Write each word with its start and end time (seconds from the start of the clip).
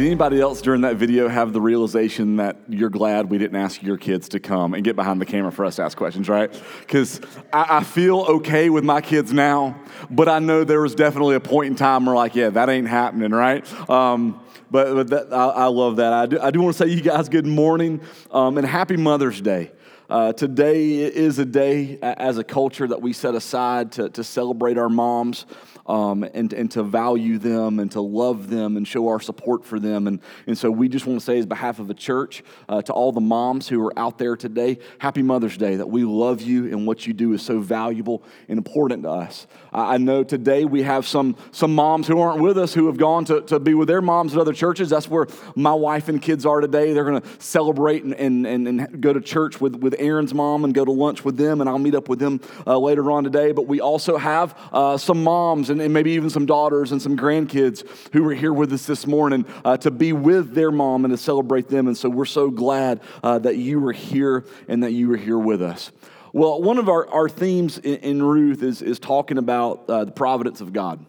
Did 0.00 0.06
anybody 0.06 0.40
else 0.40 0.62
during 0.62 0.80
that 0.80 0.96
video 0.96 1.28
have 1.28 1.52
the 1.52 1.60
realization 1.60 2.36
that 2.36 2.56
you're 2.70 2.88
glad 2.88 3.28
we 3.28 3.36
didn't 3.36 3.58
ask 3.58 3.82
your 3.82 3.98
kids 3.98 4.30
to 4.30 4.40
come 4.40 4.72
and 4.72 4.82
get 4.82 4.96
behind 4.96 5.20
the 5.20 5.26
camera 5.26 5.52
for 5.52 5.66
us 5.66 5.76
to 5.76 5.82
ask 5.82 5.94
questions, 5.94 6.26
right? 6.26 6.50
Because 6.80 7.20
I, 7.52 7.66
I, 7.68 7.84
feel 7.84 8.20
okay 8.20 8.70
with 8.70 8.82
my 8.82 9.02
kids 9.02 9.30
now, 9.30 9.78
but 10.08 10.26
I 10.26 10.38
know 10.38 10.64
there 10.64 10.80
was 10.80 10.94
definitely 10.94 11.34
a 11.34 11.40
point 11.40 11.66
in 11.66 11.76
time 11.76 12.06
where, 12.06 12.14
like, 12.14 12.34
yeah, 12.34 12.48
that 12.48 12.70
ain't 12.70 12.88
happening, 12.88 13.32
right? 13.32 13.62
Um, 13.90 14.40
but, 14.70 14.94
but 14.94 15.08
that, 15.08 15.34
I, 15.34 15.48
I, 15.48 15.66
love 15.66 15.96
that. 15.96 16.14
I 16.14 16.24
do, 16.24 16.40
I 16.40 16.50
do 16.50 16.62
want 16.62 16.78
to 16.78 16.82
say 16.82 16.90
you 16.90 17.02
guys 17.02 17.28
good 17.28 17.46
morning 17.46 18.00
um, 18.30 18.56
and 18.56 18.66
happy 18.66 18.96
Mother's 18.96 19.42
Day. 19.42 19.70
Uh, 20.08 20.32
today 20.32 20.94
is 21.02 21.38
a 21.38 21.44
day 21.44 21.98
as 22.00 22.38
a 22.38 22.42
culture 22.42 22.88
that 22.88 23.02
we 23.02 23.12
set 23.12 23.34
aside 23.34 23.92
to, 23.92 24.08
to 24.08 24.24
celebrate 24.24 24.78
our 24.78 24.88
moms 24.88 25.44
um, 25.86 26.22
and, 26.22 26.52
and 26.52 26.70
to 26.72 26.82
value 26.82 27.38
them 27.38 27.78
and 27.78 27.90
to 27.92 28.00
love 28.00 28.50
them 28.50 28.76
and 28.76 28.86
show 28.86 29.08
our 29.08 29.20
support 29.20 29.64
for 29.64 29.78
them. 29.78 30.06
And, 30.06 30.20
and 30.46 30.56
so 30.56 30.70
we 30.70 30.88
just 30.88 31.06
want 31.06 31.20
to 31.20 31.24
say, 31.24 31.38
as 31.38 31.46
behalf 31.46 31.78
of 31.78 31.88
the 31.88 31.94
church, 31.94 32.42
uh, 32.68 32.82
to 32.82 32.92
all 32.92 33.12
the 33.12 33.20
moms 33.20 33.68
who 33.68 33.84
are 33.86 33.98
out 33.98 34.18
there 34.18 34.36
today, 34.36 34.78
happy 34.98 35.22
Mother's 35.22 35.56
Day, 35.56 35.76
that 35.76 35.88
we 35.88 36.04
love 36.04 36.40
you 36.40 36.66
and 36.66 36.86
what 36.86 37.06
you 37.06 37.12
do 37.12 37.32
is 37.32 37.42
so 37.42 37.60
valuable 37.60 38.22
and 38.48 38.58
important 38.58 39.02
to 39.04 39.10
us. 39.10 39.46
I 39.72 39.98
know 39.98 40.24
today 40.24 40.64
we 40.64 40.82
have 40.82 41.06
some, 41.06 41.36
some 41.52 41.74
moms 41.74 42.06
who 42.06 42.20
aren't 42.20 42.42
with 42.42 42.58
us 42.58 42.74
who 42.74 42.86
have 42.86 42.96
gone 42.96 43.24
to, 43.26 43.40
to 43.42 43.60
be 43.60 43.74
with 43.74 43.88
their 43.88 44.02
moms 44.02 44.34
at 44.34 44.40
other 44.40 44.52
churches. 44.52 44.90
That's 44.90 45.08
where 45.08 45.26
my 45.54 45.72
wife 45.72 46.08
and 46.08 46.20
kids 46.20 46.44
are 46.44 46.60
today. 46.60 46.92
They're 46.92 47.04
going 47.04 47.20
to 47.20 47.28
celebrate 47.38 48.04
and, 48.04 48.14
and, 48.14 48.46
and, 48.46 48.68
and, 48.68 49.00
go 49.00 49.12
to 49.12 49.20
church 49.20 49.60
with, 49.60 49.76
with 49.76 49.94
Aaron's 49.98 50.34
mom 50.34 50.64
and 50.64 50.74
go 50.74 50.84
to 50.84 50.92
lunch 50.92 51.24
with 51.24 51.36
them, 51.36 51.60
and 51.60 51.70
I'll 51.70 51.78
meet 51.78 51.94
up 51.94 52.08
with 52.08 52.18
them 52.18 52.40
uh, 52.66 52.78
later 52.78 53.10
on 53.10 53.24
today. 53.24 53.52
But 53.52 53.66
we 53.66 53.80
also 53.80 54.16
have 54.16 54.58
uh, 54.72 54.98
some 54.98 55.22
moms 55.22 55.69
and 55.70 55.80
and, 55.80 55.94
maybe 55.94 56.12
even 56.12 56.30
some 56.30 56.46
daughters 56.46 56.92
and 56.92 57.00
some 57.00 57.16
grandkids 57.16 57.86
who 58.12 58.22
were 58.22 58.34
here 58.34 58.52
with 58.52 58.72
us 58.72 58.86
this 58.86 59.06
morning 59.06 59.46
uh, 59.64 59.76
to 59.78 59.90
be 59.90 60.12
with 60.12 60.54
their 60.54 60.70
mom 60.70 61.04
and 61.04 61.12
to 61.12 61.18
celebrate 61.18 61.68
them. 61.68 61.86
And 61.86 61.96
so 61.96 62.08
we're 62.08 62.24
so 62.24 62.50
glad 62.50 63.00
uh, 63.22 63.38
that 63.40 63.56
you 63.56 63.80
were 63.80 63.92
here 63.92 64.44
and 64.68 64.82
that 64.82 64.92
you 64.92 65.08
were 65.08 65.16
here 65.16 65.38
with 65.38 65.62
us. 65.62 65.90
Well, 66.32 66.62
one 66.62 66.78
of 66.78 66.88
our, 66.88 67.08
our 67.08 67.28
themes 67.28 67.78
in, 67.78 67.96
in 67.96 68.22
Ruth 68.22 68.62
is, 68.62 68.82
is 68.82 68.98
talking 68.98 69.38
about 69.38 69.88
uh, 69.88 70.04
the 70.04 70.12
providence 70.12 70.60
of 70.60 70.72
God 70.72 71.04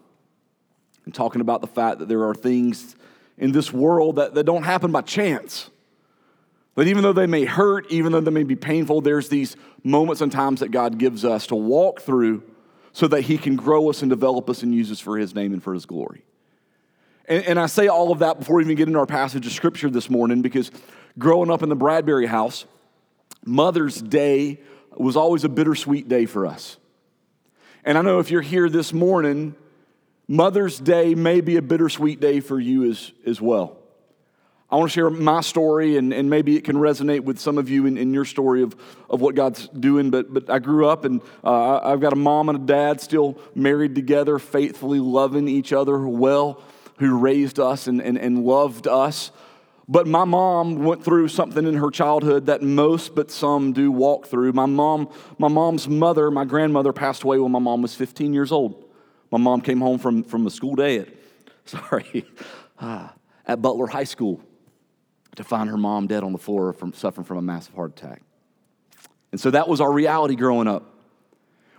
and 1.04 1.14
talking 1.14 1.40
about 1.40 1.60
the 1.60 1.66
fact 1.66 1.98
that 2.00 2.08
there 2.08 2.24
are 2.26 2.34
things 2.34 2.96
in 3.38 3.52
this 3.52 3.72
world 3.72 4.16
that, 4.16 4.34
that 4.34 4.44
don't 4.44 4.64
happen 4.64 4.92
by 4.92 5.02
chance. 5.02 5.70
But 6.74 6.86
even 6.86 7.02
though 7.02 7.12
they 7.12 7.26
may 7.26 7.44
hurt, 7.44 7.90
even 7.90 8.12
though 8.12 8.20
they 8.20 8.30
may 8.30 8.44
be 8.44 8.56
painful, 8.56 9.00
there's 9.00 9.28
these 9.28 9.56
moments 9.84 10.22
and 10.22 10.32
times 10.32 10.60
that 10.60 10.70
God 10.70 10.98
gives 10.98 11.24
us 11.24 11.48
to 11.48 11.54
walk 11.54 12.00
through 12.00 12.42
so 12.92 13.08
that 13.08 13.22
he 13.22 13.38
can 13.38 13.56
grow 13.56 13.88
us 13.88 14.02
and 14.02 14.10
develop 14.10 14.50
us 14.50 14.62
and 14.62 14.74
use 14.74 14.90
us 14.90 15.00
for 15.00 15.16
his 15.18 15.34
name 15.34 15.52
and 15.52 15.62
for 15.62 15.74
his 15.74 15.86
glory. 15.86 16.24
And, 17.26 17.44
and 17.44 17.60
I 17.60 17.66
say 17.66 17.88
all 17.88 18.12
of 18.12 18.18
that 18.20 18.38
before 18.38 18.56
we 18.56 18.64
even 18.64 18.76
get 18.76 18.88
into 18.88 18.98
our 18.98 19.06
passage 19.06 19.46
of 19.46 19.52
scripture 19.52 19.88
this 19.88 20.10
morning 20.10 20.42
because 20.42 20.70
growing 21.18 21.50
up 21.50 21.62
in 21.62 21.68
the 21.68 21.76
Bradbury 21.76 22.26
house, 22.26 22.66
Mother's 23.44 24.00
Day 24.00 24.60
was 24.94 25.16
always 25.16 25.44
a 25.44 25.48
bittersweet 25.48 26.08
day 26.08 26.26
for 26.26 26.46
us. 26.46 26.76
And 27.84 27.96
I 27.96 28.02
know 28.02 28.18
if 28.18 28.30
you're 28.30 28.42
here 28.42 28.68
this 28.68 28.92
morning, 28.92 29.56
Mother's 30.28 30.78
Day 30.78 31.14
may 31.14 31.40
be 31.40 31.56
a 31.56 31.62
bittersweet 31.62 32.20
day 32.20 32.40
for 32.40 32.60
you 32.60 32.90
as, 32.90 33.12
as 33.26 33.40
well. 33.40 33.78
I 34.72 34.76
want 34.76 34.90
to 34.90 34.94
share 34.94 35.10
my 35.10 35.42
story, 35.42 35.98
and, 35.98 36.14
and 36.14 36.30
maybe 36.30 36.56
it 36.56 36.64
can 36.64 36.76
resonate 36.76 37.24
with 37.24 37.38
some 37.38 37.58
of 37.58 37.68
you 37.68 37.84
in, 37.84 37.98
in 37.98 38.14
your 38.14 38.24
story 38.24 38.62
of, 38.62 38.74
of 39.10 39.20
what 39.20 39.34
God's 39.34 39.68
doing. 39.68 40.08
But, 40.08 40.32
but 40.32 40.48
I 40.48 40.60
grew 40.60 40.88
up, 40.88 41.04
and 41.04 41.20
uh, 41.44 41.80
I've 41.84 42.00
got 42.00 42.14
a 42.14 42.16
mom 42.16 42.48
and 42.48 42.58
a 42.58 42.66
dad 42.66 42.98
still 42.98 43.38
married 43.54 43.94
together, 43.94 44.38
faithfully 44.38 44.98
loving 44.98 45.46
each 45.46 45.74
other 45.74 46.08
well, 46.08 46.62
who 46.96 47.18
raised 47.18 47.60
us 47.60 47.86
and, 47.86 48.00
and, 48.00 48.16
and 48.16 48.46
loved 48.46 48.88
us. 48.88 49.30
But 49.88 50.06
my 50.06 50.24
mom 50.24 50.82
went 50.84 51.04
through 51.04 51.28
something 51.28 51.66
in 51.66 51.74
her 51.74 51.90
childhood 51.90 52.46
that 52.46 52.62
most 52.62 53.14
but 53.14 53.30
some 53.30 53.74
do 53.74 53.92
walk 53.92 54.26
through. 54.26 54.54
My 54.54 54.64
mom, 54.64 55.10
my 55.36 55.48
mom's 55.48 55.86
mother, 55.86 56.30
my 56.30 56.46
grandmother, 56.46 56.94
passed 56.94 57.24
away 57.24 57.38
when 57.38 57.52
my 57.52 57.58
mom 57.58 57.82
was 57.82 57.94
15 57.94 58.32
years 58.32 58.50
old. 58.50 58.86
My 59.30 59.38
mom 59.38 59.60
came 59.60 59.82
home 59.82 59.98
from, 59.98 60.22
from 60.22 60.46
a 60.46 60.50
school 60.50 60.76
day 60.76 61.00
at, 61.00 61.08
sorry, 61.66 62.24
ah, 62.80 63.12
at 63.46 63.60
Butler 63.60 63.86
High 63.86 64.04
School 64.04 64.40
to 65.36 65.44
find 65.44 65.70
her 65.70 65.76
mom 65.76 66.06
dead 66.06 66.22
on 66.22 66.32
the 66.32 66.38
floor 66.38 66.72
from 66.72 66.92
suffering 66.92 67.24
from 67.24 67.38
a 67.38 67.42
massive 67.42 67.74
heart 67.74 67.92
attack. 67.98 68.22
And 69.30 69.40
so 69.40 69.50
that 69.50 69.68
was 69.68 69.80
our 69.80 69.90
reality 69.90 70.36
growing 70.36 70.68
up. 70.68 70.88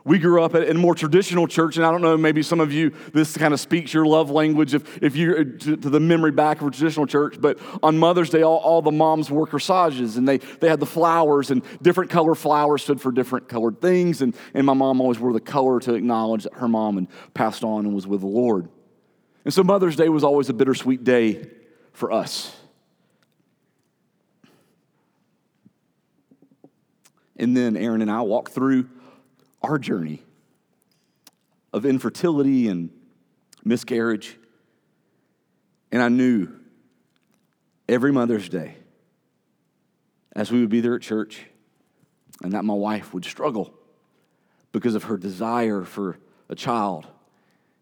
We 0.05 0.19
grew 0.19 0.43
up 0.43 0.53
in 0.53 0.75
a 0.75 0.79
more 0.79 0.95
traditional 0.95 1.47
church, 1.47 1.77
and 1.77 1.85
I 1.85 1.91
don't 1.91 2.01
know, 2.01 2.17
maybe 2.17 2.43
some 2.43 2.59
of 2.59 2.73
you, 2.73 2.91
this 3.13 3.37
kind 3.37 3.53
of 3.53 3.59
speaks 3.61 3.93
your 3.93 4.05
love 4.05 4.29
language 4.29 4.73
if, 4.73 5.01
if 5.01 5.15
you're 5.15 5.45
to, 5.45 5.77
to 5.77 5.89
the 5.89 5.99
memory 5.99 6.31
back 6.31 6.59
of 6.59 6.67
a 6.67 6.71
traditional 6.71 7.07
church. 7.07 7.39
But 7.39 7.57
on 7.81 7.97
Mother's 7.97 8.29
Day, 8.29 8.41
all, 8.41 8.57
all 8.57 8.81
the 8.81 8.91
moms 8.91 9.31
wore 9.31 9.47
corsages, 9.47 10.17
and 10.17 10.27
they, 10.27 10.39
they 10.39 10.67
had 10.67 10.81
the 10.81 10.85
flowers, 10.85 11.51
and 11.51 11.63
different 11.81 12.11
color 12.11 12.35
flowers 12.35 12.83
stood 12.83 12.99
for 12.99 13.13
different 13.13 13.47
colored 13.47 13.79
things. 13.79 14.21
And, 14.21 14.35
and 14.53 14.65
my 14.65 14.73
mom 14.73 14.99
always 14.99 15.19
wore 15.19 15.31
the 15.31 15.39
color 15.39 15.79
to 15.79 15.93
acknowledge 15.93 16.43
that 16.43 16.55
her 16.55 16.67
mom 16.67 16.95
had 16.95 17.07
passed 17.33 17.63
on 17.63 17.85
and 17.85 17.95
was 17.95 18.05
with 18.05 18.19
the 18.19 18.27
Lord. 18.27 18.67
And 19.45 19.53
so 19.53 19.63
Mother's 19.63 19.95
Day 19.95 20.09
was 20.09 20.25
always 20.25 20.49
a 20.49 20.53
bittersweet 20.53 21.05
day 21.05 21.49
for 21.93 22.11
us. 22.11 22.53
And 27.43 27.57
then 27.57 27.75
Aaron 27.75 28.01
and 28.01 28.09
I 28.09 28.21
walked 28.21 28.53
through 28.53 28.87
our 29.61 29.77
journey 29.77 30.23
of 31.73 31.85
infertility 31.85 32.69
and 32.69 32.89
miscarriage. 33.65 34.37
And 35.91 36.01
I 36.01 36.07
knew 36.07 36.47
every 37.89 38.13
Mother's 38.13 38.47
Day, 38.47 38.77
as 40.33 40.53
we 40.53 40.61
would 40.61 40.69
be 40.69 40.79
there 40.79 40.95
at 40.95 41.01
church, 41.01 41.43
and 42.41 42.53
that 42.53 42.63
my 42.63 42.75
wife 42.75 43.13
would 43.13 43.25
struggle 43.25 43.73
because 44.71 44.95
of 44.95 45.03
her 45.03 45.17
desire 45.17 45.83
for 45.83 46.19
a 46.47 46.55
child 46.55 47.05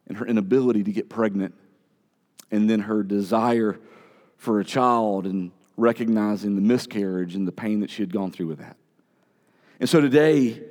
and 0.07 0.17
her 0.17 0.25
inability 0.25 0.83
to 0.85 0.91
get 0.91 1.07
pregnant, 1.07 1.53
and 2.49 2.67
then 2.67 2.79
her 2.79 3.03
desire 3.03 3.79
for 4.37 4.59
a 4.59 4.65
child 4.65 5.27
and 5.27 5.51
recognizing 5.77 6.55
the 6.55 6.63
miscarriage 6.63 7.35
and 7.35 7.47
the 7.47 7.51
pain 7.51 7.81
that 7.81 7.91
she 7.91 8.01
had 8.01 8.11
gone 8.11 8.31
through 8.31 8.47
with 8.47 8.57
that. 8.57 8.75
And 9.81 9.89
so 9.89 9.99
today, 9.99 10.61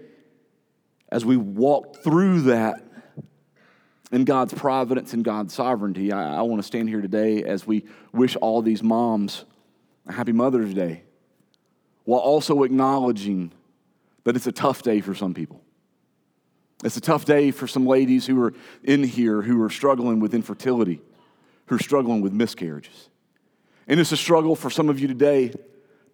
as 1.09 1.25
we 1.25 1.37
walk 1.37 1.97
through 1.97 2.43
that 2.43 2.81
in 4.12 4.25
God's 4.25 4.54
providence 4.54 5.15
and 5.15 5.25
God's 5.25 5.53
sovereignty, 5.53 6.12
I, 6.12 6.37
I 6.37 6.43
want 6.43 6.62
to 6.62 6.66
stand 6.66 6.88
here 6.88 7.00
today 7.00 7.43
as 7.43 7.66
we 7.66 7.87
wish 8.12 8.37
all 8.37 8.62
these 8.62 8.84
moms 8.84 9.44
a 10.06 10.12
happy 10.12 10.31
Mother's 10.31 10.73
Day 10.73 11.02
while 12.05 12.20
also 12.20 12.62
acknowledging 12.62 13.50
that 14.23 14.37
it's 14.37 14.46
a 14.46 14.52
tough 14.52 14.82
day 14.82 15.00
for 15.00 15.17
some 15.17 15.34
people. 15.34 15.61
It's 16.84 16.96
a 16.96 17.00
tough 17.00 17.25
day 17.25 17.50
for 17.50 17.67
some 17.67 17.87
ladies 17.87 18.26
who 18.26 18.40
are 18.40 18.55
in 18.84 19.02
here 19.02 19.43
who 19.43 19.61
are 19.64 19.70
struggling 19.70 20.20
with 20.20 20.34
infertility, 20.34 21.02
who 21.67 21.75
are 21.75 21.81
struggling 21.81 22.20
with 22.20 22.32
miscarriages. 22.32 23.08
And 23.88 23.99
it's 23.99 24.12
a 24.12 24.17
struggle 24.17 24.55
for 24.55 24.70
some 24.70 24.88
of 24.88 25.00
you 25.00 25.08
today 25.08 25.52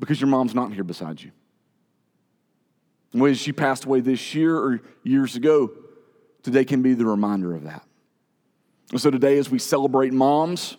because 0.01 0.19
your 0.19 0.29
mom's 0.29 0.55
not 0.55 0.73
here 0.73 0.83
beside 0.83 1.21
you. 1.21 1.33
Whether 3.13 3.35
she 3.35 3.53
passed 3.53 3.85
away 3.85 4.01
this 4.01 4.35
year 4.35 4.57
or 4.57 4.81
years 5.03 5.37
ago, 5.37 5.71
today 6.43 6.65
can 6.65 6.83
be 6.83 6.95
the 6.95 7.07
reminder 7.07 7.55
of 7.55 7.65
that. 7.65 7.83
And 8.91 9.01
so 9.01 9.11
today, 9.11 9.39
as 9.39 9.51
we 9.51 9.59
celebrate 9.59 10.13
moms, 10.13 10.77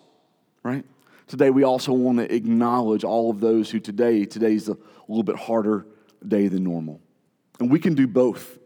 right? 0.64 0.86
Today, 1.28 1.50
we 1.50 1.64
also 1.64 1.92
want 1.92 2.20
to 2.20 2.34
acknowledge 2.34 3.04
all 3.04 3.30
of 3.30 3.40
those 3.42 3.70
who 3.70 3.80
today, 3.80 4.24
today's 4.26 4.70
a 4.70 4.78
little 5.08 5.24
bit 5.24 5.36
harder 5.36 5.86
day 6.26 6.48
than 6.48 6.64
normal. 6.64 7.02
And 7.60 7.70
we 7.70 7.80
can 7.80 7.96
do 7.96 8.08
both 8.08 8.58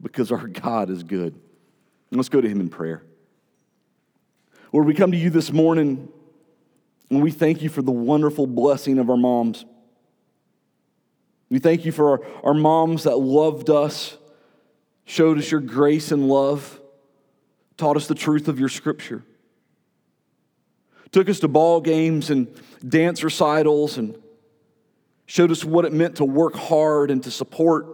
because 0.00 0.30
our 0.30 0.46
God 0.46 0.90
is 0.90 1.02
good. 1.02 1.34
And 2.10 2.16
let's 2.18 2.28
go 2.28 2.40
to 2.40 2.48
Him 2.48 2.60
in 2.60 2.68
prayer. 2.68 3.02
Lord, 4.72 4.86
we 4.86 4.94
come 4.94 5.12
to 5.12 5.18
you 5.18 5.30
this 5.30 5.52
morning 5.52 6.08
and 7.10 7.22
we 7.22 7.30
thank 7.30 7.62
you 7.62 7.68
for 7.68 7.82
the 7.82 7.90
wonderful 7.90 8.46
blessing 8.46 8.98
of 8.98 9.08
our 9.08 9.16
moms. 9.16 9.64
We 11.50 11.58
thank 11.58 11.84
you 11.84 11.92
for 11.92 12.10
our, 12.10 12.26
our 12.44 12.54
moms 12.54 13.04
that 13.04 13.16
loved 13.16 13.70
us, 13.70 14.16
showed 15.04 15.38
us 15.38 15.50
your 15.50 15.60
grace 15.60 16.12
and 16.12 16.28
love, 16.28 16.80
taught 17.76 17.96
us 17.96 18.06
the 18.06 18.14
truth 18.14 18.48
of 18.48 18.60
your 18.60 18.68
scripture, 18.68 19.24
took 21.10 21.28
us 21.28 21.40
to 21.40 21.48
ball 21.48 21.80
games 21.80 22.30
and 22.30 22.48
dance 22.86 23.24
recitals 23.24 23.96
and 23.96 24.14
showed 25.24 25.50
us 25.50 25.64
what 25.64 25.84
it 25.84 25.92
meant 25.92 26.16
to 26.16 26.24
work 26.24 26.54
hard 26.54 27.10
and 27.10 27.22
to 27.24 27.30
support 27.30 27.86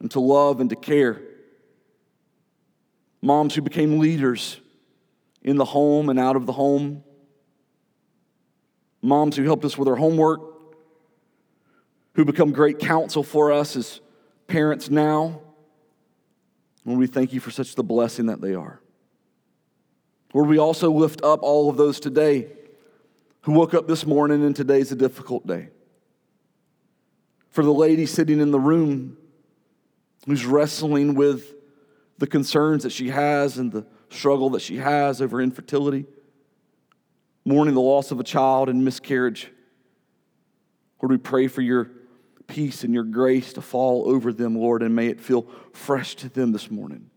and 0.00 0.10
to 0.12 0.20
love 0.20 0.60
and 0.60 0.70
to 0.70 0.76
care. 0.76 1.20
Moms 3.20 3.54
who 3.54 3.62
became 3.62 3.98
leaders 3.98 4.60
in 5.42 5.56
the 5.56 5.64
home 5.64 6.08
and 6.08 6.18
out 6.18 6.36
of 6.36 6.46
the 6.46 6.52
home. 6.52 7.02
Moms 9.02 9.36
who 9.36 9.44
helped 9.44 9.64
us 9.64 9.76
with 9.76 9.88
our 9.88 9.96
homework, 9.96 10.40
who 12.14 12.24
become 12.24 12.52
great 12.52 12.78
counsel 12.78 13.22
for 13.22 13.52
us 13.52 13.76
as 13.76 14.00
parents 14.46 14.90
now. 14.90 15.40
Lord, 16.84 16.98
we 16.98 17.06
thank 17.06 17.32
you 17.32 17.40
for 17.40 17.50
such 17.50 17.74
the 17.74 17.82
blessing 17.82 18.26
that 18.26 18.40
they 18.40 18.54
are. 18.54 18.80
Lord, 20.32 20.48
we 20.48 20.58
also 20.58 20.90
lift 20.90 21.22
up 21.22 21.42
all 21.42 21.70
of 21.70 21.76
those 21.76 22.00
today 22.00 22.48
who 23.42 23.52
woke 23.52 23.74
up 23.74 23.86
this 23.86 24.06
morning 24.06 24.44
and 24.44 24.54
today's 24.54 24.90
a 24.90 24.96
difficult 24.96 25.46
day. 25.46 25.68
For 27.50 27.62
the 27.62 27.72
lady 27.72 28.06
sitting 28.06 28.40
in 28.40 28.50
the 28.50 28.60
room 28.60 29.16
who's 30.26 30.44
wrestling 30.44 31.14
with 31.14 31.54
the 32.18 32.26
concerns 32.26 32.82
that 32.82 32.90
she 32.90 33.10
has 33.10 33.58
and 33.58 33.70
the 33.70 33.86
struggle 34.08 34.50
that 34.50 34.62
she 34.62 34.76
has 34.76 35.20
over 35.20 35.40
infertility, 35.40 36.06
mourning 37.44 37.74
the 37.74 37.80
loss 37.80 38.10
of 38.10 38.20
a 38.20 38.24
child 38.24 38.68
and 38.68 38.84
miscarriage. 38.84 39.50
Lord, 41.00 41.12
we 41.12 41.18
pray 41.18 41.48
for 41.48 41.60
your 41.60 41.90
peace 42.46 42.84
and 42.84 42.94
your 42.94 43.04
grace 43.04 43.52
to 43.54 43.62
fall 43.62 44.08
over 44.08 44.32
them, 44.32 44.56
Lord, 44.56 44.82
and 44.82 44.94
may 44.94 45.08
it 45.08 45.20
feel 45.20 45.46
fresh 45.72 46.14
to 46.16 46.28
them 46.28 46.52
this 46.52 46.70
morning. 46.70 47.10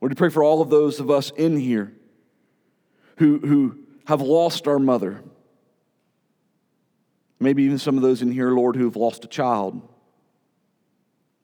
Lord, 0.00 0.12
we 0.12 0.16
pray 0.16 0.30
for 0.30 0.42
all 0.42 0.60
of 0.60 0.70
those 0.70 1.00
of 1.00 1.10
us 1.10 1.30
in 1.30 1.56
here 1.56 1.92
who, 3.16 3.38
who 3.38 3.78
have 4.06 4.20
lost 4.20 4.68
our 4.68 4.78
mother. 4.78 5.22
Maybe 7.40 7.64
even 7.64 7.78
some 7.78 7.96
of 7.96 8.02
those 8.02 8.22
in 8.22 8.32
here, 8.32 8.50
Lord, 8.50 8.76
who 8.76 8.84
have 8.84 8.96
lost 8.96 9.24
a 9.24 9.28
child. 9.28 9.80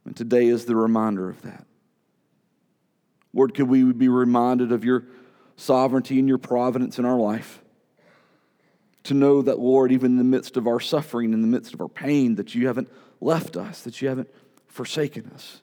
And 0.04 0.16
today 0.16 0.46
is 0.46 0.64
the 0.64 0.76
reminder 0.76 1.28
of 1.28 1.42
that. 1.42 1.66
Lord, 3.32 3.54
could 3.54 3.68
we 3.68 3.84
be 3.92 4.08
reminded 4.08 4.72
of 4.72 4.84
your 4.84 5.04
sovereignty 5.56 6.18
and 6.18 6.28
your 6.28 6.38
providence 6.38 6.98
in 6.98 7.04
our 7.04 7.18
life? 7.18 7.61
To 9.04 9.14
know 9.14 9.42
that, 9.42 9.58
Lord, 9.58 9.92
even 9.92 10.12
in 10.12 10.18
the 10.18 10.24
midst 10.24 10.56
of 10.56 10.66
our 10.66 10.80
suffering, 10.80 11.32
in 11.32 11.40
the 11.40 11.48
midst 11.48 11.74
of 11.74 11.80
our 11.80 11.88
pain, 11.88 12.36
that 12.36 12.54
you 12.54 12.66
haven't 12.66 12.88
left 13.20 13.56
us, 13.56 13.82
that 13.82 14.00
you 14.00 14.08
haven't 14.08 14.28
forsaken 14.68 15.30
us. 15.34 15.60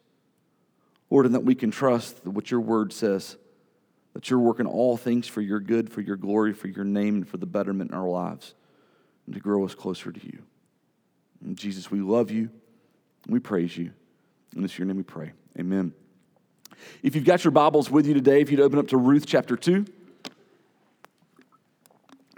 Lord, 1.10 1.26
and 1.26 1.34
that 1.34 1.44
we 1.44 1.56
can 1.56 1.72
trust 1.72 2.26
what 2.26 2.52
your 2.52 2.60
word 2.60 2.94
says, 2.94 3.38
that 4.14 4.30
you're 4.30 4.40
working 4.40 4.66
all 4.66 4.98
things 4.98 5.28
for 5.28 5.42
your 5.42 5.60
good, 5.60 5.90
for 5.90 6.02
your 6.02 6.16
glory, 6.18 6.54
for 6.54 6.68
your 6.68 6.86
name, 6.86 7.16
and 7.16 7.28
for 7.28 7.38
the 7.38 7.46
betterment 7.46 7.92
in 7.92 7.98
our 7.98 8.08
lives, 8.08 8.54
and 9.26 9.34
to 9.36 9.42
grow 9.42 9.66
us 9.66 9.74
closer 9.74 10.12
to 10.12 10.26
you. 10.26 10.40
And 11.44 11.58
Jesus, 11.58 11.90
we 11.90 12.02
love 12.02 12.30
you, 12.30 12.50
we 13.28 13.40
praise 13.40 13.78
you, 13.78 13.92
and 14.56 14.64
it's 14.64 14.78
your 14.78 14.86
name 14.86 14.98
we 14.98 15.04
pray. 15.04 15.32
Amen. 15.58 15.94
If 17.02 17.16
you've 17.16 17.26
got 17.26 17.44
your 17.44 17.52
Bibles 17.52 17.90
with 17.90 18.06
you 18.06 18.14
today, 18.14 18.42
if 18.42 18.52
you'd 18.52 18.60
open 18.60 18.80
up 18.80 18.90
to 18.90 18.98
Ruth 18.98 19.26
chapter 19.26 19.56
2. 19.56 19.86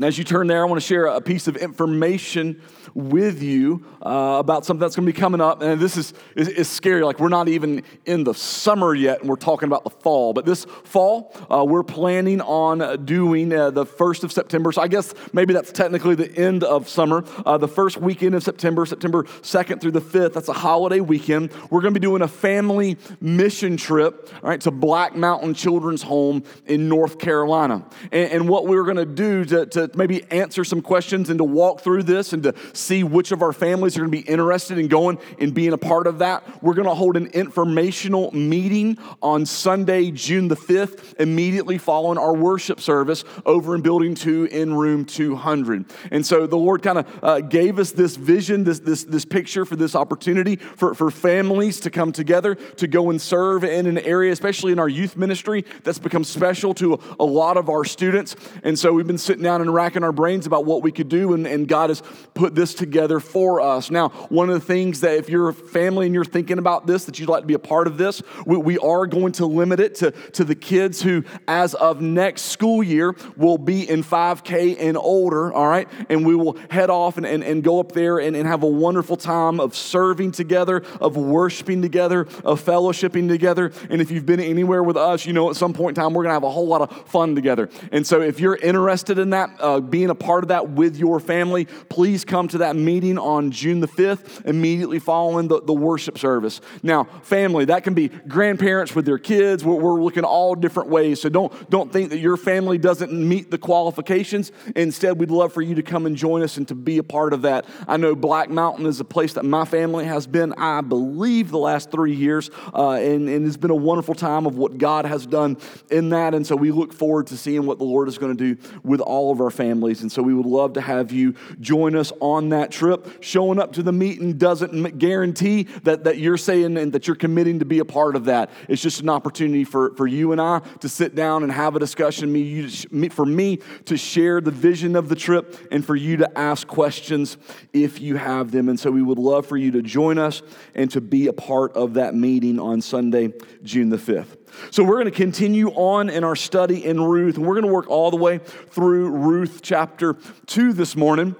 And 0.01 0.07
as 0.07 0.17
you 0.17 0.23
turn 0.23 0.47
there, 0.47 0.63
I 0.63 0.65
want 0.65 0.81
to 0.81 0.87
share 0.87 1.05
a 1.05 1.21
piece 1.21 1.47
of 1.47 1.55
information 1.55 2.59
with 2.95 3.43
you 3.43 3.85
uh, 4.01 4.37
about 4.39 4.65
something 4.65 4.81
that's 4.81 4.95
going 4.95 5.05
to 5.05 5.13
be 5.13 5.17
coming 5.17 5.39
up. 5.39 5.61
And 5.61 5.79
this 5.79 5.95
is, 5.95 6.15
is, 6.35 6.47
is, 6.47 6.67
scary. 6.67 7.03
Like, 7.03 7.19
we're 7.19 7.29
not 7.29 7.47
even 7.47 7.83
in 8.05 8.23
the 8.23 8.33
summer 8.33 8.95
yet, 8.95 9.19
and 9.19 9.29
we're 9.29 9.35
talking 9.35 9.67
about 9.67 9.83
the 9.83 9.91
fall. 9.91 10.33
But 10.33 10.45
this 10.45 10.65
fall, 10.65 11.35
uh, 11.51 11.63
we're 11.63 11.83
planning 11.83 12.41
on 12.41 13.05
doing 13.05 13.53
uh, 13.53 13.69
the 13.69 13.85
1st 13.85 14.23
of 14.23 14.31
September. 14.31 14.71
So 14.71 14.81
I 14.81 14.87
guess 14.87 15.13
maybe 15.33 15.53
that's 15.53 15.71
technically 15.71 16.15
the 16.15 16.35
end 16.35 16.63
of 16.63 16.89
summer. 16.89 17.23
Uh, 17.45 17.59
the 17.59 17.67
first 17.67 17.97
weekend 17.97 18.33
of 18.33 18.43
September, 18.43 18.87
September 18.87 19.23
2nd 19.23 19.81
through 19.81 19.91
the 19.91 20.01
5th, 20.01 20.33
that's 20.33 20.49
a 20.49 20.53
holiday 20.53 20.99
weekend. 20.99 21.51
We're 21.69 21.81
going 21.81 21.93
to 21.93 21.99
be 21.99 22.03
doing 22.03 22.23
a 22.23 22.27
family 22.27 22.97
mission 23.19 23.77
trip, 23.77 24.29
all 24.41 24.49
right, 24.49 24.61
to 24.61 24.71
Black 24.71 25.15
Mountain 25.15 25.53
Children's 25.53 26.01
Home 26.01 26.43
in 26.65 26.89
North 26.89 27.19
Carolina. 27.19 27.85
And, 28.11 28.31
and 28.31 28.49
what 28.49 28.65
we're 28.65 28.83
going 28.85 28.97
to 28.97 29.05
do 29.05 29.45
to, 29.45 29.65
to 29.67 29.90
maybe 29.95 30.23
answer 30.31 30.63
some 30.63 30.81
questions 30.81 31.29
and 31.29 31.37
to 31.37 31.43
walk 31.43 31.81
through 31.81 32.03
this 32.03 32.33
and 32.33 32.43
to 32.43 32.53
see 32.73 33.03
which 33.03 33.31
of 33.31 33.41
our 33.41 33.53
families 33.53 33.97
are 33.97 34.01
going 34.01 34.11
to 34.11 34.17
be 34.17 34.29
interested 34.29 34.77
in 34.77 34.87
going 34.87 35.19
and 35.39 35.53
being 35.53 35.73
a 35.73 35.77
part 35.77 36.07
of 36.07 36.19
that. 36.19 36.43
We're 36.63 36.73
going 36.73 36.87
to 36.87 36.93
hold 36.93 37.17
an 37.17 37.27
informational 37.27 38.31
meeting 38.31 38.97
on 39.21 39.45
Sunday, 39.45 40.11
June 40.11 40.47
the 40.47 40.55
5th, 40.55 41.19
immediately 41.19 41.77
following 41.77 42.17
our 42.17 42.33
worship 42.33 42.79
service 42.79 43.23
over 43.45 43.75
in 43.75 43.81
Building 43.81 44.15
2 44.15 44.45
in 44.45 44.73
room 44.73 45.05
200. 45.05 45.85
And 46.11 46.25
so 46.25 46.47
the 46.47 46.57
Lord 46.57 46.81
kind 46.81 46.99
of 46.99 47.23
uh, 47.23 47.39
gave 47.41 47.79
us 47.79 47.91
this 47.91 48.15
vision, 48.15 48.63
this, 48.63 48.79
this, 48.79 49.03
this 49.03 49.25
picture 49.25 49.65
for 49.65 49.75
this 49.75 49.95
opportunity 49.95 50.55
for, 50.55 50.93
for 50.93 51.11
families 51.11 51.79
to 51.81 51.89
come 51.89 52.11
together 52.11 52.55
to 52.55 52.87
go 52.87 53.09
and 53.09 53.21
serve 53.21 53.63
in 53.63 53.87
an 53.87 53.97
area, 53.99 54.31
especially 54.31 54.71
in 54.71 54.79
our 54.79 54.89
youth 54.89 55.15
ministry, 55.15 55.65
that's 55.83 55.99
become 55.99 56.23
special 56.23 56.73
to 56.75 56.93
a, 56.93 56.99
a 57.19 57.25
lot 57.25 57.57
of 57.57 57.69
our 57.69 57.85
students. 57.85 58.35
And 58.63 58.77
so 58.77 58.93
we've 58.93 59.07
been 59.07 59.17
sitting 59.17 59.43
down 59.43 59.61
and 59.61 59.70
racking 59.71 60.03
our 60.03 60.11
brains 60.11 60.45
about 60.45 60.65
what 60.65 60.83
we 60.83 60.91
could 60.91 61.09
do, 61.09 61.33
and, 61.33 61.47
and 61.47 61.67
God 61.67 61.89
has 61.89 62.01
put 62.33 62.55
this 62.55 62.73
together 62.73 63.19
for 63.19 63.61
us. 63.61 63.91
Now, 63.91 64.09
one 64.29 64.49
of 64.49 64.55
the 64.55 64.65
things 64.65 65.01
that 65.01 65.17
if 65.17 65.29
you're 65.29 65.49
a 65.49 65.53
family 65.53 66.05
and 66.05 66.15
you're 66.15 66.25
thinking 66.25 66.57
about 66.57 66.87
this, 66.87 67.05
that 67.05 67.19
you'd 67.19 67.29
like 67.29 67.41
to 67.41 67.47
be 67.47 67.53
a 67.53 67.59
part 67.59 67.87
of 67.87 67.97
this, 67.97 68.21
we, 68.45 68.57
we 68.57 68.77
are 68.79 69.07
going 69.07 69.31
to 69.33 69.45
limit 69.45 69.79
it 69.79 69.95
to, 69.95 70.11
to 70.11 70.43
the 70.43 70.55
kids 70.55 71.01
who, 71.01 71.23
as 71.47 71.73
of 71.75 72.01
next 72.01 72.43
school 72.43 72.83
year, 72.83 73.15
will 73.37 73.57
be 73.57 73.89
in 73.89 74.03
5K 74.03 74.77
and 74.79 74.97
older, 74.97 75.53
all 75.53 75.67
right? 75.67 75.87
And 76.09 76.25
we 76.25 76.35
will 76.35 76.57
head 76.69 76.89
off 76.89 77.17
and, 77.17 77.25
and, 77.25 77.43
and 77.43 77.63
go 77.63 77.79
up 77.79 77.91
there 77.91 78.19
and, 78.19 78.35
and 78.35 78.47
have 78.47 78.63
a 78.63 78.67
wonderful 78.67 79.17
time 79.17 79.59
of 79.59 79.75
serving 79.75 80.31
together, 80.31 80.83
of 80.99 81.17
worshiping 81.17 81.81
together, 81.81 82.21
of 82.43 82.63
fellowshipping 82.63 83.27
together. 83.27 83.71
And 83.89 84.01
if 84.01 84.11
you've 84.11 84.25
been 84.25 84.39
anywhere 84.39 84.83
with 84.83 84.97
us, 84.97 85.25
you 85.25 85.33
know 85.33 85.49
at 85.49 85.55
some 85.55 85.73
point 85.73 85.97
in 85.97 86.03
time 86.03 86.13
we're 86.13 86.23
going 86.23 86.31
to 86.31 86.33
have 86.33 86.43
a 86.43 86.51
whole 86.51 86.67
lot 86.67 86.81
of 86.81 87.09
fun 87.09 87.35
together. 87.35 87.69
And 87.91 88.05
so 88.05 88.21
if 88.21 88.39
you're 88.39 88.55
interested 88.55 89.19
in 89.19 89.31
that, 89.31 89.49
uh, 89.61 89.79
being 89.79 90.09
a 90.09 90.15
part 90.15 90.43
of 90.43 90.49
that 90.49 90.69
with 90.69 90.97
your 90.97 91.19
family, 91.19 91.65
please 91.89 92.25
come 92.25 92.47
to 92.49 92.59
that 92.59 92.75
meeting 92.75 93.17
on 93.17 93.51
June 93.51 93.79
the 93.79 93.87
5th, 93.87 94.45
immediately 94.45 94.99
following 94.99 95.47
the, 95.47 95.61
the 95.61 95.73
worship 95.73 96.17
service. 96.17 96.61
Now, 96.83 97.05
family, 97.23 97.65
that 97.65 97.83
can 97.83 97.93
be 97.93 98.09
grandparents 98.09 98.95
with 98.95 99.05
their 99.05 99.17
kids. 99.17 99.63
We're, 99.63 99.75
we're 99.75 100.01
looking 100.01 100.23
all 100.23 100.55
different 100.55 100.89
ways. 100.89 101.21
So 101.21 101.29
don't, 101.29 101.69
don't 101.69 101.91
think 101.91 102.09
that 102.09 102.19
your 102.19 102.37
family 102.37 102.77
doesn't 102.77 103.11
meet 103.11 103.51
the 103.51 103.57
qualifications. 103.57 104.51
Instead, 104.75 105.19
we'd 105.19 105.31
love 105.31 105.53
for 105.53 105.61
you 105.61 105.75
to 105.75 105.83
come 105.83 106.05
and 106.05 106.15
join 106.15 106.41
us 106.41 106.57
and 106.57 106.67
to 106.67 106.75
be 106.75 106.97
a 106.97 107.03
part 107.03 107.33
of 107.33 107.43
that. 107.43 107.65
I 107.87 107.97
know 107.97 108.15
Black 108.15 108.49
Mountain 108.49 108.85
is 108.85 108.99
a 108.99 109.05
place 109.05 109.33
that 109.33 109.45
my 109.45 109.65
family 109.65 110.05
has 110.05 110.27
been, 110.27 110.53
I 110.53 110.81
believe, 110.81 111.51
the 111.51 111.57
last 111.57 111.91
three 111.91 112.15
years. 112.15 112.49
Uh, 112.73 112.91
and, 112.91 113.29
and 113.29 113.45
it's 113.45 113.57
been 113.57 113.71
a 113.71 113.75
wonderful 113.75 114.15
time 114.15 114.45
of 114.45 114.57
what 114.57 114.77
God 114.77 115.05
has 115.05 115.25
done 115.25 115.57
in 115.89 116.09
that. 116.09 116.33
And 116.33 116.45
so 116.45 116.55
we 116.55 116.71
look 116.71 116.93
forward 116.93 117.27
to 117.27 117.37
seeing 117.37 117.65
what 117.65 117.77
the 117.77 117.83
Lord 117.83 118.07
is 118.07 118.17
going 118.17 118.35
to 118.35 118.55
do 118.55 118.61
with 118.83 119.01
all 119.01 119.31
of 119.31 119.41
our 119.41 119.50
families. 119.51 120.01
And 120.01 120.11
so 120.11 120.21
we 120.21 120.33
would 120.33 120.45
love 120.45 120.73
to 120.73 120.81
have 120.81 121.11
you 121.11 121.35
join 121.59 121.95
us 121.95 122.11
on 122.19 122.49
that 122.49 122.71
trip. 122.71 123.23
Showing 123.23 123.59
up 123.59 123.73
to 123.73 123.83
the 123.83 123.91
meeting 123.91 124.37
doesn't 124.37 124.97
guarantee 124.97 125.63
that, 125.83 126.05
that 126.05 126.17
you're 126.17 126.37
saying 126.37 126.77
and 126.77 126.93
that 126.93 127.07
you're 127.07 127.15
committing 127.15 127.59
to 127.59 127.65
be 127.65 127.79
a 127.79 127.85
part 127.85 128.15
of 128.15 128.25
that. 128.25 128.49
It's 128.67 128.81
just 128.81 129.01
an 129.01 129.09
opportunity 129.09 129.63
for, 129.63 129.95
for 129.95 130.07
you 130.07 130.31
and 130.31 130.41
I 130.41 130.59
to 130.79 130.89
sit 130.89 131.15
down 131.15 131.43
and 131.43 131.51
have 131.51 131.75
a 131.75 131.79
discussion, 131.79 132.31
me, 132.31 132.41
you, 132.41 133.09
for 133.09 133.25
me 133.25 133.59
to 133.85 133.97
share 133.97 134.41
the 134.41 134.51
vision 134.51 134.95
of 134.95 135.09
the 135.09 135.15
trip 135.15 135.67
and 135.71 135.85
for 135.85 135.95
you 135.95 136.17
to 136.17 136.37
ask 136.37 136.67
questions 136.67 137.37
if 137.73 138.01
you 138.01 138.15
have 138.15 138.51
them. 138.51 138.69
And 138.69 138.79
so 138.79 138.91
we 138.91 139.01
would 139.01 139.19
love 139.19 139.45
for 139.45 139.57
you 139.57 139.71
to 139.71 139.81
join 139.81 140.17
us 140.17 140.41
and 140.75 140.89
to 140.91 141.01
be 141.01 141.27
a 141.27 141.33
part 141.33 141.73
of 141.73 141.95
that 141.95 142.15
meeting 142.15 142.59
on 142.59 142.81
Sunday, 142.81 143.33
June 143.63 143.89
the 143.89 143.97
5th. 143.97 144.40
So, 144.71 144.83
we're 144.83 144.95
going 144.95 145.05
to 145.05 145.11
continue 145.11 145.69
on 145.69 146.09
in 146.09 146.23
our 146.23 146.35
study 146.35 146.85
in 146.85 147.01
Ruth, 147.01 147.37
and 147.37 147.45
we're 147.45 147.55
going 147.55 147.67
to 147.67 147.71
work 147.71 147.89
all 147.89 148.11
the 148.11 148.17
way 148.17 148.37
through 148.37 149.09
Ruth 149.09 149.61
chapter 149.61 150.15
2 150.47 150.73
this 150.73 150.95
morning. 150.95 151.35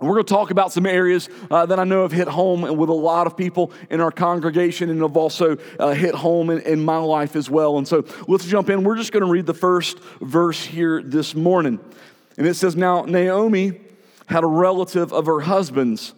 We're 0.00 0.14
going 0.14 0.24
to 0.24 0.32
talk 0.32 0.50
about 0.50 0.72
some 0.72 0.86
areas 0.86 1.28
uh, 1.50 1.66
that 1.66 1.78
I 1.78 1.84
know 1.84 2.02
have 2.02 2.12
hit 2.12 2.26
home 2.26 2.62
with 2.78 2.88
a 2.88 2.94
lot 2.94 3.26
of 3.26 3.36
people 3.36 3.70
in 3.90 4.00
our 4.00 4.10
congregation 4.10 4.88
and 4.88 5.02
have 5.02 5.14
also 5.14 5.58
uh, 5.78 5.90
hit 5.90 6.14
home 6.14 6.48
in, 6.48 6.60
in, 6.60 6.82
my 6.82 6.96
life 6.96 7.36
as 7.36 7.50
well. 7.50 7.76
And 7.76 7.86
so 7.86 8.06
let's 8.26 8.46
jump 8.46 8.70
in. 8.70 8.82
We're 8.82 8.96
just 8.96 9.12
going 9.12 9.24
to 9.24 9.30
read 9.30 9.44
the 9.44 9.52
first 9.52 9.98
verse 10.22 10.64
here 10.64 11.02
this 11.02 11.34
morning. 11.34 11.78
And 12.38 12.46
it 12.46 12.54
says 12.54 12.76
Now, 12.76 13.02
Naomi 13.02 13.78
had 14.26 14.42
a 14.42 14.46
relative 14.46 15.12
of 15.12 15.26
her 15.26 15.40
husband's, 15.40 16.14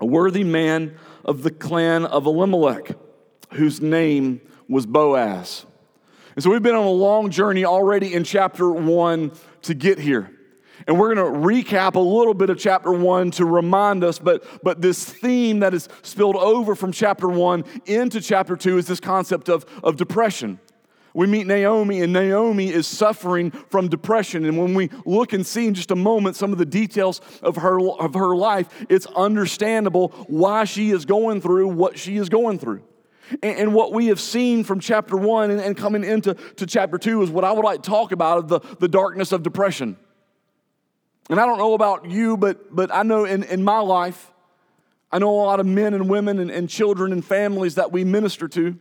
a 0.00 0.06
worthy 0.06 0.44
man 0.44 0.94
of 1.24 1.42
the 1.42 1.50
clan 1.50 2.04
of 2.04 2.26
Elimelech, 2.26 2.92
whose 3.54 3.80
name 3.80 4.40
was 4.72 4.86
Boaz. 4.86 5.66
And 6.34 6.42
so 6.42 6.50
we've 6.50 6.62
been 6.62 6.74
on 6.74 6.86
a 6.86 6.90
long 6.90 7.30
journey 7.30 7.64
already 7.64 8.14
in 8.14 8.24
chapter 8.24 8.70
one 8.70 9.32
to 9.62 9.74
get 9.74 9.98
here. 9.98 10.30
And 10.86 10.98
we're 10.98 11.14
going 11.14 11.32
to 11.32 11.38
recap 11.38 11.94
a 11.94 12.00
little 12.00 12.34
bit 12.34 12.48
of 12.48 12.58
chapter 12.58 12.90
one 12.90 13.30
to 13.32 13.44
remind 13.44 14.02
us, 14.02 14.18
but, 14.18 14.44
but 14.64 14.80
this 14.80 15.04
theme 15.04 15.60
that 15.60 15.74
is 15.74 15.88
spilled 16.02 16.36
over 16.36 16.74
from 16.74 16.90
chapter 16.90 17.28
one 17.28 17.64
into 17.84 18.20
chapter 18.20 18.56
two 18.56 18.78
is 18.78 18.86
this 18.86 18.98
concept 18.98 19.48
of, 19.48 19.66
of 19.84 19.96
depression. 19.96 20.58
We 21.14 21.26
meet 21.26 21.46
Naomi, 21.46 22.00
and 22.00 22.10
Naomi 22.10 22.70
is 22.70 22.86
suffering 22.86 23.50
from 23.50 23.88
depression. 23.88 24.46
And 24.46 24.56
when 24.56 24.72
we 24.72 24.88
look 25.04 25.34
and 25.34 25.46
see 25.46 25.66
in 25.66 25.74
just 25.74 25.90
a 25.90 25.96
moment 25.96 26.36
some 26.36 26.52
of 26.52 26.58
the 26.58 26.64
details 26.64 27.20
of 27.42 27.56
her, 27.56 27.78
of 27.78 28.14
her 28.14 28.34
life, 28.34 28.86
it's 28.88 29.04
understandable 29.06 30.08
why 30.28 30.64
she 30.64 30.90
is 30.90 31.04
going 31.04 31.42
through 31.42 31.68
what 31.68 31.98
she 31.98 32.16
is 32.16 32.30
going 32.30 32.58
through. 32.58 32.82
And, 33.42 33.58
and 33.58 33.74
what 33.74 33.92
we 33.92 34.06
have 34.06 34.20
seen 34.20 34.64
from 34.64 34.80
chapter 34.80 35.16
one 35.16 35.50
and, 35.50 35.60
and, 35.60 35.76
coming 35.76 36.04
into 36.04 36.34
to 36.34 36.66
chapter 36.66 36.98
two 36.98 37.22
is 37.22 37.30
what 37.30 37.44
I 37.44 37.52
would 37.52 37.64
like 37.64 37.82
to 37.82 37.90
talk 37.90 38.12
about 38.12 38.38
of 38.38 38.48
the, 38.48 38.60
the 38.78 38.88
darkness 38.88 39.32
of 39.32 39.42
depression. 39.42 39.96
And 41.30 41.40
I 41.40 41.46
don't 41.46 41.58
know 41.58 41.74
about 41.74 42.10
you, 42.10 42.36
but, 42.36 42.74
but 42.74 42.92
I 42.92 43.02
know 43.02 43.24
in, 43.24 43.42
in 43.44 43.62
my 43.62 43.78
life, 43.78 44.30
I 45.10 45.18
know 45.18 45.30
a 45.30 45.42
lot 45.42 45.60
of 45.60 45.66
men 45.66 45.94
and 45.94 46.08
women 46.08 46.38
and, 46.38 46.50
and 46.50 46.68
children 46.68 47.12
and 47.12 47.24
families 47.24 47.76
that 47.76 47.92
we 47.92 48.04
minister 48.04 48.48
to 48.48 48.78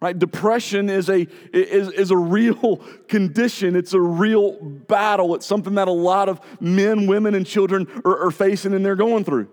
right? 0.00 0.16
Depression 0.16 0.88
is 0.88 1.08
a 1.08 1.26
is, 1.52 1.90
is 1.90 2.10
a 2.12 2.16
real 2.16 2.76
condition. 3.08 3.74
It's 3.74 3.94
a 3.94 4.00
real 4.00 4.52
battle. 4.52 5.34
It's 5.34 5.46
something 5.46 5.74
that 5.74 5.88
a 5.88 5.92
lot 5.92 6.28
of 6.28 6.40
men 6.60 7.08
women 7.08 7.34
and 7.34 7.46
children 7.46 7.88
are, 8.04 8.26
are 8.26 8.30
facing 8.30 8.74
and 8.74 8.84
they're 8.84 8.94
going 8.94 9.24
through 9.24 9.48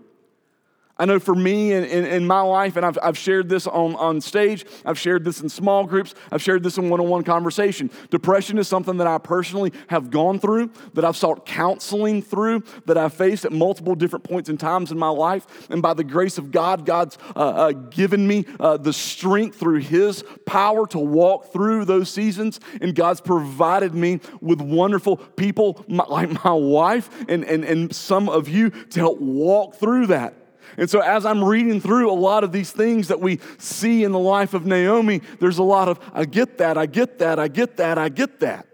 I 0.98 1.04
know 1.04 1.20
for 1.20 1.36
me 1.36 1.74
in, 1.74 1.84
in, 1.84 2.06
in, 2.06 2.26
my 2.26 2.40
life, 2.40 2.78
and 2.78 2.86
I've, 2.86 2.98
I've 3.04 3.18
shared 3.18 3.50
this 3.50 3.68
on, 3.68 3.96
on 3.98 4.22
stage, 4.22 4.66
I've 4.86 4.98
shared 4.98 5.26
this 5.26 5.42
in 5.42 5.50
small 5.50 5.86
groups, 5.86 6.16
I've 6.32 6.42
shared 6.42 6.64
this 6.64 6.78
in 6.78 6.90
one 6.90 7.02
on 7.02 7.10
one 7.10 7.24
conversation. 7.26 7.92
Depression 8.10 8.58
is 8.58 8.70
something 8.70 8.96
that 8.98 9.08
I 9.08 9.18
personally 9.18 9.74
have 9.88 10.10
gone 10.10 10.40
through, 10.40 10.72
that 10.94 11.04
I've 11.04 11.18
sought 11.18 11.46
counseling 11.46 12.22
through, 12.22 12.64
that 12.86 12.98
I've 12.98 13.14
faced 13.14 13.44
at 13.44 13.52
multiple 13.52 13.94
different 13.94 14.24
points 14.24 14.48
and 14.48 14.58
times 14.58 14.90
in 14.90 14.98
my 14.98 15.10
life. 15.10 15.70
And 15.70 15.82
by 15.82 15.94
the 15.94 16.04
grace 16.04 16.38
of 16.38 16.52
God, 16.52 16.86
God's 16.86 17.18
uh, 17.36 17.40
uh, 17.40 17.72
given 17.72 18.26
me 18.26 18.46
uh, 18.62 18.78
the 18.78 18.94
strength 18.94 19.60
through 19.60 19.80
His 19.80 20.24
power 20.46 20.88
to 20.88 21.00
walk 21.00 21.52
through 21.52 21.86
those 21.86 22.10
seasons. 22.10 22.62
And 22.80 22.96
God's 22.96 23.20
provided 23.20 23.94
me 23.94 24.22
with 24.40 24.62
wonderful 24.62 25.18
people 25.18 25.84
my, 25.90 26.06
like 26.06 26.44
my 26.46 26.54
wife 26.54 27.10
and, 27.28 27.44
and, 27.44 27.66
and 27.66 27.94
some 27.94 28.30
of 28.30 28.48
you 28.48 28.70
to 28.70 29.00
help 29.02 29.20
walk 29.20 29.76
through 29.76 30.08
that. 30.08 30.45
And 30.78 30.90
so, 30.90 31.00
as 31.00 31.26
I'm 31.26 31.44
reading 31.44 31.80
through 31.80 32.12
a 32.12 32.14
lot 32.14 32.44
of 32.44 32.52
these 32.52 32.72
things 32.72 33.08
that 33.08 33.22
we 33.22 33.40
see 33.58 34.04
in 34.04 34.12
the 34.12 34.20
life 34.20 34.54
of 34.54 34.66
Naomi, 34.66 35.22
there's 35.40 35.58
a 35.58 35.64
lot 35.64 35.88
of, 35.88 36.00
I 36.14 36.26
get 36.26 36.58
that, 36.58 36.78
I 36.78 36.86
get 36.86 37.20
that, 37.20 37.40
I 37.40 37.48
get 37.48 37.78
that, 37.78 37.98
I 37.98 38.10
get 38.10 38.42
that. 38.42 38.68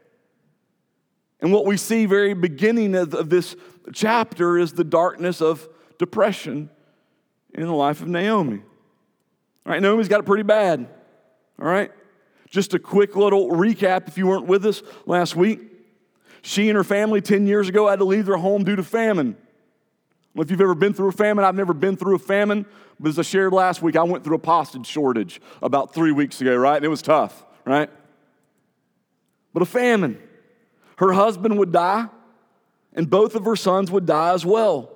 And 1.39 1.51
what 1.51 1.65
we 1.65 1.77
see 1.77 2.05
very 2.05 2.34
beginning 2.34 2.96
of, 2.96 3.29
this 3.29 3.55
chapter 3.93 4.58
is 4.58 4.74
the 4.74 4.84
darkness 4.84 5.41
of 5.41 5.67
depression 6.00 6.70
in 7.53 7.67
the 7.67 7.74
life 7.74 8.01
of 8.01 8.08
Naomi. 8.08 8.62
All 9.65 9.72
right, 9.72 9.81
Naomi's 9.81 10.08
got 10.08 10.20
it 10.20 10.25
pretty 10.25 10.43
bad. 10.43 10.88
All 11.60 11.67
right? 11.67 11.91
Just 12.50 12.74
a 12.74 12.79
quick 12.79 13.15
little 13.15 13.50
recap 13.50 14.08
if 14.08 14.17
you 14.17 14.27
weren't 14.27 14.48
with 14.48 14.65
us 14.65 14.81
last 15.05 15.36
week. 15.36 15.60
She 16.41 16.70
and 16.70 16.75
her 16.75 16.84
family 16.84 17.22
10 17.22 17.46
years 17.46 17.70
ago 17.70 17.88
had 17.88 18.00
to 18.00 18.05
leave 18.05 18.25
their 18.25 18.38
home 18.38 18.63
due 18.63 18.75
to 18.75 18.84
famine 18.84 19.38
if 20.35 20.50
you've 20.50 20.61
ever 20.61 20.75
been 20.75 20.93
through 20.93 21.09
a 21.09 21.13
famine, 21.13 21.43
I've 21.43 21.55
never 21.55 21.73
been 21.73 21.97
through 21.97 22.15
a 22.15 22.19
famine, 22.19 22.65
but 23.00 23.09
as 23.09 23.19
I 23.19 23.23
shared 23.23 23.51
last 23.51 23.81
week, 23.81 23.95
I 23.95 24.03
went 24.03 24.23
through 24.23 24.35
a 24.35 24.39
postage 24.39 24.85
shortage 24.85 25.41
about 25.61 25.93
three 25.93 26.11
weeks 26.11 26.39
ago, 26.39 26.55
right? 26.55 26.77
And 26.77 26.85
it 26.85 26.89
was 26.89 27.01
tough, 27.01 27.45
right? 27.65 27.89
But 29.53 29.63
a 29.63 29.65
famine. 29.65 30.21
Her 30.97 31.11
husband 31.11 31.57
would 31.59 31.71
die, 31.71 32.07
and 32.93 33.09
both 33.09 33.35
of 33.35 33.43
her 33.45 33.55
sons 33.55 33.91
would 33.91 34.05
die 34.05 34.33
as 34.33 34.45
well. 34.45 34.91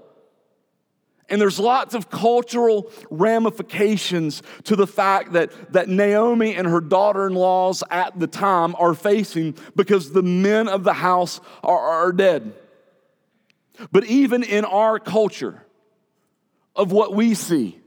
And 1.28 1.42
there's 1.42 1.60
lots 1.60 1.96
of 1.96 2.10
cultural 2.10 2.92
ramifications 3.10 4.44
to 4.66 4.76
the 4.76 4.86
fact 4.86 5.34
that, 5.34 5.74
that 5.74 5.90
Naomi 5.90 6.56
and 6.56 6.68
her 6.68 6.82
daughter 6.82 7.26
in 7.26 7.34
laws 7.34 7.84
at 7.90 8.18
the 8.20 8.28
time 8.28 8.76
are 8.78 8.94
facing 8.94 9.56
because 9.76 10.12
the 10.12 10.22
men 10.22 10.68
of 10.68 10.84
the 10.84 10.94
house 10.94 11.42
are, 11.64 11.80
are 11.80 12.12
dead. 12.12 12.54
But 13.92 14.06
even 14.06 14.44
in 14.44 14.66
our 14.66 15.00
culture 15.00 15.66
of 16.76 16.92
what 16.92 17.14
we 17.14 17.34
see, 17.34 17.80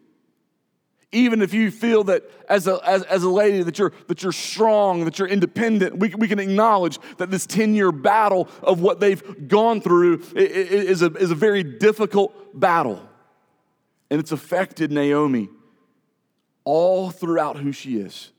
even 1.11 1.41
if 1.41 1.55
you 1.55 1.71
feel 1.71 2.05
that 2.05 2.23
as 2.49 2.67
a, 2.67 2.81
as, 2.85 3.03
as 3.05 3.23
a 3.23 3.31
lady 3.31 3.63
that 3.63 3.79
you're, 3.79 3.93
that 4.09 4.23
you're 4.23 4.33
strong, 4.33 5.07
that 5.07 5.19
you're 5.19 5.29
independent, 5.29 5.99
we, 5.99 6.15
we 6.15 6.29
can 6.29 6.39
acknowledge 6.39 6.99
that 7.17 7.31
this 7.31 7.47
10 7.47 7.75
year 7.75 7.91
battle 7.93 8.49
of 8.63 8.81
what 8.81 9.01
they've 9.01 9.49
gone 9.49 9.81
through 9.81 10.23
is 10.35 11.01
a, 11.01 11.07
is 11.15 11.31
a 11.31 11.35
very 11.35 11.63
difficult 11.63 12.59
battle. 12.59 13.03
And 14.11 14.21
it's 14.21 14.33
affected 14.33 14.93
Naomi 14.93 15.49
all 16.65 17.11
throughout 17.11 17.57
who 17.59 17.73
she 17.73 17.99
is. 17.99 18.31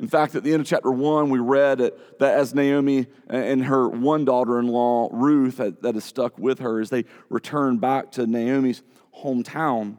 In 0.00 0.06
fact, 0.06 0.36
at 0.36 0.44
the 0.44 0.52
end 0.52 0.60
of 0.60 0.66
chapter 0.66 0.92
one, 0.92 1.28
we 1.28 1.40
read 1.40 1.78
that 1.78 1.92
as 2.20 2.54
Naomi 2.54 3.06
and 3.28 3.64
her 3.64 3.88
one 3.88 4.24
daughter 4.24 4.60
in 4.60 4.68
law, 4.68 5.08
Ruth, 5.12 5.56
that 5.56 5.96
is 5.96 6.04
stuck 6.04 6.38
with 6.38 6.60
her, 6.60 6.80
as 6.80 6.90
they 6.90 7.04
return 7.28 7.78
back 7.78 8.12
to 8.12 8.26
Naomi's 8.26 8.82
hometown, 9.22 9.96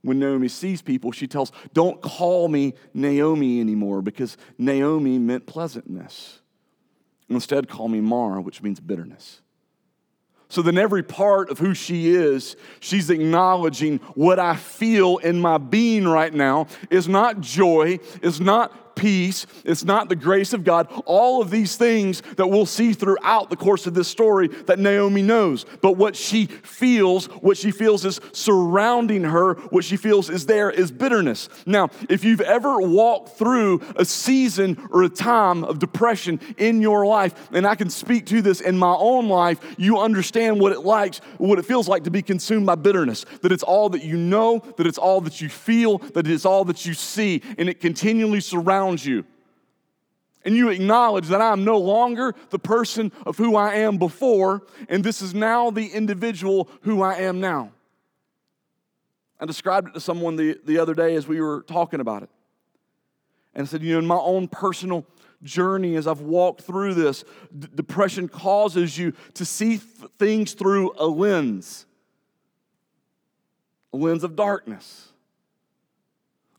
when 0.00 0.18
Naomi 0.18 0.48
sees 0.48 0.82
people, 0.82 1.12
she 1.12 1.26
tells, 1.26 1.50
Don't 1.72 2.00
call 2.00 2.48
me 2.48 2.74
Naomi 2.92 3.60
anymore 3.60 4.02
because 4.02 4.36
Naomi 4.58 5.18
meant 5.18 5.46
pleasantness. 5.46 6.40
Instead, 7.30 7.68
call 7.68 7.88
me 7.88 8.00
Mara, 8.00 8.40
which 8.42 8.62
means 8.62 8.80
bitterness. 8.80 9.40
So 10.48 10.60
then, 10.60 10.76
every 10.76 11.02
part 11.02 11.50
of 11.50 11.58
who 11.58 11.72
she 11.72 12.10
is, 12.10 12.54
she's 12.80 13.08
acknowledging 13.08 13.98
what 14.14 14.38
I 14.38 14.56
feel 14.56 15.16
in 15.16 15.40
my 15.40 15.56
being 15.56 16.06
right 16.06 16.32
now 16.32 16.66
is 16.90 17.08
not 17.08 17.40
joy, 17.40 17.98
is 18.22 18.42
not 18.42 18.83
peace, 19.04 19.46
it's 19.66 19.84
not 19.84 20.08
the 20.08 20.16
grace 20.16 20.54
of 20.54 20.64
God. 20.64 20.88
All 21.04 21.42
of 21.42 21.50
these 21.50 21.76
things 21.76 22.22
that 22.36 22.46
we'll 22.46 22.64
see 22.64 22.94
throughout 22.94 23.50
the 23.50 23.56
course 23.56 23.86
of 23.86 23.92
this 23.92 24.08
story 24.08 24.48
that 24.48 24.78
Naomi 24.78 25.20
knows. 25.20 25.66
But 25.82 25.98
what 25.98 26.16
she 26.16 26.46
feels, 26.46 27.26
what 27.26 27.58
she 27.58 27.70
feels 27.70 28.06
is 28.06 28.18
surrounding 28.32 29.24
her, 29.24 29.56
what 29.68 29.84
she 29.84 29.98
feels 29.98 30.30
is 30.30 30.46
there 30.46 30.70
is 30.70 30.90
bitterness. 30.90 31.50
Now, 31.66 31.90
if 32.08 32.24
you've 32.24 32.40
ever 32.40 32.80
walked 32.80 33.36
through 33.36 33.82
a 33.96 34.06
season 34.06 34.88
or 34.90 35.02
a 35.02 35.10
time 35.10 35.64
of 35.64 35.80
depression 35.80 36.40
in 36.56 36.80
your 36.80 37.04
life, 37.04 37.50
and 37.52 37.66
I 37.66 37.74
can 37.74 37.90
speak 37.90 38.24
to 38.28 38.40
this 38.40 38.62
in 38.62 38.78
my 38.78 38.94
own 38.98 39.28
life, 39.28 39.60
you 39.76 39.98
understand 39.98 40.60
what 40.60 40.72
it 40.72 40.80
likes, 40.80 41.18
what 41.36 41.58
it 41.58 41.66
feels 41.66 41.88
like 41.88 42.04
to 42.04 42.10
be 42.10 42.22
consumed 42.22 42.64
by 42.64 42.76
bitterness. 42.76 43.26
That 43.42 43.52
it's 43.52 43.62
all 43.62 43.90
that 43.90 44.02
you 44.02 44.16
know, 44.16 44.60
that 44.78 44.86
it's 44.86 44.96
all 44.96 45.20
that 45.20 45.42
you 45.42 45.50
feel, 45.50 45.98
that 45.98 46.26
it's 46.26 46.46
all 46.46 46.64
that 46.64 46.86
you 46.86 46.94
see, 46.94 47.42
and 47.58 47.68
it 47.68 47.80
continually 47.80 48.40
surrounds 48.40 48.93
you. 49.02 49.24
And 50.44 50.54
you 50.54 50.68
acknowledge 50.68 51.28
that 51.28 51.40
I'm 51.40 51.64
no 51.64 51.78
longer 51.78 52.34
the 52.50 52.58
person 52.58 53.12
of 53.24 53.38
who 53.38 53.56
I 53.56 53.76
am 53.76 53.96
before, 53.96 54.62
and 54.90 55.02
this 55.02 55.22
is 55.22 55.32
now 55.32 55.70
the 55.70 55.86
individual 55.86 56.68
who 56.82 57.00
I 57.00 57.14
am 57.14 57.40
now. 57.40 57.72
I 59.40 59.46
described 59.46 59.88
it 59.88 59.94
to 59.94 60.00
someone 60.00 60.36
the, 60.36 60.58
the 60.64 60.78
other 60.78 60.94
day 60.94 61.14
as 61.16 61.26
we 61.26 61.40
were 61.40 61.62
talking 61.62 62.00
about 62.00 62.22
it. 62.22 62.30
And 63.54 63.66
I 63.66 63.70
said, 63.70 63.82
you 63.82 63.94
know, 63.94 63.98
in 64.00 64.06
my 64.06 64.16
own 64.16 64.48
personal 64.48 65.06
journey 65.42 65.96
as 65.96 66.06
I've 66.06 66.20
walked 66.20 66.62
through 66.62 66.94
this, 66.94 67.24
d- 67.56 67.68
depression 67.74 68.28
causes 68.28 68.98
you 68.98 69.12
to 69.34 69.44
see 69.44 69.78
th- 69.78 70.10
things 70.18 70.52
through 70.52 70.92
a 70.98 71.06
lens, 71.06 71.86
a 73.92 73.96
lens 73.96 74.24
of 74.24 74.36
darkness 74.36 75.12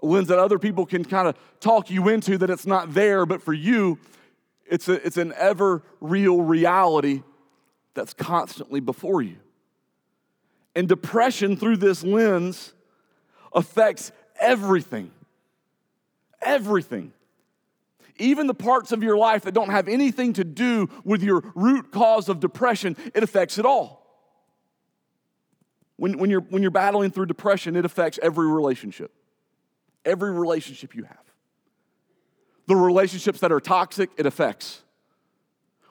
lens 0.05 0.27
that 0.27 0.39
other 0.39 0.59
people 0.59 0.85
can 0.85 1.03
kind 1.03 1.27
of 1.27 1.35
talk 1.59 1.89
you 1.89 2.09
into 2.09 2.37
that 2.37 2.49
it's 2.49 2.65
not 2.65 2.93
there, 2.93 3.25
but 3.25 3.41
for 3.41 3.53
you, 3.53 3.99
it's, 4.65 4.87
a, 4.87 5.05
it's 5.05 5.17
an 5.17 5.33
ever 5.37 5.83
real 6.01 6.41
reality 6.41 7.23
that's 7.93 8.13
constantly 8.13 8.79
before 8.79 9.21
you. 9.21 9.37
And 10.75 10.87
depression 10.87 11.55
through 11.55 11.77
this 11.77 12.03
lens 12.03 12.73
affects 13.53 14.11
everything. 14.39 15.11
Everything. 16.41 17.13
Even 18.17 18.47
the 18.47 18.53
parts 18.53 18.91
of 18.91 19.03
your 19.03 19.17
life 19.17 19.43
that 19.43 19.53
don't 19.53 19.69
have 19.69 19.87
anything 19.87 20.33
to 20.33 20.43
do 20.43 20.89
with 21.03 21.21
your 21.23 21.43
root 21.55 21.91
cause 21.91 22.29
of 22.29 22.39
depression, 22.39 22.95
it 23.13 23.23
affects 23.23 23.57
it 23.57 23.65
all. 23.65 24.01
When, 25.97 26.17
when, 26.17 26.29
you're, 26.29 26.41
when 26.41 26.61
you're 26.61 26.71
battling 26.71 27.11
through 27.11 27.27
depression, 27.27 27.75
it 27.75 27.85
affects 27.85 28.19
every 28.21 28.47
relationship 28.47 29.11
every 30.05 30.31
relationship 30.31 30.95
you 30.95 31.03
have. 31.03 31.17
The 32.67 32.75
relationships 32.75 33.39
that 33.41 33.51
are 33.51 33.59
toxic, 33.59 34.09
it 34.17 34.25
affects. 34.25 34.81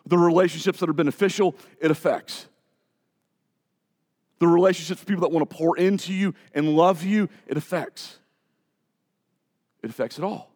The 0.06 0.18
relationships 0.18 0.80
that 0.80 0.88
are 0.88 0.94
beneficial, 0.94 1.54
it 1.80 1.90
affects. 1.90 2.46
The 4.38 4.46
relationships 4.48 5.00
with 5.00 5.08
people 5.08 5.22
that 5.22 5.32
want 5.32 5.48
to 5.48 5.56
pour 5.56 5.76
into 5.76 6.12
you 6.12 6.34
and 6.52 6.76
love 6.76 7.04
you, 7.04 7.28
it 7.46 7.56
affects. 7.56 8.18
It 9.82 9.90
affects 9.90 10.18
it 10.18 10.24
all. 10.24 10.50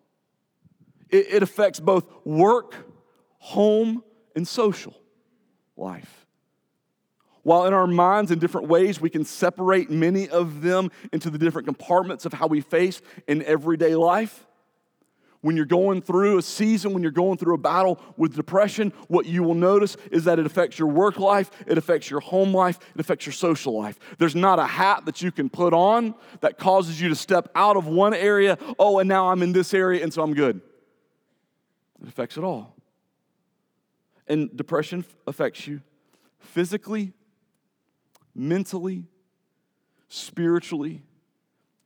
It, 1.10 1.26
it 1.34 1.42
affects 1.42 1.80
both 1.80 2.06
work, 2.24 2.74
home, 3.38 4.02
and 4.34 4.46
social 4.46 4.94
life. 5.76 6.26
While 7.42 7.66
in 7.66 7.72
our 7.72 7.86
minds, 7.86 8.30
in 8.30 8.38
different 8.38 8.68
ways, 8.68 9.00
we 9.00 9.10
can 9.10 9.24
separate 9.24 9.90
many 9.90 10.28
of 10.28 10.60
them 10.62 10.90
into 11.12 11.30
the 11.30 11.38
different 11.38 11.66
compartments 11.66 12.26
of 12.26 12.32
how 12.32 12.46
we 12.46 12.60
face 12.60 13.00
in 13.26 13.42
everyday 13.44 13.94
life, 13.94 14.46
When 15.40 15.56
you're 15.56 15.66
going 15.66 16.02
through 16.02 16.38
a 16.38 16.42
season, 16.42 16.92
when 16.92 17.02
you're 17.02 17.12
going 17.12 17.38
through 17.38 17.54
a 17.54 17.58
battle 17.58 18.00
with 18.16 18.34
depression, 18.34 18.92
what 19.06 19.26
you 19.26 19.44
will 19.44 19.54
notice 19.54 19.96
is 20.10 20.24
that 20.24 20.40
it 20.40 20.46
affects 20.46 20.78
your 20.78 20.88
work 20.88 21.18
life, 21.18 21.50
it 21.66 21.78
affects 21.78 22.10
your 22.10 22.18
home 22.18 22.52
life, 22.52 22.78
it 22.94 23.00
affects 23.00 23.24
your 23.24 23.32
social 23.32 23.78
life. 23.78 23.98
There's 24.18 24.34
not 24.34 24.58
a 24.58 24.66
hat 24.66 25.04
that 25.04 25.22
you 25.22 25.30
can 25.30 25.48
put 25.48 25.72
on 25.72 26.16
that 26.40 26.58
causes 26.58 27.00
you 27.00 27.08
to 27.08 27.14
step 27.14 27.50
out 27.54 27.76
of 27.76 27.86
one 27.86 28.14
area, 28.14 28.58
oh, 28.80 28.98
and 28.98 29.08
now 29.08 29.30
I'm 29.30 29.42
in 29.42 29.52
this 29.52 29.72
area, 29.72 30.02
and 30.02 30.12
so 30.12 30.22
I'm 30.22 30.34
good. 30.34 30.60
It 32.02 32.08
affects 32.08 32.36
it 32.36 32.42
all. 32.42 32.74
And 34.26 34.54
depression 34.56 35.04
affects 35.26 35.68
you 35.68 35.82
physically, 36.40 37.12
mentally, 38.38 39.04
spiritually, 40.08 41.02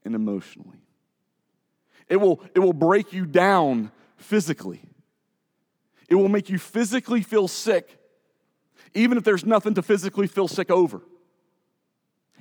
and 0.05 0.15
emotionally. 0.15 0.79
It 2.09 2.17
will, 2.17 2.41
it 2.55 2.59
will 2.59 2.75
break 2.75 3.13
you 3.13 3.25
down 3.25 3.91
physically. 4.17 4.83
It 6.09 6.15
will 6.17 6.29
make 6.29 6.51
you 6.51 6.59
physically 6.59 7.23
feel 7.23 7.49
sick, 7.49 7.99
even 8.95 9.17
if 9.17 9.25
there's 9.25 9.47
nothing 9.47 9.75
to 9.75 9.83
physically 9.83 10.27
feel 10.27 10.47
sick 10.47 10.71
over. 10.71 11.01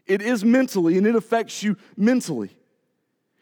It 0.06 0.22
is 0.22 0.44
mentally, 0.44 0.98
and 0.98 1.08
it 1.08 1.16
affects 1.16 1.64
you 1.64 1.78
mentally. 1.96 2.58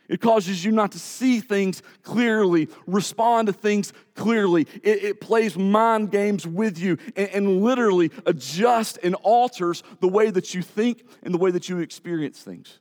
It 0.10 0.22
causes 0.22 0.66
you 0.66 0.72
not 0.72 0.92
to 0.94 1.00
see 1.00 1.40
things 1.40 1.84
clearly, 2.02 2.68
respond 2.88 3.46
to 3.46 3.54
things 3.54 3.94
clearly. 4.16 4.68
It, 4.82 5.04
it 5.04 5.22
plays 5.22 5.56
mind 5.56 6.12
games 6.12 6.48
with 6.48 6.80
you 6.80 6.98
and, 7.16 7.30
and 7.30 7.62
literally 7.62 8.12
adjusts 8.26 8.98
and 8.98 9.14
alters 9.16 9.84
the 10.00 10.08
way 10.08 10.32
that 10.32 10.56
you 10.56 10.64
think 10.64 11.08
and 11.22 11.32
the 11.32 11.38
way 11.38 11.52
that 11.52 11.70
you 11.70 11.78
experience 11.78 12.42
things. 12.42 12.80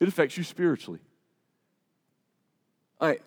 It 0.00 0.08
affects 0.08 0.36
you 0.36 0.42
spiritually. 0.42 1.00
I, 3.00 3.18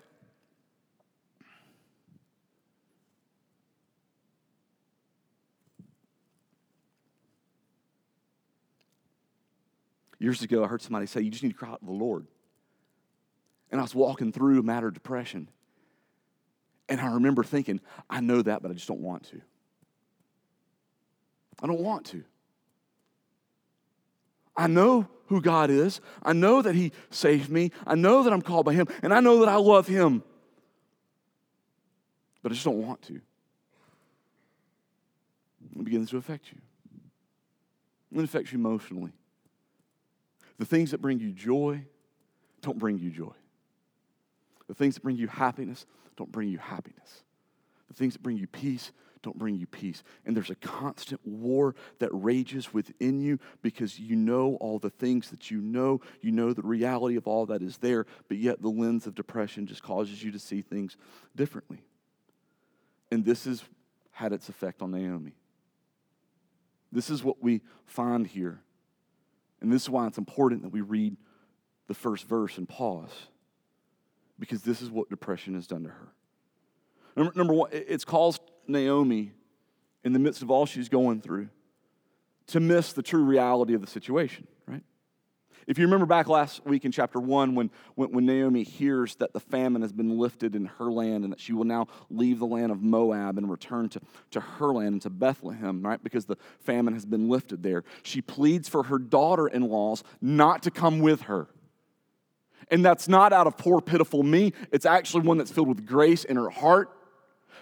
Years 10.21 10.41
ago, 10.41 10.65
I 10.65 10.67
heard 10.67 10.81
somebody 10.81 11.05
say, 11.05 11.21
You 11.21 11.31
just 11.31 11.43
need 11.43 11.53
to 11.53 11.57
cry 11.57 11.69
out 11.69 11.79
to 11.79 11.85
the 11.85 11.93
Lord. 11.93 12.27
And 13.71 13.79
I 13.79 13.83
was 13.83 13.93
walking 13.93 14.31
through 14.31 14.59
a 14.59 14.63
matter 14.63 14.87
of 14.87 14.93
depression. 14.93 15.49
And 16.87 16.99
I 16.99 17.13
remember 17.13 17.43
thinking, 17.43 17.79
I 18.09 18.19
know 18.19 18.41
that, 18.41 18.61
but 18.61 18.71
I 18.71 18.73
just 18.73 18.87
don't 18.87 19.01
want 19.01 19.23
to. 19.25 19.41
I 21.61 21.67
don't 21.67 21.81
want 21.81 22.05
to. 22.07 22.23
I 24.57 24.67
know 24.67 25.07
who 25.27 25.41
God 25.41 25.69
is. 25.69 26.01
I 26.23 26.33
know 26.33 26.61
that 26.61 26.73
He 26.75 26.91
saved 27.11 27.49
me. 27.49 27.71
I 27.85 27.95
know 27.95 28.23
that 28.23 28.33
I'm 28.33 28.41
called 28.41 28.65
by 28.65 28.73
Him. 28.73 28.87
And 29.03 29.13
I 29.13 29.19
know 29.19 29.39
that 29.39 29.49
I 29.49 29.55
love 29.55 29.87
Him. 29.87 30.23
But 32.41 32.51
I 32.51 32.55
just 32.55 32.65
don't 32.65 32.85
want 32.85 33.01
to. 33.03 33.21
It 35.77 35.83
begins 35.83 36.09
to 36.09 36.17
affect 36.17 36.51
you. 36.51 36.57
It 38.19 38.23
affects 38.23 38.51
you 38.51 38.57
emotionally. 38.57 39.11
The 40.57 40.65
things 40.65 40.91
that 40.91 41.01
bring 41.01 41.19
you 41.19 41.31
joy 41.31 41.85
don't 42.61 42.77
bring 42.77 42.99
you 42.99 43.11
joy. 43.11 43.33
The 44.69 44.75
things 44.75 44.93
that 44.93 45.03
bring 45.03 45.17
you 45.17 45.27
happiness 45.27 45.85
don't 46.15 46.31
bring 46.31 46.47
you 46.47 46.59
happiness. 46.59 47.23
The 47.89 47.95
things 47.95 48.13
that 48.13 48.21
bring 48.21 48.37
you 48.37 48.47
peace 48.47 48.91
don't 49.23 49.37
bring 49.37 49.55
you 49.55 49.65
peace. 49.65 50.03
And 50.25 50.35
there's 50.35 50.51
a 50.51 50.55
constant 50.55 51.19
war 51.25 51.75
that 51.97 52.09
rages 52.13 52.71
within 52.71 53.19
you 53.19 53.39
because 53.63 53.99
you 53.99 54.15
know 54.15 54.55
all 54.61 54.79
the 54.79 54.91
things 54.91 55.31
that 55.31 55.51
you 55.51 55.59
know. 55.59 55.99
You 56.21 56.31
know 56.31 56.53
the 56.53 56.61
reality 56.61 57.17
of 57.17 57.27
all 57.27 57.47
that 57.47 57.63
is 57.63 57.79
there, 57.79 58.05
but 58.27 58.37
yet 58.37 58.61
the 58.61 58.69
lens 58.69 59.07
of 59.07 59.15
depression 59.15 59.65
just 59.65 59.83
causes 59.83 60.23
you 60.23 60.31
to 60.31 60.39
see 60.39 60.61
things 60.61 60.95
differently. 61.35 61.83
And 63.11 63.25
this 63.25 63.45
has 63.45 63.63
had 64.11 64.33
its 64.33 64.49
effect 64.49 64.83
on 64.83 64.91
Naomi. 64.91 65.33
This 66.91 67.09
is 67.09 67.23
what 67.23 67.41
we 67.41 67.61
find 67.87 68.25
here. 68.25 68.61
And 69.61 69.73
this 69.73 69.81
is 69.81 69.89
why 69.89 70.05
it's 70.05 70.19
important 70.19 70.61
that 70.61 70.69
we 70.69 70.81
read 70.81 71.17
the 71.87 71.93
first 71.95 72.27
verse 72.27 72.57
and 72.59 72.69
pause 72.69 73.11
because 74.39 74.61
this 74.61 74.81
is 74.81 74.89
what 74.89 75.09
depression 75.09 75.53
has 75.55 75.67
done 75.67 75.83
to 75.83 75.89
her. 75.89 76.13
Number, 77.15 77.33
number 77.35 77.53
one, 77.53 77.69
it's 77.71 78.05
caused 78.05 78.41
Naomi, 78.67 79.33
in 80.03 80.13
the 80.13 80.19
midst 80.19 80.41
of 80.41 80.49
all 80.49 80.65
she's 80.65 80.89
going 80.89 81.21
through, 81.21 81.49
to 82.47 82.59
miss 82.59 82.93
the 82.93 83.03
true 83.03 83.23
reality 83.23 83.73
of 83.73 83.81
the 83.81 83.87
situation, 83.87 84.47
right? 84.65 84.83
If 85.67 85.77
you 85.77 85.85
remember 85.85 86.05
back 86.05 86.27
last 86.27 86.65
week 86.65 86.85
in 86.85 86.91
chapter 86.91 87.19
one, 87.19 87.53
when, 87.53 87.69
when, 87.95 88.11
when, 88.11 88.25
Naomi 88.25 88.63
hears 88.63 89.15
that 89.15 89.33
the 89.33 89.39
famine 89.39 89.83
has 89.83 89.91
been 89.91 90.17
lifted 90.17 90.55
in 90.55 90.65
her 90.65 90.91
land 90.91 91.23
and 91.23 91.31
that 91.31 91.39
she 91.39 91.53
will 91.53 91.65
now 91.65 91.87
leave 92.09 92.39
the 92.39 92.47
land 92.47 92.71
of 92.71 92.81
Moab 92.81 93.37
and 93.37 93.51
return 93.51 93.87
to, 93.89 94.01
to 94.31 94.39
her 94.39 94.73
land 94.73 94.93
and 94.93 95.01
to 95.03 95.11
Bethlehem, 95.11 95.83
right? 95.83 96.03
Because 96.03 96.25
the 96.25 96.37
famine 96.59 96.95
has 96.95 97.05
been 97.05 97.29
lifted 97.29 97.61
there, 97.61 97.83
she 98.01 98.21
pleads 98.21 98.67
for 98.67 98.83
her 98.83 98.97
daughter 98.97 99.47
in 99.47 99.61
laws 99.61 100.03
not 100.21 100.63
to 100.63 100.71
come 100.71 100.99
with 101.01 101.23
her. 101.23 101.47
And 102.71 102.85
that's 102.85 103.07
not 103.07 103.33
out 103.33 103.47
of 103.47 103.57
poor, 103.57 103.81
pitiful 103.81 104.23
me. 104.23 104.53
It's 104.71 104.85
actually 104.85 105.23
one 105.23 105.37
that's 105.37 105.51
filled 105.51 105.67
with 105.67 105.85
grace 105.85 106.23
in 106.23 106.35
her 106.35 106.49
heart 106.49 106.89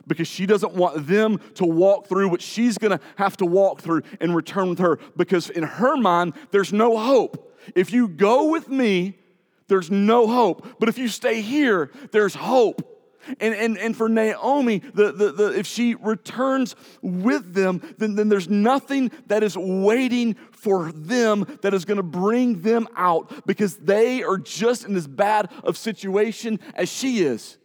because 0.06 0.28
she 0.28 0.46
doesn't 0.46 0.74
want 0.74 1.08
them 1.08 1.40
to 1.56 1.66
walk 1.66 2.08
through 2.08 2.30
what 2.30 2.42
she's 2.42 2.78
going 2.78 2.98
to 2.98 3.04
have 3.16 3.38
to 3.38 3.46
walk 3.46 3.82
through 3.82 4.04
and 4.20 4.36
return 4.36 4.70
with 4.70 4.80
her 4.80 5.00
because 5.16 5.50
in 5.50 5.64
her 5.64 5.98
mind, 5.98 6.34
there's 6.52 6.74
no 6.74 6.98
hope. 6.98 7.58
If 7.76 7.92
you 7.92 8.08
go 8.08 8.50
with 8.50 8.70
me, 8.70 9.18
there's 9.68 9.92
no 9.92 10.28
hope. 10.28 10.80
But 10.80 10.90
if 10.90 10.98
you 10.98 11.08
stay 11.08 11.42
here, 11.42 11.92
there's 12.12 12.36
hope. 12.36 12.94
And, 13.42 13.54
and, 13.54 13.78
and 13.78 13.96
for 13.96 14.08
Naomi, 14.08 14.80
the, 14.80 15.12
the, 15.12 15.32
the, 15.34 15.60
if 15.60 15.68
she 15.68 15.96
returns 15.96 16.76
with 17.02 17.54
them, 17.54 17.82
then, 17.98 18.16
then 18.16 18.30
there's 18.30 18.48
nothing 18.48 19.12
that 19.28 19.44
is 19.44 19.58
waiting 19.58 20.38
for 20.58 20.92
them 20.92 21.46
that 21.62 21.74
is 21.74 21.86
going 21.86 21.98
to 21.98 22.04
bring 22.04 22.62
them 22.62 22.88
out 22.96 23.46
because 23.46 23.78
they 23.78 24.24
are 24.24 24.38
just 24.38 24.86
in 24.86 24.96
as 24.96 25.08
bad 25.08 25.52
of 25.64 25.78
situation 25.78 26.60
as 26.74 26.90
she 26.90 27.20
is. 27.20 27.58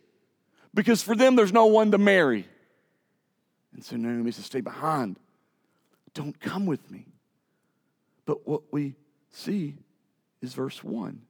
Because 0.75 1.03
for 1.03 1.15
them, 1.15 1.37
there's 1.37 1.53
no 1.53 1.67
one 1.67 1.91
to 1.91 1.99
marry. 1.99 2.47
And 3.75 3.85
so 3.85 3.97
Naomi 3.97 4.31
says, 4.31 4.47
Stay 4.47 4.61
behind. 4.61 5.19
Don't 6.15 6.39
come 6.39 6.67
with 6.67 6.91
me. 6.91 7.07
But 8.27 8.47
what 8.47 8.63
we 8.71 8.95
see 9.31 9.77
is 10.41 10.55
verse 10.55 10.83
1. 10.85 11.21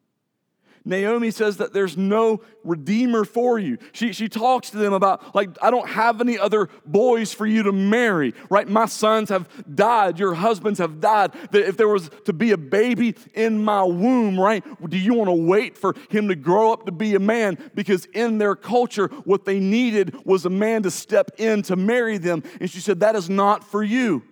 Naomi 0.84 1.30
says 1.30 1.58
that 1.58 1.72
there's 1.72 1.96
no 1.96 2.40
redeemer 2.64 3.24
for 3.24 3.58
you. 3.58 3.78
She, 3.92 4.12
she 4.12 4.28
talks 4.28 4.70
to 4.70 4.78
them 4.78 4.92
about, 4.92 5.34
like, 5.34 5.50
I 5.62 5.70
don't 5.70 5.88
have 5.88 6.20
any 6.20 6.38
other 6.38 6.68
boys 6.84 7.32
for 7.32 7.46
you 7.46 7.62
to 7.64 7.72
marry, 7.72 8.34
right? 8.50 8.68
My 8.68 8.86
sons 8.86 9.28
have 9.28 9.48
died, 9.72 10.18
your 10.18 10.34
husbands 10.34 10.80
have 10.80 11.00
died. 11.00 11.32
That 11.52 11.68
if 11.68 11.76
there 11.76 11.88
was 11.88 12.10
to 12.24 12.32
be 12.32 12.50
a 12.50 12.56
baby 12.56 13.14
in 13.34 13.62
my 13.62 13.84
womb, 13.84 14.38
right, 14.40 14.64
do 14.88 14.98
you 14.98 15.14
want 15.14 15.28
to 15.28 15.34
wait 15.34 15.78
for 15.78 15.94
him 16.10 16.28
to 16.28 16.34
grow 16.34 16.72
up 16.72 16.86
to 16.86 16.92
be 16.92 17.14
a 17.14 17.20
man? 17.20 17.58
Because 17.74 18.06
in 18.06 18.38
their 18.38 18.56
culture, 18.56 19.06
what 19.24 19.44
they 19.44 19.60
needed 19.60 20.26
was 20.26 20.46
a 20.46 20.50
man 20.50 20.82
to 20.82 20.90
step 20.90 21.30
in 21.38 21.62
to 21.62 21.76
marry 21.76 22.18
them. 22.18 22.42
And 22.60 22.68
she 22.68 22.80
said, 22.80 23.00
That 23.00 23.14
is 23.14 23.30
not 23.30 23.62
for 23.62 23.84
you. 23.84 24.24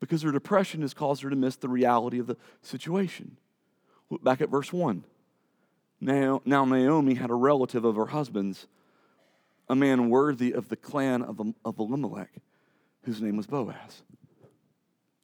Because 0.00 0.22
her 0.22 0.32
depression 0.32 0.82
has 0.82 0.94
caused 0.94 1.22
her 1.22 1.30
to 1.30 1.36
miss 1.36 1.56
the 1.56 1.68
reality 1.68 2.18
of 2.18 2.26
the 2.26 2.36
situation. 2.62 3.36
Look 4.10 4.22
back 4.22 4.40
at 4.40 4.48
verse 4.48 4.72
1. 4.72 5.04
Now, 6.00 6.42
now 6.44 6.64
Naomi 6.64 7.14
had 7.14 7.30
a 7.30 7.34
relative 7.34 7.84
of 7.84 7.96
her 7.96 8.06
husband's, 8.06 8.66
a 9.68 9.74
man 9.74 10.10
worthy 10.10 10.52
of 10.52 10.68
the 10.68 10.76
clan 10.76 11.22
of, 11.22 11.40
of 11.64 11.78
Elimelech, 11.78 12.30
whose 13.02 13.20
name 13.20 13.36
was 13.36 13.46
Boaz. 13.46 14.02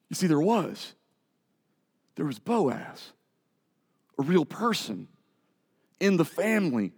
You 0.09 0.17
see, 0.17 0.27
there 0.27 0.41
was. 0.41 0.95
There 2.17 2.27
was 2.27 2.39
Boaz, 2.39 3.13
a 4.19 4.23
real 4.23 4.45
person 4.45 5.09
in 6.01 6.17
the 6.17 6.25
family 6.25 6.93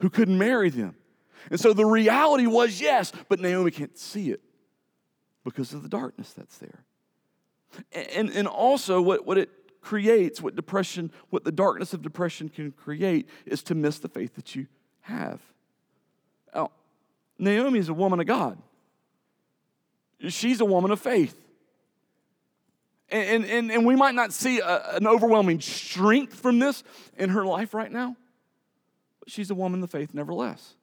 who 0.00 0.10
couldn't 0.10 0.38
marry 0.38 0.70
them. 0.70 0.94
And 1.50 1.58
so 1.58 1.72
the 1.72 1.84
reality 1.84 2.46
was 2.46 2.80
yes, 2.80 3.12
but 3.28 3.40
Naomi 3.40 3.70
can't 3.70 3.98
see 3.98 4.30
it 4.30 4.40
because 5.44 5.74
of 5.74 5.82
the 5.82 5.88
darkness 5.88 6.32
that's 6.32 6.58
there. 6.58 6.84
And, 8.14 8.30
and 8.30 8.46
also, 8.46 9.02
what, 9.02 9.26
what 9.26 9.38
it 9.38 9.50
creates, 9.84 10.40
what 10.40 10.56
depression, 10.56 11.12
what 11.30 11.44
the 11.44 11.52
darkness 11.52 11.92
of 11.92 12.02
depression 12.02 12.48
can 12.48 12.72
create, 12.72 13.28
is 13.46 13.62
to 13.64 13.74
miss 13.74 13.98
the 13.98 14.08
faith 14.08 14.34
that 14.34 14.56
you 14.56 14.66
have. 15.02 15.40
Now, 16.54 16.70
Naomi 17.38 17.78
is 17.78 17.88
a 17.88 17.94
woman 17.94 18.18
of 18.18 18.26
God. 18.26 18.58
She's 20.28 20.60
a 20.60 20.64
woman 20.64 20.90
of 20.90 21.00
faith. 21.00 21.36
And, 23.10 23.44
and, 23.44 23.70
and 23.70 23.86
we 23.86 23.94
might 23.94 24.14
not 24.14 24.32
see 24.32 24.60
a, 24.60 24.96
an 24.96 25.06
overwhelming 25.06 25.60
strength 25.60 26.40
from 26.40 26.58
this 26.58 26.82
in 27.16 27.30
her 27.30 27.44
life 27.44 27.74
right 27.74 27.92
now, 27.92 28.16
but 29.20 29.30
she's 29.30 29.50
a 29.50 29.54
woman 29.54 29.82
of 29.82 29.90
faith 29.90 30.14
nevertheless. 30.14 30.74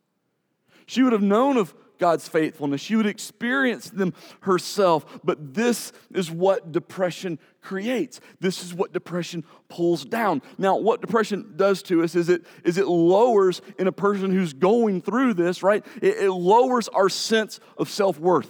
She 0.86 1.02
would 1.02 1.14
have 1.14 1.24
known 1.24 1.58
of 1.58 1.74
God's 2.02 2.28
faithfulness. 2.28 2.82
She 2.82 2.96
would 2.96 3.06
experience 3.06 3.92
them 3.92 4.16
herself. 4.42 5.06
But 5.24 5.54
this 5.54 5.94
is 6.10 6.32
what 6.32 6.72
depression 6.72 7.38
creates. 7.62 8.20
This 8.40 8.64
is 8.64 8.74
what 8.74 8.92
depression 8.92 9.44
pulls 9.70 10.04
down. 10.04 10.42
Now, 10.58 10.78
what 10.78 11.00
depression 11.00 11.54
does 11.56 11.84
to 11.84 12.04
us 12.04 12.16
is 12.16 12.28
it, 12.28 12.44
is 12.66 12.80
it 12.80 12.88
lowers 12.88 13.62
in 13.78 13.86
a 13.86 13.92
person 13.92 14.32
who's 14.32 14.52
going 14.52 15.04
through 15.04 15.36
this, 15.36 15.62
right? 15.62 15.86
It, 16.02 16.18
it 16.18 16.32
lowers 16.32 16.88
our 16.88 17.08
sense 17.08 17.60
of 17.78 17.88
self 17.88 18.20
worth. 18.20 18.50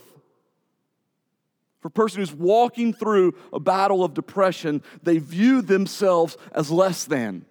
For 1.82 1.90
a 1.90 1.92
person 1.92 2.22
who's 2.22 2.34
walking 2.34 2.94
through 2.94 3.36
a 3.52 3.60
battle 3.60 4.06
of 4.06 4.14
depression, 4.14 4.82
they 5.04 5.18
view 5.18 5.62
themselves 5.62 6.38
as 6.54 6.72
less 6.72 7.04
than. 7.04 7.46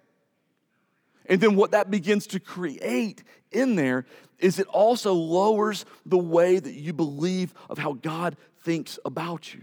And 1.27 1.39
then 1.39 1.55
what 1.55 1.71
that 1.71 1.91
begins 1.91 2.27
to 2.27 2.39
create 2.39 3.23
in 3.51 3.75
there 3.75 4.05
is 4.39 4.59
it 4.59 4.67
also 4.67 5.13
lowers 5.13 5.85
the 6.05 6.17
way 6.17 6.59
that 6.59 6.73
you 6.73 6.93
believe 6.93 7.53
of 7.69 7.77
how 7.77 7.93
God 7.93 8.37
thinks 8.63 8.97
about 9.05 9.53
you. 9.53 9.61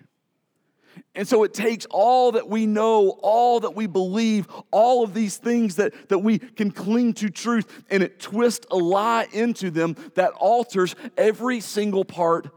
And 1.15 1.27
so 1.27 1.45
it 1.45 1.55
takes 1.55 1.87
all 1.91 2.33
that 2.33 2.49
we 2.49 2.67
know, 2.67 3.11
all 3.23 3.61
that 3.61 3.75
we 3.75 3.87
believe, 3.87 4.47
all 4.71 5.05
of 5.05 5.15
these 5.15 5.37
things 5.37 5.77
that, 5.77 5.93
that 6.09 6.19
we 6.19 6.39
can 6.39 6.71
cling 6.71 7.15
to 7.15 7.31
truth, 7.31 7.85
and 7.91 8.03
it 8.03 8.19
twists 8.19 8.67
a 8.71 8.77
lie 8.77 9.27
into 9.33 9.71
them 9.71 9.97
that 10.15 10.33
alters 10.33 10.95
every 11.17 11.61
single 11.61 12.05
part 12.05 12.49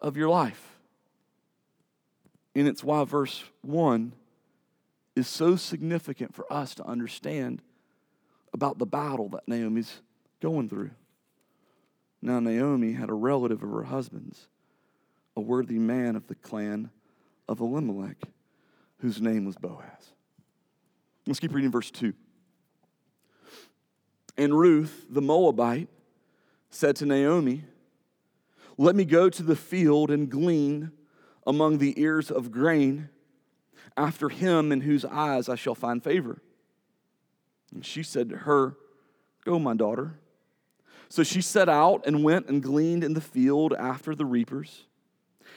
of 0.00 0.16
your 0.16 0.28
life. 0.28 0.78
And 2.54 2.66
it's 2.66 2.82
why 2.82 3.04
verse 3.04 3.44
1 3.62 4.12
is 5.14 5.28
so 5.28 5.56
significant 5.56 6.34
for 6.34 6.50
us 6.52 6.74
to 6.76 6.84
understand 6.84 7.62
about 8.56 8.78
the 8.78 8.86
battle 8.86 9.28
that 9.28 9.46
Naomi's 9.46 10.00
going 10.40 10.66
through. 10.66 10.90
Now, 12.22 12.40
Naomi 12.40 12.94
had 12.94 13.10
a 13.10 13.14
relative 13.14 13.62
of 13.62 13.68
her 13.68 13.82
husband's, 13.82 14.48
a 15.36 15.42
worthy 15.42 15.78
man 15.78 16.16
of 16.16 16.26
the 16.26 16.34
clan 16.34 16.88
of 17.46 17.60
Elimelech, 17.60 18.16
whose 19.00 19.20
name 19.20 19.44
was 19.44 19.56
Boaz. 19.56 20.14
Let's 21.26 21.38
keep 21.38 21.52
reading 21.52 21.70
verse 21.70 21.90
2. 21.90 22.14
And 24.38 24.58
Ruth, 24.58 25.04
the 25.10 25.20
Moabite, 25.20 25.88
said 26.70 26.96
to 26.96 27.04
Naomi, 27.04 27.62
Let 28.78 28.96
me 28.96 29.04
go 29.04 29.28
to 29.28 29.42
the 29.42 29.54
field 29.54 30.10
and 30.10 30.30
glean 30.30 30.92
among 31.46 31.76
the 31.76 32.00
ears 32.00 32.30
of 32.30 32.50
grain 32.50 33.10
after 33.98 34.30
him 34.30 34.72
in 34.72 34.80
whose 34.80 35.04
eyes 35.04 35.46
I 35.50 35.56
shall 35.56 35.74
find 35.74 36.02
favor. 36.02 36.40
And 37.76 37.84
she 37.84 38.02
said 38.02 38.30
to 38.30 38.38
her, 38.38 38.74
Go, 39.44 39.58
my 39.58 39.74
daughter. 39.74 40.14
So 41.10 41.22
she 41.22 41.42
set 41.42 41.68
out 41.68 42.06
and 42.06 42.24
went 42.24 42.48
and 42.48 42.62
gleaned 42.62 43.04
in 43.04 43.12
the 43.12 43.20
field 43.20 43.74
after 43.74 44.14
the 44.14 44.24
reapers. 44.24 44.86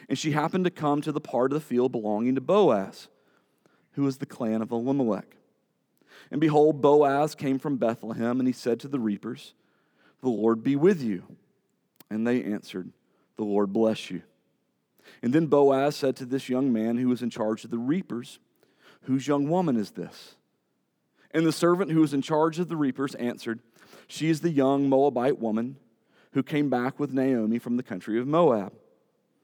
And 0.10 0.20
she 0.20 0.32
happened 0.32 0.66
to 0.66 0.70
come 0.70 1.00
to 1.02 1.14
the 1.14 1.22
part 1.22 1.54
of 1.54 1.56
the 1.56 1.66
field 1.66 1.94
belonging 1.94 2.36
to 2.36 2.42
Boaz, 2.42 3.08
who 3.94 4.04
was 4.04 4.18
the 4.18 4.26
clan 4.26 4.62
of 4.62 4.72
Elimelech. 4.72 5.38
And 6.30 6.42
behold, 6.42 6.82
Boaz 6.82 7.36
came 7.36 7.58
from 7.58 7.78
Bethlehem, 7.78 8.40
and 8.40 8.48
he 8.48 8.54
said 8.54 8.82
to 8.82 8.90
the 8.90 9.00
reapers, 9.00 9.54
The 10.22 10.28
Lord 10.28 10.62
be 10.62 10.76
with 10.76 11.02
you. 11.02 11.24
And 12.10 12.28
they 12.28 12.44
answered, 12.44 12.92
The 13.38 13.46
Lord 13.46 13.72
bless 13.72 14.12
you. 14.12 14.24
And 15.24 15.32
then 15.32 15.46
Boaz 15.46 15.96
said 15.96 16.18
to 16.18 16.26
this 16.26 16.50
young 16.50 16.74
man 16.74 16.98
who 16.98 17.08
was 17.08 17.22
in 17.22 17.30
charge 17.30 17.64
of 17.64 17.72
the 17.72 17.78
reapers, 17.78 18.40
Whose 19.04 19.26
young 19.26 19.50
woman 19.50 19.78
is 19.78 19.92
this? 19.92 20.36
And 21.32 21.46
the 21.46 21.52
servant 21.52 21.92
who 21.92 22.02
was 22.02 22.14
in 22.14 22.22
charge 22.22 22.60
of 22.60 22.70
the 22.70 22.76
reapers 22.76 23.16
answered, 23.16 23.60
She 24.08 24.30
is 24.30 24.42
the 24.42 24.50
young 24.50 24.90
Moabite 24.90 25.40
woman 25.40 25.78
who 26.34 26.44
came 26.44 26.70
back 26.70 27.00
with 27.00 27.14
Naomi 27.14 27.60
from 27.60 27.78
the 27.78 27.84
country 27.84 28.20
of 28.20 28.28
Moab. 28.28 28.74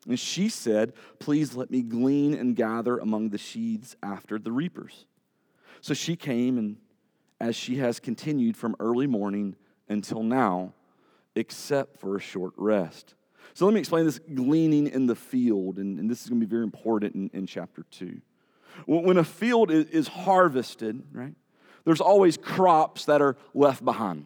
And 0.07 0.19
she 0.19 0.49
said, 0.49 0.93
Please 1.19 1.55
let 1.55 1.71
me 1.71 1.81
glean 1.81 2.33
and 2.33 2.55
gather 2.55 2.97
among 2.97 3.29
the 3.29 3.37
sheaves 3.37 3.95
after 4.03 4.37
the 4.37 4.51
reapers. 4.51 5.05
So 5.81 5.93
she 5.93 6.15
came, 6.15 6.57
and 6.57 6.77
as 7.39 7.55
she 7.55 7.77
has 7.77 7.99
continued 7.99 8.57
from 8.57 8.75
early 8.79 9.07
morning 9.07 9.55
until 9.89 10.23
now, 10.23 10.73
except 11.35 11.99
for 11.99 12.15
a 12.15 12.19
short 12.19 12.53
rest. 12.57 13.13
So 13.53 13.65
let 13.65 13.73
me 13.73 13.79
explain 13.79 14.05
this 14.05 14.19
gleaning 14.19 14.87
in 14.87 15.05
the 15.05 15.15
field, 15.15 15.77
and, 15.77 15.99
and 15.99 16.09
this 16.09 16.23
is 16.23 16.29
going 16.29 16.41
to 16.41 16.45
be 16.45 16.49
very 16.49 16.63
important 16.63 17.15
in, 17.15 17.29
in 17.33 17.45
chapter 17.45 17.85
2. 17.91 18.19
When 18.85 19.17
a 19.17 19.23
field 19.23 19.71
is, 19.71 19.85
is 19.87 20.07
harvested, 20.07 21.03
right, 21.13 21.33
there's 21.85 22.01
always 22.01 22.35
crops 22.35 23.05
that 23.05 23.21
are 23.21 23.37
left 23.53 23.85
behind. 23.85 24.25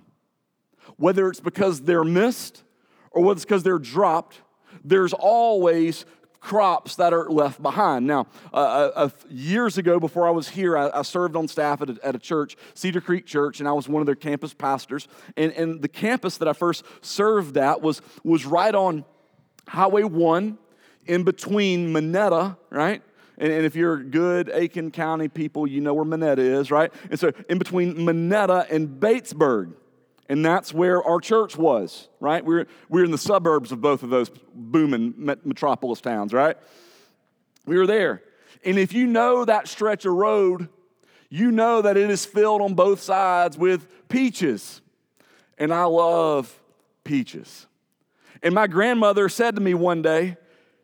Whether 0.97 1.27
it's 1.29 1.39
because 1.39 1.81
they're 1.81 2.03
missed 2.03 2.63
or 3.11 3.21
whether 3.21 3.37
it's 3.37 3.45
because 3.45 3.63
they're 3.63 3.79
dropped, 3.79 4.41
there's 4.83 5.13
always 5.13 6.05
crops 6.39 6.95
that 6.95 7.13
are 7.13 7.29
left 7.29 7.61
behind. 7.61 8.07
Now, 8.07 8.27
uh, 8.53 8.91
uh, 8.95 9.09
years 9.29 9.77
ago, 9.77 9.99
before 9.99 10.27
I 10.27 10.31
was 10.31 10.47
here, 10.49 10.77
I, 10.77 10.89
I 10.93 11.01
served 11.01 11.35
on 11.35 11.47
staff 11.47 11.81
at 11.81 11.89
a, 11.89 11.97
at 12.01 12.15
a, 12.15 12.19
church, 12.19 12.55
Cedar 12.73 13.01
Creek 13.01 13.25
Church, 13.25 13.59
and 13.59 13.67
I 13.67 13.73
was 13.73 13.89
one 13.89 14.01
of 14.01 14.05
their 14.05 14.15
campus 14.15 14.53
pastors. 14.53 15.07
And, 15.35 15.51
and 15.53 15.81
the 15.81 15.87
campus 15.87 16.37
that 16.37 16.47
I 16.47 16.53
first 16.53 16.83
served 17.01 17.57
at 17.57 17.81
was, 17.81 18.01
was 18.23 18.45
right 18.45 18.73
on 18.73 19.03
Highway 19.67 20.03
1 20.03 20.57
in 21.07 21.23
between 21.23 21.91
Monetta, 21.91 22.57
right? 22.69 23.01
And, 23.39 23.52
and 23.52 23.65
if 23.65 23.75
you're 23.75 23.97
good 23.97 24.52
Aiken 24.54 24.91
County 24.91 25.30
people, 25.30 25.65
you 25.65 25.82
know 25.82 25.93
where 25.93 26.06
Monetta 26.06 26.39
is, 26.39 26.69
right? 26.69 26.93
And 27.10 27.19
so 27.19 27.32
in 27.47 27.58
between 27.58 27.95
Monetta 27.95 28.69
and 28.69 28.99
Batesburg. 28.99 29.73
And 30.28 30.45
that's 30.45 30.71
where 30.71 31.04
our 31.04 31.19
church 31.19 31.58
was, 31.58 32.08
right? 32.19 32.45
We're, 32.45 32.67
we're 32.88 33.04
in 33.04 33.10
the 33.10 33.17
suburbs 33.17 33.71
of 33.71 33.82
both 33.82 34.04
of 34.04 34.12
those 34.12 34.30
booming 34.54 35.15
metropolis 35.17 36.02
towns, 36.02 36.34
right? 36.34 36.56
We 37.65 37.78
were 37.78 37.88
there. 37.88 38.21
And 38.63 38.78
if 38.78 38.93
you 38.93 39.08
know 39.08 39.45
that 39.45 39.67
stretch 39.67 40.06
of 40.06 40.13
road, 40.13 40.69
you 41.30 41.49
know 41.49 41.82
that 41.82 41.97
it 41.97 42.12
is 42.12 42.25
filled 42.25 42.62
on 42.62 42.75
both 42.75 43.02
sides 43.02 43.58
with 43.58 43.88
peaches. 44.08 44.82
And 45.58 45.73
I 45.73 45.86
love 45.86 46.60
peaches. 47.04 47.65
And 48.43 48.54
my 48.54 48.67
grandmother 48.67 49.30
said 49.30 49.56
to 49.56 49.62
me 49.62 49.73
one 49.73 50.02
day, 50.02 50.38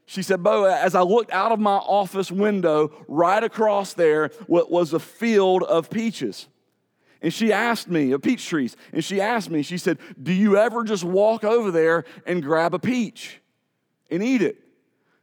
she 0.06 0.22
said, 0.22 0.44
Bo, 0.44 0.66
as 0.66 0.94
I 0.94 1.02
looked 1.02 1.32
out 1.32 1.52
of 1.52 1.60
my 1.60 1.78
office 1.78 2.32
window, 2.32 2.92
right 3.08 3.44
across 3.44 3.94
there 3.94 4.32
was 4.48 4.94
a 4.94 5.00
field 5.00 5.64
of 5.64 5.90
peaches. 5.90 6.48
And 7.22 7.34
she 7.34 7.52
asked 7.52 7.90
me, 7.90 8.12
of 8.12 8.22
peach 8.22 8.46
trees, 8.48 8.78
and 8.94 9.04
she 9.04 9.20
asked 9.20 9.50
me, 9.50 9.64
she 9.64 9.80
said, 9.80 9.98
Do 10.22 10.32
you 10.32 10.58
ever 10.58 10.84
just 10.84 11.04
walk 11.04 11.44
over 11.44 11.72
there 11.72 12.06
and 12.28 12.44
grab 12.44 12.76
a 12.76 12.80
peach 12.80 13.42
and 14.12 14.22
eat 14.22 14.44
it? 14.44 14.58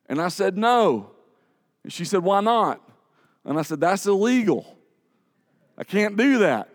And 0.09 0.21
I 0.21 0.29
said, 0.29 0.59
No. 0.59 1.11
And 1.85 1.93
she 1.93 2.05
said, 2.05 2.25
Why 2.25 2.41
not? 2.41 2.81
And 3.45 3.57
I 3.57 3.63
said, 3.63 3.81
That's 3.81 4.05
illegal. 4.07 4.79
I 5.79 5.85
can't 5.85 6.17
do 6.17 6.39
that. 6.39 6.69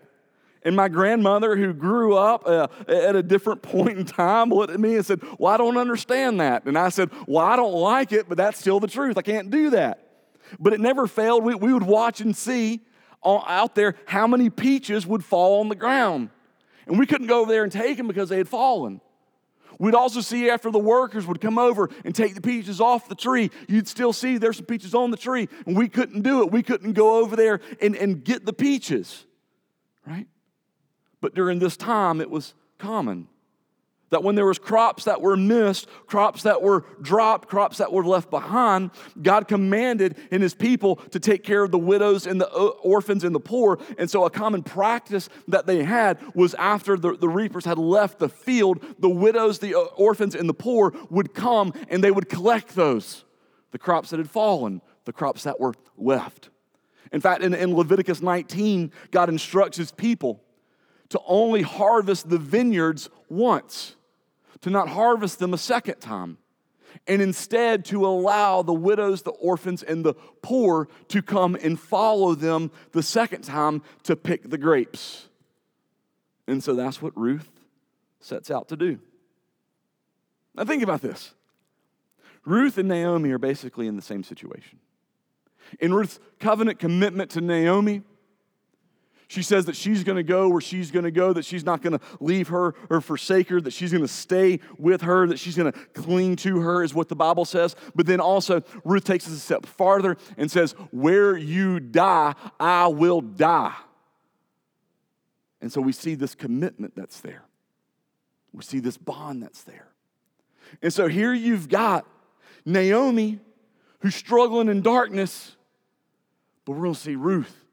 And 0.68 0.76
my 0.76 0.90
grandmother, 0.90 1.56
who 1.56 1.72
grew 1.72 2.18
up 2.18 2.46
uh, 2.46 2.68
at 2.90 3.16
a 3.16 3.24
different 3.24 3.62
point 3.62 3.98
in 3.98 4.04
time, 4.04 4.50
looked 4.50 4.74
at 4.74 4.82
me 4.82 4.98
and 4.98 5.06
said, 5.06 5.22
Well, 5.40 5.54
I 5.54 5.56
don't 5.56 5.78
understand 5.78 6.42
that. 6.42 6.66
And 6.66 6.78
I 6.78 6.90
said, 6.90 7.10
Well, 7.26 7.46
I 7.46 7.56
don't 7.56 7.72
like 7.72 8.12
it, 8.12 8.28
but 8.28 8.38
that's 8.38 8.60
still 8.60 8.82
the 8.82 8.88
truth. 8.88 9.18
I 9.18 9.22
can't 9.22 9.50
do 9.50 9.70
that. 9.70 10.10
But 10.60 10.74
it 10.74 10.82
never 10.82 11.08
failed. 11.08 11.46
We, 11.46 11.56
we 11.56 11.72
would 11.72 11.84
watch 11.84 12.20
and 12.20 12.36
see 12.36 12.82
out 13.24 13.76
there 13.76 13.96
how 14.08 14.28
many 14.28 14.50
peaches 14.50 15.08
would 15.08 15.24
fall 15.24 15.62
on 15.62 15.70
the 15.70 15.76
ground. 15.76 16.32
And 16.86 17.00
we 17.00 17.06
couldn't 17.06 17.28
go 17.28 17.40
over 17.40 17.52
there 17.52 17.64
and 17.64 17.72
take 17.72 17.96
them 17.96 18.08
because 18.08 18.28
they 18.28 18.38
had 18.38 18.50
fallen. 18.50 19.00
We'd 19.80 19.96
also 19.96 20.20
see 20.20 20.50
after 20.50 20.70
the 20.70 20.80
workers 20.80 21.26
would 21.28 21.40
come 21.40 21.58
over 21.58 21.90
and 22.04 22.14
take 22.14 22.36
the 22.36 22.42
peaches 22.42 22.82
off 22.82 23.08
the 23.08 23.16
tree, 23.16 23.52
you'd 23.70 23.88
still 23.88 24.12
see 24.12 24.38
there's 24.38 24.58
some 24.58 24.66
peaches 24.66 24.94
on 24.94 25.12
the 25.12 25.18
tree, 25.18 25.48
and 25.66 25.78
we 25.78 25.88
couldn't 25.88 26.24
do 26.24 26.42
it. 26.42 26.52
We 26.52 26.62
couldn't 26.62 26.92
go 26.92 27.20
over 27.20 27.38
there 27.38 27.62
and, 27.80 27.96
and 27.96 28.22
get 28.22 28.46
the 28.46 28.52
peaches, 28.52 29.26
right? 30.06 30.28
But 31.28 31.36
during 31.36 31.60
this 31.60 31.76
time, 31.76 32.22
it 32.22 32.30
was 32.30 32.54
common 32.78 33.28
that 34.12 34.24
when 34.24 34.36
there 34.36 34.46
was 34.46 34.58
crops 34.58 35.04
that 35.04 35.20
were 35.20 35.36
missed 35.36 35.90
crops 36.06 36.44
that 36.44 36.62
were 36.62 36.86
dropped 37.02 37.50
crops 37.50 37.80
that 37.80 37.92
were 37.92 38.06
left 38.06 38.30
behind 38.30 38.92
god 39.22 39.46
commanded 39.50 40.16
in 40.32 40.42
his 40.42 40.54
people 40.54 40.96
to 40.96 41.20
take 41.20 41.44
care 41.44 41.64
of 41.64 41.72
the 41.72 41.78
widows 41.78 42.26
and 42.28 42.40
the 42.40 42.50
uh, 42.50 42.68
orphans 42.82 43.26
and 43.26 43.36
the 43.36 43.42
poor. 43.42 43.78
And 43.98 44.10
so 44.10 44.24
a 44.24 44.30
common 44.30 44.64
practice 44.64 45.28
that 45.50 45.66
they 45.66 45.84
had 45.84 46.18
was 46.34 46.54
after 46.54 46.96
the, 46.96 47.18
the 47.18 47.28
reapers 47.28 47.66
had 47.66 47.78
left 47.78 48.20
the 48.20 48.30
field 48.30 48.82
the 49.00 49.10
widows 49.10 49.60
the 49.60 49.76
uh, 49.76 49.82
orphans 49.98 50.34
and 50.34 50.48
the 50.48 50.54
poor 50.54 50.94
would 51.10 51.34
come 51.34 51.74
and 51.90 52.02
they 52.02 52.12
would 52.12 52.30
collect 52.30 52.74
those 52.74 53.26
the 53.72 53.78
crops 53.78 54.12
that 54.12 54.18
had 54.18 54.30
fallen 54.30 54.82
the 55.04 55.12
crops 55.12 55.44
that 55.44 55.60
were 55.60 55.74
left. 55.98 56.52
In 57.12 57.20
fact 57.20 57.44
in, 57.44 57.54
in 57.54 57.76
leviticus 57.76 58.22
19 58.22 58.94
god 59.12 59.28
instructs 59.28 59.76
his 59.78 59.92
people 59.92 60.42
to 61.10 61.20
only 61.26 61.62
harvest 61.62 62.30
the 62.30 62.38
vineyards 62.38 63.10
once, 63.30 63.96
to 64.62 64.70
not 64.70 64.90
harvest 64.90 65.40
them 65.40 65.54
a 65.54 65.58
second 65.58 66.00
time, 66.00 66.38
and 67.08 67.22
instead 67.22 67.86
to 67.86 68.06
allow 68.06 68.62
the 68.62 68.74
widows, 68.74 69.22
the 69.22 69.32
orphans, 69.32 69.84
and 69.84 70.04
the 70.04 70.14
poor 70.42 70.88
to 71.10 71.22
come 71.22 71.56
and 71.56 71.80
follow 71.80 72.34
them 72.34 72.72
the 72.92 73.04
second 73.04 73.44
time 73.44 73.82
to 74.04 74.16
pick 74.16 74.50
the 74.50 74.58
grapes. 74.58 75.28
And 76.48 76.64
so 76.64 76.74
that's 76.74 77.02
what 77.02 77.18
Ruth 77.18 77.50
sets 78.20 78.50
out 78.50 78.70
to 78.70 78.76
do. 78.76 79.00
Now, 80.56 80.66
think 80.66 80.82
about 80.82 81.02
this 81.02 81.34
Ruth 82.46 82.78
and 82.78 82.88
Naomi 82.88 83.32
are 83.32 83.38
basically 83.38 83.88
in 83.88 83.96
the 83.96 84.02
same 84.02 84.24
situation. 84.24 84.80
In 85.80 85.94
Ruth's 85.94 86.20
covenant 86.40 86.80
commitment 86.80 87.30
to 87.32 87.42
Naomi, 87.42 88.02
she 89.28 89.44
says 89.44 89.66
that 89.66 89.76
she's 89.76 90.04
going 90.06 90.16
to 90.16 90.24
go 90.24 90.48
where 90.48 90.62
she's 90.62 90.90
going 90.90 91.04
to 91.04 91.12
go, 91.12 91.34
that 91.34 91.44
she's 91.44 91.66
not 91.66 91.82
going 91.82 91.98
to 91.98 92.06
leave 92.22 92.48
her 92.48 92.76
or 92.90 93.02
forsake 93.02 93.50
her, 93.50 93.60
that 93.60 93.74
she's 93.74 93.92
going 93.92 94.04
to 94.04 94.08
stay 94.08 94.62
with 94.78 95.02
her, 95.02 95.28
that 95.28 95.38
she's 95.38 95.58
going 95.58 95.72
to 95.72 95.78
cling 95.94 96.38
to 96.38 96.62
her, 96.62 96.82
is 96.82 96.94
what 96.94 97.10
the 97.10 97.16
Bible 97.16 97.44
says. 97.44 97.76
But 97.94 98.06
then 98.06 98.22
also, 98.22 98.64
Ruth 98.86 99.04
takes 99.04 99.28
us 99.28 99.34
a 99.34 99.40
step 99.40 99.66
farther 99.66 100.18
and 100.38 100.50
says, 100.50 100.72
Where 100.92 101.36
you 101.36 101.82
die, 101.82 102.36
I 102.58 102.88
will 102.88 103.20
die. 103.20 103.76
And 105.60 105.74
so 105.74 105.82
we 105.82 105.92
see 105.92 106.16
this 106.16 106.34
commitment 106.34 106.96
that's 106.96 107.20
there, 107.20 107.44
we 108.54 108.64
see 108.64 108.80
this 108.80 108.98
bond 108.98 109.44
that's 109.44 109.64
there. 109.64 109.90
And 110.82 110.94
so 110.94 111.08
here 111.08 111.34
you've 111.34 111.68
got 111.68 112.06
Naomi 112.66 113.40
who's 114.00 114.16
struggling 114.16 114.70
in 114.70 114.82
darkness, 114.82 115.56
but 116.66 116.74
we're 116.74 116.84
going 116.84 116.94
to 116.94 117.00
see 117.00 117.16
Ruth 117.16 117.67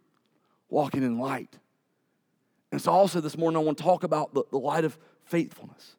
walking 0.75 1.05
in 1.05 1.19
light. 1.19 1.57
And 2.73 2.83
so, 2.83 2.91
also 2.91 3.21
this 3.21 3.39
morning, 3.39 3.57
I 3.57 3.61
want 3.65 3.79
to 3.79 3.85
talk 3.85 4.03
about 4.03 4.35
the, 4.35 4.43
the 4.51 4.59
light 4.59 4.85
of 4.85 4.99
faithfulness 5.25 5.95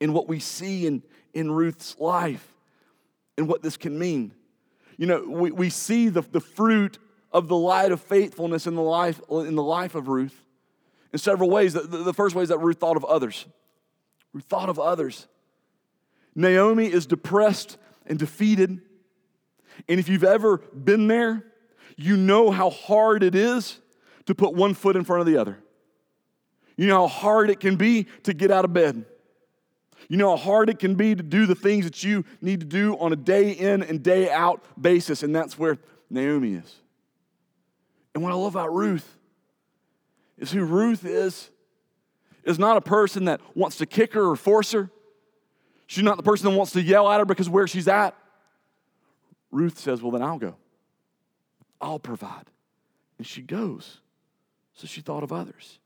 and 0.00 0.14
what 0.14 0.26
we 0.26 0.40
see 0.40 0.86
in, 0.86 1.02
in 1.34 1.50
Ruth's 1.50 1.96
life 2.00 2.54
and 3.36 3.46
what 3.46 3.62
this 3.62 3.76
can 3.76 3.98
mean. 3.98 4.32
You 4.96 5.06
know, 5.06 5.24
we, 5.28 5.50
we 5.50 5.68
see 5.68 6.08
the, 6.08 6.22
the 6.22 6.40
fruit 6.40 6.98
of 7.30 7.48
the 7.48 7.56
light 7.56 7.92
of 7.92 8.00
faithfulness 8.00 8.66
in 8.66 8.74
the 8.74 8.82
life, 8.82 9.20
in 9.30 9.54
the 9.54 9.62
life 9.62 9.94
of 9.94 10.08
Ruth 10.08 10.44
in 11.12 11.18
several 11.18 11.50
ways. 11.50 11.74
The, 11.74 11.82
the 11.82 12.14
first 12.14 12.34
way 12.34 12.42
is 12.42 12.48
that 12.48 12.58
Ruth 12.58 12.78
thought 12.78 12.96
of 12.96 13.04
others. 13.04 13.44
Ruth 14.32 14.44
thought 14.44 14.70
of 14.70 14.78
others. 14.78 15.28
Naomi 16.34 16.90
is 16.90 17.04
depressed 17.04 17.76
and 18.06 18.18
defeated. 18.18 18.80
And 19.88 20.00
if 20.00 20.08
you've 20.08 20.24
ever 20.24 20.56
been 20.58 21.06
there, 21.06 21.44
you 21.96 22.16
know 22.16 22.50
how 22.50 22.70
hard 22.70 23.22
it 23.22 23.34
is 23.34 23.78
to 24.30 24.34
put 24.34 24.54
one 24.54 24.74
foot 24.74 24.94
in 24.94 25.02
front 25.02 25.20
of 25.20 25.26
the 25.26 25.36
other. 25.36 25.58
You 26.76 26.86
know 26.86 27.06
how 27.06 27.08
hard 27.08 27.50
it 27.50 27.58
can 27.58 27.74
be 27.74 28.06
to 28.22 28.32
get 28.32 28.50
out 28.50 28.64
of 28.64 28.72
bed. 28.72 29.04
You 30.08 30.16
know 30.16 30.30
how 30.30 30.42
hard 30.42 30.70
it 30.70 30.78
can 30.78 30.94
be 30.94 31.14
to 31.14 31.22
do 31.22 31.46
the 31.46 31.54
things 31.54 31.84
that 31.84 32.02
you 32.04 32.24
need 32.40 32.60
to 32.60 32.66
do 32.66 32.96
on 32.98 33.12
a 33.12 33.16
day 33.16 33.50
in 33.50 33.82
and 33.82 34.02
day 34.02 34.30
out 34.30 34.64
basis. 34.80 35.24
And 35.24 35.34
that's 35.34 35.58
where 35.58 35.78
Naomi 36.08 36.54
is. 36.54 36.76
And 38.14 38.22
what 38.22 38.32
I 38.32 38.36
love 38.36 38.54
about 38.54 38.72
Ruth 38.72 39.16
is 40.38 40.52
who 40.52 40.64
Ruth 40.64 41.04
is, 41.04 41.50
is 42.44 42.58
not 42.58 42.76
a 42.76 42.80
person 42.80 43.24
that 43.24 43.40
wants 43.54 43.78
to 43.78 43.86
kick 43.86 44.14
her 44.14 44.30
or 44.30 44.36
force 44.36 44.70
her. 44.72 44.90
She's 45.86 46.04
not 46.04 46.16
the 46.16 46.22
person 46.22 46.50
that 46.50 46.56
wants 46.56 46.72
to 46.72 46.82
yell 46.82 47.10
at 47.10 47.18
her 47.18 47.26
because 47.26 47.48
where 47.48 47.66
she's 47.66 47.88
at. 47.88 48.16
Ruth 49.50 49.78
says, 49.78 50.00
Well, 50.00 50.12
then 50.12 50.22
I'll 50.22 50.38
go. 50.38 50.54
I'll 51.80 51.98
provide. 51.98 52.46
And 53.18 53.26
she 53.26 53.42
goes. 53.42 53.98
So 54.80 54.86
she 54.86 55.02
thought 55.02 55.22
of 55.22 55.30
others. 55.30 55.78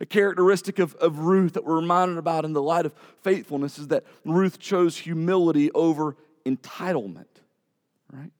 A 0.00 0.06
characteristic 0.06 0.78
of, 0.78 0.94
of 0.96 1.18
Ruth 1.18 1.54
that 1.54 1.64
we're 1.64 1.80
reminded 1.80 2.18
about 2.18 2.44
in 2.44 2.52
the 2.52 2.62
light 2.62 2.86
of 2.86 2.92
faithfulness 3.22 3.80
is 3.80 3.88
that 3.88 4.04
Ruth 4.24 4.60
chose 4.60 4.96
humility 4.96 5.72
over 5.72 6.16
entitlement, 6.44 7.26
right? 8.12 8.30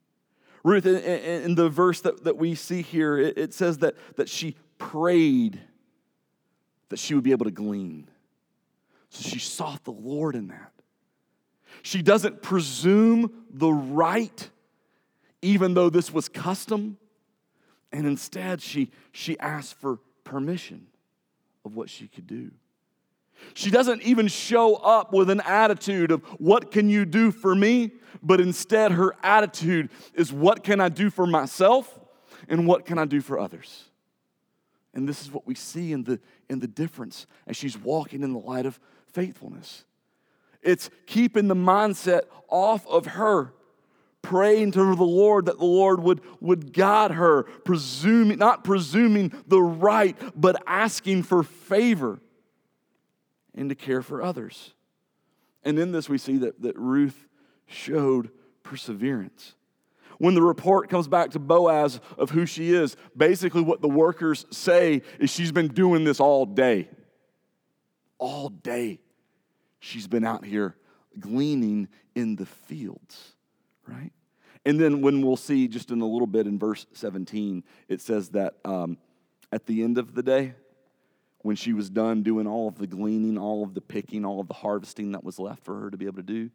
Ruth, 0.62 0.86
in, 0.86 0.98
in 0.98 1.54
the 1.56 1.68
verse 1.68 2.00
that, 2.02 2.22
that 2.22 2.36
we 2.36 2.54
see 2.54 2.80
here, 2.82 3.18
it, 3.18 3.36
it 3.36 3.54
says 3.54 3.78
that, 3.78 3.96
that 4.14 4.28
she 4.28 4.54
prayed 4.78 5.60
that 6.88 7.00
she 7.00 7.16
would 7.16 7.24
be 7.24 7.32
able 7.32 7.46
to 7.46 7.50
glean. 7.50 8.08
So 9.10 9.28
she 9.28 9.40
sought 9.40 9.82
the 9.82 9.90
Lord 9.90 10.36
in 10.36 10.46
that. 10.48 10.70
She 11.82 12.02
doesn't 12.02 12.40
presume 12.40 13.32
the 13.50 13.72
right, 13.72 14.48
even 15.42 15.74
though 15.74 15.90
this 15.90 16.12
was 16.12 16.28
custom. 16.28 16.98
And 17.92 18.06
instead, 18.06 18.60
she, 18.60 18.90
she 19.12 19.38
asked 19.38 19.74
for 19.80 19.98
permission 20.24 20.86
of 21.64 21.74
what 21.76 21.88
she 21.88 22.08
could 22.08 22.26
do. 22.26 22.50
She 23.54 23.70
doesn't 23.70 24.02
even 24.02 24.28
show 24.28 24.76
up 24.76 25.12
with 25.12 25.30
an 25.30 25.40
attitude 25.42 26.10
of, 26.10 26.22
What 26.38 26.70
can 26.70 26.88
you 26.88 27.04
do 27.04 27.30
for 27.30 27.54
me? 27.54 27.92
But 28.22 28.40
instead, 28.40 28.92
her 28.92 29.14
attitude 29.22 29.90
is, 30.14 30.32
What 30.32 30.64
can 30.64 30.80
I 30.80 30.88
do 30.88 31.10
for 31.10 31.26
myself? 31.26 31.98
And 32.48 32.66
what 32.66 32.86
can 32.86 32.98
I 32.98 33.04
do 33.04 33.20
for 33.20 33.38
others? 33.38 33.84
And 34.94 35.08
this 35.08 35.20
is 35.20 35.30
what 35.30 35.46
we 35.46 35.54
see 35.54 35.92
in 35.92 36.04
the, 36.04 36.20
in 36.48 36.60
the 36.60 36.66
difference 36.66 37.26
as 37.46 37.56
she's 37.56 37.76
walking 37.76 38.22
in 38.22 38.32
the 38.32 38.38
light 38.38 38.66
of 38.66 38.80
faithfulness. 39.12 39.84
It's 40.62 40.90
keeping 41.06 41.48
the 41.48 41.54
mindset 41.54 42.22
off 42.48 42.86
of 42.86 43.06
her, 43.06 43.52
praying 44.26 44.72
to 44.72 44.94
the 44.94 45.04
Lord 45.04 45.46
that 45.46 45.58
the 45.58 45.64
Lord 45.64 46.00
would, 46.00 46.20
would 46.40 46.72
guide 46.72 47.12
her, 47.12 47.44
presuming, 47.64 48.38
not 48.38 48.64
presuming 48.64 49.32
the 49.46 49.62
right, 49.62 50.16
but 50.34 50.62
asking 50.66 51.22
for 51.22 51.42
favor 51.42 52.18
and 53.54 53.68
to 53.68 53.74
care 53.74 54.02
for 54.02 54.22
others. 54.22 54.74
And 55.62 55.78
in 55.78 55.92
this, 55.92 56.08
we 56.08 56.18
see 56.18 56.38
that, 56.38 56.60
that 56.62 56.76
Ruth 56.76 57.26
showed 57.66 58.30
perseverance. 58.62 59.54
When 60.18 60.34
the 60.34 60.42
report 60.42 60.88
comes 60.88 61.08
back 61.08 61.30
to 61.30 61.38
Boaz 61.38 62.00
of 62.18 62.30
who 62.30 62.46
she 62.46 62.72
is, 62.72 62.96
basically 63.16 63.62
what 63.62 63.82
the 63.82 63.88
workers 63.88 64.46
say 64.50 65.02
is 65.20 65.30
she's 65.30 65.52
been 65.52 65.68
doing 65.68 66.04
this 66.04 66.20
all 66.20 66.46
day. 66.46 66.88
All 68.18 68.48
day. 68.48 68.98
She's 69.78 70.08
been 70.08 70.24
out 70.24 70.44
here 70.44 70.74
gleaning 71.18 71.88
in 72.14 72.36
the 72.36 72.46
fields, 72.46 73.34
right? 73.86 74.12
And 74.66 74.80
then 74.80 75.00
when 75.00 75.22
we'll 75.22 75.36
see 75.36 75.68
just 75.68 75.92
in 75.92 76.00
a 76.00 76.06
little 76.06 76.26
bit 76.26 76.48
in 76.48 76.58
verse 76.58 76.86
17, 76.92 77.62
it 77.88 78.00
says 78.00 78.30
that 78.30 78.56
um, 78.64 78.98
at 79.52 79.64
the 79.64 79.84
end 79.84 79.96
of 79.96 80.14
the 80.14 80.24
day, 80.24 80.54
when 81.42 81.54
she 81.54 81.72
was 81.72 81.88
done 81.88 82.24
doing 82.24 82.48
all 82.48 82.66
of 82.66 82.76
the 82.76 82.88
gleaning, 82.88 83.38
all 83.38 83.62
of 83.62 83.74
the 83.74 83.80
picking, 83.80 84.24
all 84.24 84.40
of 84.40 84.48
the 84.48 84.54
harvesting 84.54 85.12
that 85.12 85.22
was 85.22 85.38
left 85.38 85.64
for 85.64 85.78
her 85.78 85.90
to 85.90 85.96
be 85.96 86.06
able 86.06 86.16
to 86.16 86.22
do, 86.24 86.50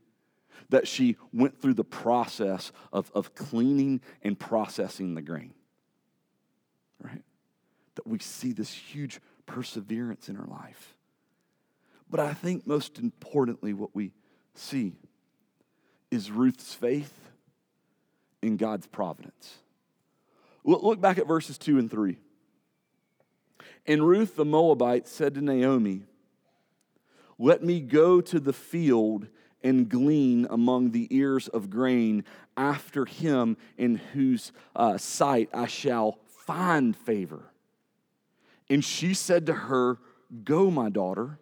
that 0.69 0.89
she 0.89 1.15
went 1.31 1.61
through 1.61 1.73
the 1.73 1.85
process 1.85 2.73
of, 2.91 3.09
of 3.15 3.33
cleaning 3.33 4.01
and 4.21 4.37
processing 4.37 5.15
the 5.15 5.21
grain. 5.21 5.53
Right? 7.01 7.23
That 7.95 8.05
we 8.05 8.19
see 8.19 8.51
this 8.51 8.73
huge 8.73 9.21
perseverance 9.45 10.27
in 10.27 10.35
her 10.35 10.47
life. 10.47 10.97
But 12.09 12.19
I 12.19 12.33
think 12.33 12.67
most 12.67 12.99
importantly, 12.99 13.71
what 13.71 13.95
we 13.95 14.11
see 14.53 14.97
is 16.11 16.29
Ruth's 16.29 16.73
faith 16.73 17.30
in 18.41 18.57
God's 18.57 18.87
providence. 18.87 19.57
Look 20.63 21.01
back 21.01 21.17
at 21.17 21.27
verses 21.27 21.57
2 21.57 21.79
and 21.79 21.89
3. 21.89 22.17
And 23.87 24.07
Ruth 24.07 24.35
the 24.35 24.45
Moabite 24.45 25.07
said 25.07 25.33
to 25.35 25.41
Naomi, 25.41 26.03
Let 27.39 27.63
me 27.63 27.79
go 27.79 28.21
to 28.21 28.39
the 28.39 28.53
field 28.53 29.27
and 29.63 29.89
glean 29.89 30.47
among 30.49 30.91
the 30.91 31.07
ears 31.09 31.47
of 31.47 31.69
grain 31.69 32.23
after 32.57 33.05
him 33.05 33.57
in 33.77 33.95
whose 33.95 34.51
uh, 34.75 34.97
sight 34.97 35.49
I 35.53 35.67
shall 35.67 36.19
find 36.27 36.95
favor. 36.95 37.51
And 38.69 38.83
she 38.83 39.13
said 39.13 39.45
to 39.47 39.53
her, 39.53 39.97
Go, 40.43 40.71
my 40.71 40.89
daughter. 40.89 41.39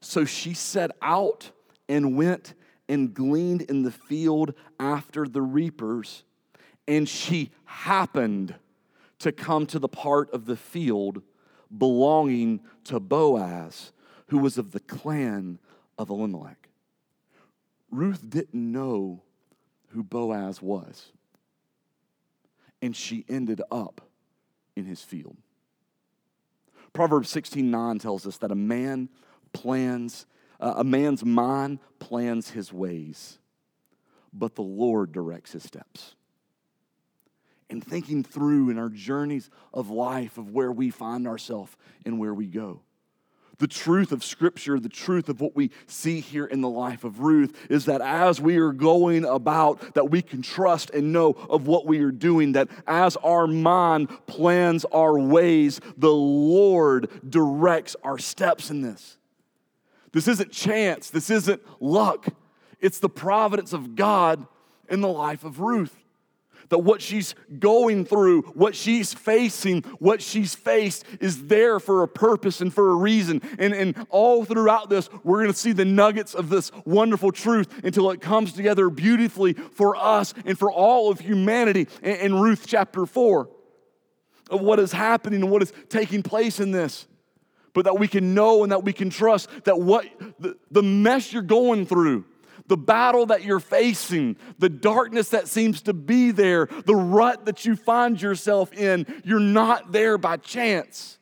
So 0.00 0.24
she 0.24 0.54
set 0.54 0.90
out 1.00 1.50
and 1.88 2.16
went 2.16 2.54
and 2.90 3.14
gleaned 3.14 3.62
in 3.62 3.84
the 3.84 3.90
field 3.92 4.52
after 4.80 5.26
the 5.26 5.40
reapers. 5.40 6.24
And 6.88 7.08
she 7.08 7.52
happened 7.64 8.56
to 9.20 9.30
come 9.30 9.64
to 9.66 9.78
the 9.78 9.88
part 9.88 10.28
of 10.32 10.46
the 10.46 10.56
field 10.56 11.22
belonging 11.76 12.60
to 12.84 12.98
Boaz, 12.98 13.92
who 14.26 14.38
was 14.38 14.58
of 14.58 14.72
the 14.72 14.80
clan 14.80 15.60
of 15.96 16.10
Elimelech. 16.10 16.68
Ruth 17.92 18.28
didn't 18.28 18.72
know 18.72 19.22
who 19.90 20.02
Boaz 20.02 20.60
was, 20.60 21.12
and 22.82 22.96
she 22.96 23.24
ended 23.28 23.62
up 23.70 24.00
in 24.74 24.84
his 24.84 25.02
field. 25.02 25.36
Proverbs 26.92 27.30
16 27.30 27.70
9 27.70 27.98
tells 28.00 28.26
us 28.26 28.38
that 28.38 28.50
a 28.50 28.56
man 28.56 29.08
plans, 29.52 30.26
uh, 30.60 30.74
a 30.76 30.84
man's 30.84 31.24
mind 31.24 31.78
plans 31.98 32.50
his 32.50 32.72
ways, 32.72 33.38
but 34.32 34.54
the 34.54 34.62
Lord 34.62 35.12
directs 35.12 35.52
his 35.52 35.64
steps. 35.64 36.14
And 37.68 37.84
thinking 37.84 38.24
through 38.24 38.70
in 38.70 38.78
our 38.78 38.88
journeys 38.88 39.48
of 39.72 39.90
life 39.90 40.38
of 40.38 40.50
where 40.50 40.72
we 40.72 40.90
find 40.90 41.26
ourselves 41.26 41.76
and 42.04 42.18
where 42.18 42.34
we 42.34 42.46
go 42.46 42.82
the 43.60 43.68
truth 43.68 44.10
of 44.10 44.24
Scripture, 44.24 44.80
the 44.80 44.88
truth 44.88 45.28
of 45.28 45.40
what 45.40 45.54
we 45.54 45.70
see 45.86 46.20
here 46.20 46.46
in 46.46 46.62
the 46.62 46.68
life 46.68 47.04
of 47.04 47.20
Ruth 47.20 47.54
is 47.70 47.84
that 47.84 48.00
as 48.00 48.40
we 48.40 48.56
are 48.56 48.72
going 48.72 49.24
about, 49.24 49.94
that 49.94 50.10
we 50.10 50.22
can 50.22 50.42
trust 50.42 50.90
and 50.90 51.12
know 51.12 51.32
of 51.48 51.66
what 51.66 51.86
we 51.86 52.00
are 52.00 52.10
doing, 52.10 52.52
that 52.52 52.68
as 52.86 53.16
our 53.16 53.46
mind 53.46 54.08
plans 54.26 54.84
our 54.86 55.18
ways, 55.18 55.80
the 55.96 56.10
Lord 56.10 57.10
directs 57.28 57.94
our 58.02 58.18
steps 58.18 58.70
in 58.70 58.80
this. 58.80 59.18
This 60.12 60.28
isn't 60.28 60.50
chance, 60.50 61.10
this 61.10 61.30
isn't 61.30 61.62
luck. 61.80 62.26
It's 62.80 62.98
the 62.98 63.08
providence 63.08 63.72
of 63.72 63.94
God 63.94 64.46
in 64.88 65.00
the 65.00 65.08
life 65.08 65.44
of 65.44 65.60
Ruth. 65.60 65.96
That 66.70 66.78
what 66.78 67.02
she's 67.02 67.34
going 67.58 68.04
through, 68.04 68.42
what 68.54 68.76
she's 68.76 69.12
facing, 69.12 69.82
what 69.98 70.22
she's 70.22 70.54
faced 70.54 71.04
is 71.20 71.46
there 71.46 71.80
for 71.80 72.04
a 72.04 72.08
purpose 72.08 72.60
and 72.60 72.72
for 72.72 72.90
a 72.90 72.94
reason. 72.94 73.42
And, 73.58 73.74
and 73.74 74.06
all 74.08 74.44
throughout 74.44 74.88
this, 74.88 75.10
we're 75.24 75.42
gonna 75.42 75.52
see 75.52 75.72
the 75.72 75.84
nuggets 75.84 76.32
of 76.32 76.48
this 76.48 76.70
wonderful 76.84 77.32
truth 77.32 77.84
until 77.84 78.10
it 78.12 78.20
comes 78.20 78.52
together 78.52 78.88
beautifully 78.88 79.54
for 79.54 79.96
us 79.96 80.32
and 80.44 80.56
for 80.56 80.70
all 80.70 81.10
of 81.10 81.18
humanity 81.18 81.88
in, 82.02 82.16
in 82.16 82.34
Ruth 82.40 82.64
chapter 82.66 83.04
4 83.04 83.48
of 84.48 84.60
what 84.60 84.78
is 84.78 84.92
happening 84.92 85.42
and 85.42 85.50
what 85.50 85.62
is 85.62 85.72
taking 85.88 86.22
place 86.22 86.60
in 86.60 86.70
this 86.70 87.06
but 87.72 87.84
that 87.84 87.98
we 87.98 88.08
can 88.08 88.34
know 88.34 88.62
and 88.62 88.72
that 88.72 88.84
we 88.84 88.92
can 88.92 89.10
trust 89.10 89.48
that 89.64 89.80
what 89.80 90.06
the, 90.70 90.82
mess 90.82 91.32
you're 91.32 91.42
going 91.42 91.86
through, 91.86 92.24
the 92.66 92.76
battle 92.76 93.26
that 93.26 93.44
you're 93.44 93.60
facing, 93.60 94.36
the 94.58 94.68
darkness 94.68 95.30
that 95.30 95.48
seems 95.48 95.82
to 95.82 95.92
be 95.92 96.30
there, 96.30 96.66
the 96.84 96.94
rut 96.94 97.44
that 97.46 97.64
you 97.64 97.76
find 97.76 98.20
yourself 98.20 98.72
in, 98.72 99.06
you're 99.24 99.40
not 99.40 99.92
there 99.92 100.18
by 100.18 100.36
chance. 100.36 101.18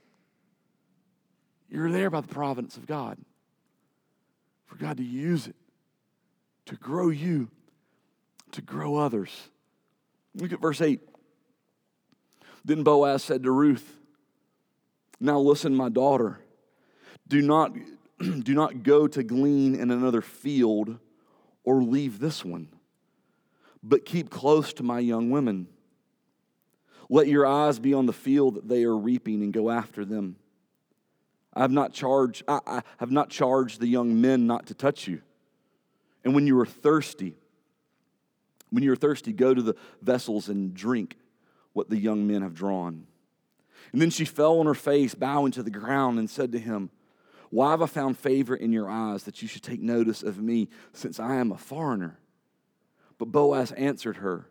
You're 1.71 1.91
there 1.91 2.11
by 2.11 2.23
the 2.23 2.29
providence 2.29 2.77
of 2.77 2.87
God. 2.87 3.19
For 4.67 4.77
God 4.77 4.97
to 4.97 5.05
use 5.05 5.47
it 5.47 5.57
to 6.69 6.77
grow 6.77 7.09
you, 7.09 7.49
to 8.53 8.61
grow 8.61 8.97
others. 8.97 9.31
Look 10.35 10.53
at 10.53 10.61
verse 10.61 10.83
8. 10.83 11.01
Then 12.65 12.83
Boaz 12.83 13.25
said 13.25 13.43
to 13.45 13.51
Ruth, 13.51 13.97
now 15.20 15.38
listen, 15.38 15.74
my 15.74 15.88
daughter, 15.88 16.40
do 17.26 17.42
not, 17.42 17.72
do 18.18 18.54
not 18.54 18.83
go 18.83 19.07
to 19.07 19.22
glean 19.22 19.74
in 19.74 19.90
another 19.90 20.22
field 20.22 20.98
or 21.64 21.83
leave 21.83 22.18
this 22.18 22.44
one, 22.44 22.68
but 23.83 24.04
keep 24.04 24.31
close 24.31 24.72
to 24.74 24.83
my 24.83 24.98
young 25.00 25.31
women. 25.31 25.68
Let 27.11 27.28
your 27.28 27.46
eyes 27.46 27.78
be 27.78 27.94
on 27.94 28.07
the 28.07 28.12
field 28.12 28.54
that 28.54 28.68
they 28.68 28.85
are 28.85 28.96
reaping 28.96 29.42
and 29.42 29.52
go 29.52 29.70
after 29.70 30.04
them. 30.04 30.37
I 31.54 31.62
have 31.62 31.70
not 31.70 31.92
charged, 31.92 32.44
I, 32.46 32.61
I 32.66 32.83
have 32.98 33.11
not 33.11 33.31
charged 33.31 33.81
the 33.81 33.87
young 33.87 34.20
men 34.20 34.46
not 34.46 34.66
to 34.66 34.74
touch 34.74 35.09
you. 35.09 35.22
And 36.24 36.35
when 36.35 36.46
you 36.46 36.59
are 36.61 36.66
thirsty, 36.66 37.35
when 38.70 38.83
you 38.83 38.92
are 38.92 38.96
thirsty, 38.96 39.33
go 39.33 39.54
to 39.54 39.62
the 39.62 39.74
vessels 40.02 40.48
and 40.48 40.74
drink 40.74 41.16
what 41.72 41.88
the 41.88 41.98
young 41.98 42.26
men 42.26 42.42
have 42.42 42.54
drawn. 42.54 43.07
And 43.93 44.01
then 44.01 44.11
she 44.11 44.25
fell 44.25 44.61
on 44.61 44.67
her 44.67 44.75
face, 44.75 45.14
bowing 45.14 45.53
to 45.53 45.62
the 45.62 45.71
ground, 45.71 46.19
and 46.19 46.29
said 46.29 46.53
to 46.53 46.59
him, 46.59 46.91
Why 47.51 47.71
have 47.71 47.83
I 47.83 47.87
found 47.87 48.19
favor 48.19 48.55
in 48.55 48.73
your 48.73 48.88
eyes 48.88 49.25
that 49.25 49.43
you 49.43 49.49
should 49.49 49.62
take 49.62 49.81
notice 49.81 50.23
of 50.23 50.38
me, 50.38 50.69
since 50.93 51.19
I 51.19 51.37
am 51.37 51.53
a 51.53 51.59
foreigner? 51.59 52.19
But 53.19 53.33
Boaz 53.33 53.73
answered 53.73 54.19
her, 54.19 54.49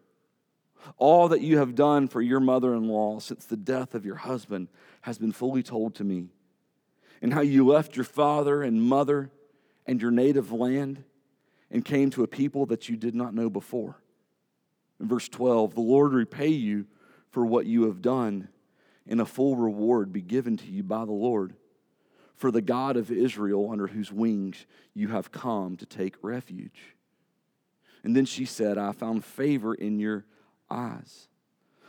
All 0.97 1.27
that 1.29 1.41
you 1.41 1.57
have 1.57 1.75
done 1.75 2.07
for 2.07 2.21
your 2.21 2.39
mother 2.39 2.73
in 2.73 2.87
law 2.87 3.19
since 3.19 3.45
the 3.45 3.57
death 3.57 3.95
of 3.95 4.05
your 4.05 4.15
husband 4.15 4.67
has 5.01 5.17
been 5.17 5.31
fully 5.31 5.63
told 5.63 5.95
to 5.95 6.03
me, 6.03 6.27
and 7.21 7.33
how 7.33 7.41
you 7.41 7.65
left 7.65 7.95
your 7.95 8.05
father 8.05 8.61
and 8.61 8.81
mother 8.81 9.31
and 9.85 10.01
your 10.01 10.11
native 10.11 10.51
land 10.51 11.03
and 11.71 11.83
came 11.83 12.09
to 12.11 12.23
a 12.23 12.27
people 12.27 12.65
that 12.67 12.89
you 12.89 12.95
did 12.95 13.15
not 13.15 13.33
know 13.33 13.49
before. 13.49 14.01
In 14.99 15.07
verse 15.07 15.27
12, 15.29 15.75
the 15.75 15.81
Lord 15.81 16.13
repay 16.13 16.47
you 16.47 16.85
for 17.29 17.45
what 17.45 17.65
you 17.65 17.83
have 17.83 18.01
done 18.01 18.49
and 19.07 19.21
a 19.21 19.25
full 19.25 19.55
reward 19.55 20.11
be 20.11 20.21
given 20.21 20.57
to 20.57 20.67
you 20.67 20.83
by 20.83 21.05
the 21.05 21.11
Lord. 21.11 21.53
For 22.35 22.51
the 22.51 22.61
God 22.61 22.97
of 22.97 23.11
Israel, 23.11 23.71
under 23.71 23.87
whose 23.87 24.11
wings 24.11 24.65
you 24.93 25.07
have 25.07 25.31
come 25.31 25.75
to 25.77 25.85
take 25.85 26.15
refuge. 26.21 26.95
And 28.03 28.15
then 28.15 28.25
she 28.25 28.45
said, 28.45 28.77
I 28.77 28.91
found 28.91 29.25
favor 29.25 29.73
in 29.73 29.99
your 29.99 30.25
eyes. 30.69 31.27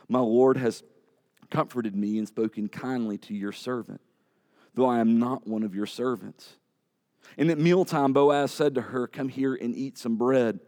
My 0.09 0.21
Lord 0.21 0.57
has 0.57 0.83
comforted 1.51 1.95
me 1.95 2.19
and 2.19 2.27
spoken 2.27 2.69
kindly 2.69 3.19
to 3.19 3.35
your 3.35 3.53
servant, 3.53 4.01
though 4.75 4.87
I 4.87 5.01
am 5.01 5.19
not 5.19 5.47
one 5.47 5.63
of 5.63 5.75
your 5.75 5.87
servants. 5.87 6.57
And 7.37 7.51
at 7.51 7.59
mealtime, 7.59 8.13
Boaz 8.13 8.51
said 8.53 8.75
to 8.77 8.81
her, 8.81 9.07
Come 9.07 9.29
here 9.29 9.55
and 9.55 9.75
eat 9.75 9.99
some 9.99 10.17
bread 10.17 10.61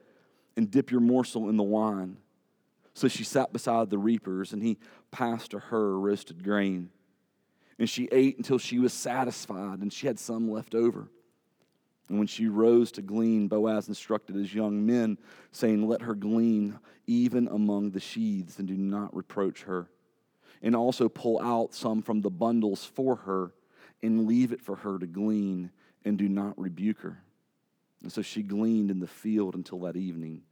and 0.57 0.71
dip 0.71 0.91
your 0.91 1.01
morsel 1.01 1.49
in 1.49 1.57
the 1.57 1.63
wine. 1.63 2.19
So 2.93 3.09
she 3.09 3.25
sat 3.25 3.53
beside 3.53 3.89
the 3.89 3.99
reapers, 3.99 4.53
and 4.53 4.63
he 4.63 4.79
passed 5.11 5.53
to 5.53 5.59
her 5.59 5.99
roasted 5.99 6.45
grain. 6.45 6.91
And 7.79 7.89
she 7.89 8.09
ate 8.13 8.37
until 8.37 8.59
she 8.59 8.79
was 8.79 8.93
satisfied, 8.93 9.81
and 9.81 9.93
she 9.93 10.07
had 10.07 10.19
some 10.19 10.51
left 10.51 10.75
over. 10.75 11.09
And 12.09 12.19
when 12.19 12.27
she 12.27 12.49
rose 12.49 12.91
to 12.93 13.03
glean, 13.03 13.47
Boaz 13.49 13.89
instructed 13.89 14.35
his 14.35 14.53
young 14.53 14.85
men, 14.85 15.17
saying, 15.53 15.87
Let 15.87 16.03
her 16.03 16.15
glean 16.15 16.79
even 17.07 17.49
among 17.49 17.93
the 17.93 18.01
sheaves, 18.01 18.59
and 18.59 18.67
do 18.67 18.77
not 18.77 19.15
reproach 19.15 19.63
her. 19.63 19.89
And 20.61 20.77
also 20.77 21.09
pull 21.09 21.41
out 21.41 21.73
some 21.73 22.03
from 22.03 22.21
the 22.21 22.31
bundles 22.31 22.85
for 22.85 23.17
her, 23.17 23.53
and 24.03 24.27
leave 24.27 24.53
it 24.53 24.61
for 24.61 24.77
her 24.77 24.99
to 24.99 25.07
glean, 25.07 25.71
and 26.05 26.19
do 26.19 26.29
not 26.29 26.59
rebuke 26.59 27.01
her. 27.01 27.23
And 28.03 28.13
so 28.13 28.23
she 28.23 28.43
gleaned 28.43 28.91
in 28.91 28.99
the 28.99 29.07
field 29.07 29.55
until 29.55 29.79
that 29.81 29.97
evening. 29.97 30.43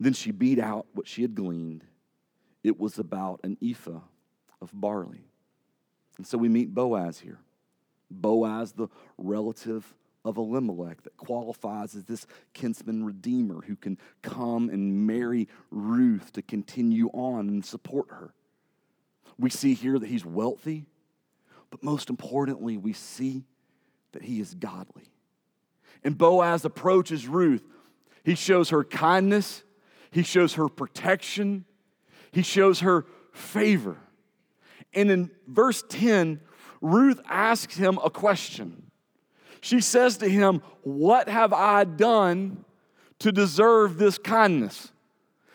Then 0.00 0.12
she 0.12 0.30
beat 0.30 0.58
out 0.58 0.86
what 0.92 1.06
she 1.06 1.22
had 1.22 1.34
gleaned. 1.34 1.84
It 2.62 2.78
was 2.78 2.98
about 2.98 3.40
an 3.44 3.56
ephah 3.62 4.00
of 4.60 4.70
barley. 4.72 5.24
And 6.16 6.26
so 6.26 6.36
we 6.36 6.48
meet 6.48 6.74
Boaz 6.74 7.20
here. 7.20 7.38
Boaz, 8.10 8.72
the 8.72 8.88
relative 9.16 9.94
of 10.24 10.36
Elimelech, 10.36 11.02
that 11.02 11.16
qualifies 11.16 11.94
as 11.94 12.04
this 12.04 12.26
kinsman 12.52 13.04
redeemer 13.04 13.62
who 13.66 13.76
can 13.76 13.98
come 14.22 14.68
and 14.68 15.06
marry 15.06 15.48
Ruth 15.70 16.32
to 16.32 16.42
continue 16.42 17.08
on 17.12 17.48
and 17.48 17.64
support 17.64 18.10
her. 18.10 18.34
We 19.38 19.50
see 19.50 19.74
here 19.74 19.98
that 19.98 20.08
he's 20.08 20.24
wealthy, 20.24 20.86
but 21.70 21.82
most 21.82 22.10
importantly, 22.10 22.76
we 22.76 22.92
see 22.92 23.44
that 24.12 24.22
he 24.22 24.40
is 24.40 24.54
godly. 24.54 25.12
And 26.02 26.18
Boaz 26.18 26.64
approaches 26.64 27.28
Ruth. 27.28 27.62
He 28.24 28.34
shows 28.34 28.70
her 28.70 28.84
kindness, 28.84 29.62
he 30.10 30.22
shows 30.22 30.54
her 30.54 30.68
protection, 30.68 31.64
he 32.32 32.42
shows 32.42 32.80
her 32.80 33.06
favor. 33.32 33.96
And 34.94 35.10
in 35.10 35.30
verse 35.46 35.84
10, 35.88 36.40
Ruth 36.80 37.20
asks 37.28 37.76
him 37.76 37.98
a 38.02 38.10
question. 38.10 38.90
She 39.60 39.80
says 39.80 40.18
to 40.18 40.28
him, 40.28 40.62
What 40.82 41.28
have 41.28 41.52
I 41.52 41.84
done 41.84 42.64
to 43.18 43.32
deserve 43.32 43.98
this 43.98 44.18
kindness? 44.18 44.92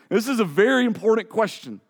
This 0.09 0.27
is 0.27 0.39
a 0.39 0.45
very 0.45 0.85
important 0.85 1.29
question. 1.29 1.81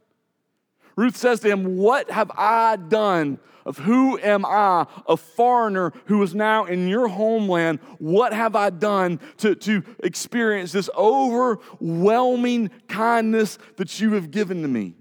Ruth 0.96 1.18
says 1.18 1.40
to 1.42 1.50
him, 1.50 1.78
What 1.78 2.12
have 2.12 2.32
I 2.36 2.76
done? 2.76 3.40
Of 3.66 3.78
who 3.78 4.20
am 4.20 4.46
I, 4.46 4.88
a 5.08 5.16
foreigner 5.16 5.94
who 6.06 6.22
is 6.22 6.36
now 6.36 6.66
in 6.66 6.90
your 6.90 7.08
homeland? 7.08 7.80
What 7.98 8.34
have 8.34 8.58
I 8.58 8.70
done 8.70 9.22
to, 9.38 9.56
to 9.56 9.84
experience 10.04 10.74
this 10.74 10.90
overwhelming 10.98 12.72
kindness 12.90 13.58
that 13.78 14.02
you 14.02 14.14
have 14.14 14.32
given 14.32 14.64
to 14.64 14.68
me? 14.68 14.96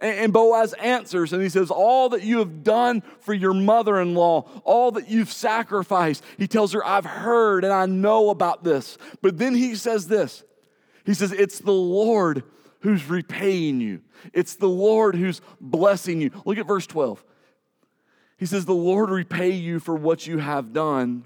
And, 0.00 0.32
Boaz 0.32 0.72
answers 0.74 1.32
and 1.32 1.42
he 1.42 1.48
says, 1.48 1.70
All 1.70 2.10
that 2.10 2.22
you 2.22 2.38
have 2.38 2.62
done 2.62 3.02
for 3.20 3.34
your 3.34 3.54
mother 3.54 4.00
in 4.00 4.14
law, 4.14 4.42
all 4.64 4.92
that 4.92 5.08
you've 5.08 5.32
sacrificed. 5.32 6.22
He 6.38 6.46
tells 6.46 6.72
her, 6.72 6.86
I've 6.86 7.06
heard 7.06 7.64
and 7.64 7.72
I 7.72 7.86
know 7.86 8.30
about 8.30 8.62
this. 8.62 8.98
But 9.22 9.38
then 9.38 9.54
he 9.54 9.74
says 9.74 10.08
this 10.08 10.44
He 11.04 11.14
says, 11.14 11.32
It's 11.32 11.60
the 11.60 11.72
Lord 11.72 12.44
who's 12.86 13.08
repaying 13.08 13.80
you. 13.80 14.00
It's 14.32 14.54
the 14.54 14.68
Lord 14.68 15.16
who's 15.16 15.40
blessing 15.60 16.20
you. 16.20 16.30
Look 16.44 16.56
at 16.56 16.68
verse 16.68 16.86
12. 16.86 17.24
He 18.36 18.46
says, 18.46 18.64
The 18.64 18.74
Lord 18.74 19.10
repay 19.10 19.50
you 19.50 19.80
for 19.80 19.96
what 19.96 20.24
you 20.24 20.38
have 20.38 20.72
done, 20.72 21.24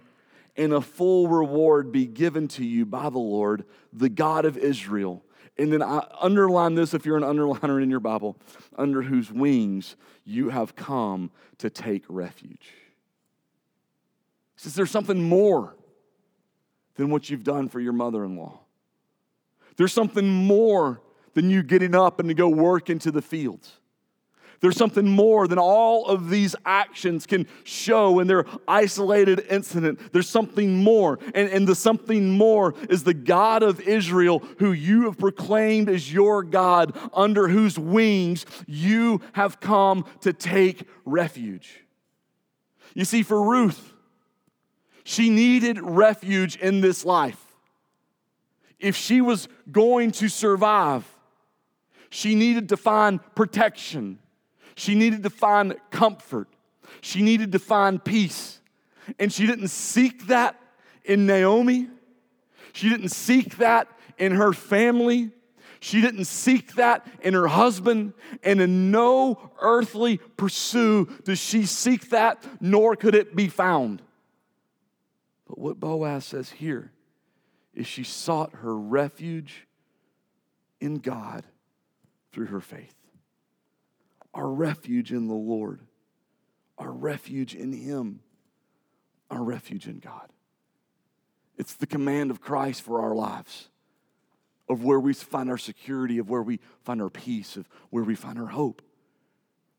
and 0.56 0.72
a 0.72 0.80
full 0.80 1.28
reward 1.28 1.92
be 1.92 2.06
given 2.06 2.48
to 2.48 2.64
you 2.64 2.86
by 2.86 3.10
the 3.10 3.18
Lord, 3.18 3.66
the 3.92 4.08
God 4.08 4.46
of 4.46 4.56
Israel. 4.56 5.22
And 5.58 5.70
then 5.70 5.82
I 5.82 6.06
underline 6.18 6.76
this 6.76 6.94
if 6.94 7.04
you're 7.04 7.18
an 7.18 7.24
underliner 7.24 7.82
in 7.82 7.90
your 7.90 8.00
Bible, 8.00 8.38
under 8.78 9.02
whose 9.02 9.30
wings 9.30 9.96
you 10.24 10.48
have 10.48 10.74
come 10.74 11.30
to 11.58 11.68
take 11.68 12.04
refuge. 12.08 12.72
He 14.56 14.62
says, 14.62 14.74
There's 14.74 14.90
something 14.90 15.22
more 15.22 15.76
than 16.94 17.10
what 17.10 17.28
you've 17.28 17.44
done 17.44 17.68
for 17.68 17.80
your 17.80 17.92
mother 17.92 18.24
in 18.24 18.38
law. 18.38 18.60
There's 19.76 19.92
something 19.92 20.26
more 20.26 21.02
than 21.34 21.50
you 21.50 21.62
getting 21.62 21.94
up 21.94 22.20
and 22.20 22.28
to 22.28 22.34
go 22.34 22.48
work 22.48 22.90
into 22.90 23.10
the 23.10 23.22
fields. 23.22 23.76
There's 24.60 24.76
something 24.76 25.08
more 25.08 25.48
than 25.48 25.58
all 25.58 26.04
of 26.04 26.28
these 26.28 26.54
actions 26.66 27.24
can 27.24 27.46
show 27.64 28.18
in 28.20 28.26
their 28.26 28.44
isolated 28.68 29.46
incident. 29.48 30.12
There's 30.12 30.28
something 30.28 30.84
more. 30.84 31.18
And, 31.34 31.48
and 31.48 31.66
the 31.66 31.74
something 31.74 32.32
more 32.32 32.74
is 32.90 33.04
the 33.04 33.14
God 33.14 33.62
of 33.62 33.80
Israel, 33.80 34.40
who 34.58 34.72
you 34.72 35.04
have 35.04 35.16
proclaimed 35.16 35.88
as 35.88 36.12
your 36.12 36.42
God, 36.42 36.94
under 37.14 37.48
whose 37.48 37.78
wings 37.78 38.44
you 38.66 39.22
have 39.32 39.60
come 39.60 40.04
to 40.20 40.34
take 40.34 40.86
refuge. 41.06 41.80
You 42.92 43.06
see, 43.06 43.22
for 43.22 43.42
Ruth, 43.42 43.94
She 45.04 45.30
needed 45.30 45.80
refuge 45.80 46.56
in 46.56 46.80
this 46.80 47.04
life. 47.04 47.44
If 48.78 48.96
she 48.96 49.20
was 49.20 49.48
going 49.70 50.12
to 50.12 50.28
survive, 50.28 51.04
she 52.10 52.34
needed 52.34 52.68
to 52.68 52.76
find 52.76 53.20
protection. 53.34 54.18
She 54.74 54.94
needed 54.94 55.22
to 55.22 55.30
find 55.30 55.76
comfort. 55.90 56.48
She 57.00 57.22
needed 57.22 57.52
to 57.52 57.58
find 57.58 58.04
peace. 58.04 58.60
And 59.18 59.32
she 59.32 59.46
didn't 59.46 59.68
seek 59.68 60.26
that 60.26 60.60
in 61.04 61.26
Naomi. 61.26 61.88
She 62.72 62.88
didn't 62.88 63.10
seek 63.10 63.58
that 63.58 63.88
in 64.18 64.32
her 64.32 64.52
family. 64.52 65.30
She 65.78 66.00
didn't 66.00 66.26
seek 66.26 66.74
that 66.74 67.06
in 67.22 67.32
her 67.32 67.46
husband, 67.46 68.12
and 68.42 68.60
in 68.60 68.90
no 68.90 69.50
earthly 69.60 70.18
pursuit 70.36 71.24
does 71.24 71.38
she 71.38 71.64
seek 71.64 72.10
that, 72.10 72.44
nor 72.60 72.96
could 72.96 73.14
it 73.14 73.34
be 73.34 73.48
found. 73.48 74.02
But 75.48 75.58
what 75.58 75.80
Boaz 75.80 76.26
says 76.26 76.50
here 76.50 76.92
is 77.72 77.86
she 77.86 78.04
sought 78.04 78.52
her 78.56 78.76
refuge 78.76 79.66
in 80.80 80.96
God 80.96 81.44
through 82.32 82.46
her 82.46 82.60
faith. 82.60 82.94
Our 84.32 84.48
refuge 84.48 85.12
in 85.12 85.26
the 85.26 85.34
Lord, 85.34 85.80
our 86.78 86.92
refuge 86.92 87.54
in 87.54 87.72
Him, 87.72 88.20
our 89.30 89.42
refuge 89.42 89.86
in 89.86 89.98
God. 89.98 90.28
It's 91.58 91.74
the 91.74 91.86
command 91.86 92.30
of 92.30 92.40
Christ 92.40 92.82
for 92.82 93.00
our 93.02 93.14
lives, 93.14 93.68
of 94.68 94.84
where 94.84 95.00
we 95.00 95.12
find 95.12 95.50
our 95.50 95.58
security, 95.58 96.18
of 96.18 96.30
where 96.30 96.42
we 96.42 96.60
find 96.84 97.02
our 97.02 97.10
peace, 97.10 97.56
of 97.56 97.68
where 97.90 98.04
we 98.04 98.14
find 98.14 98.38
our 98.38 98.46
hope. 98.46 98.82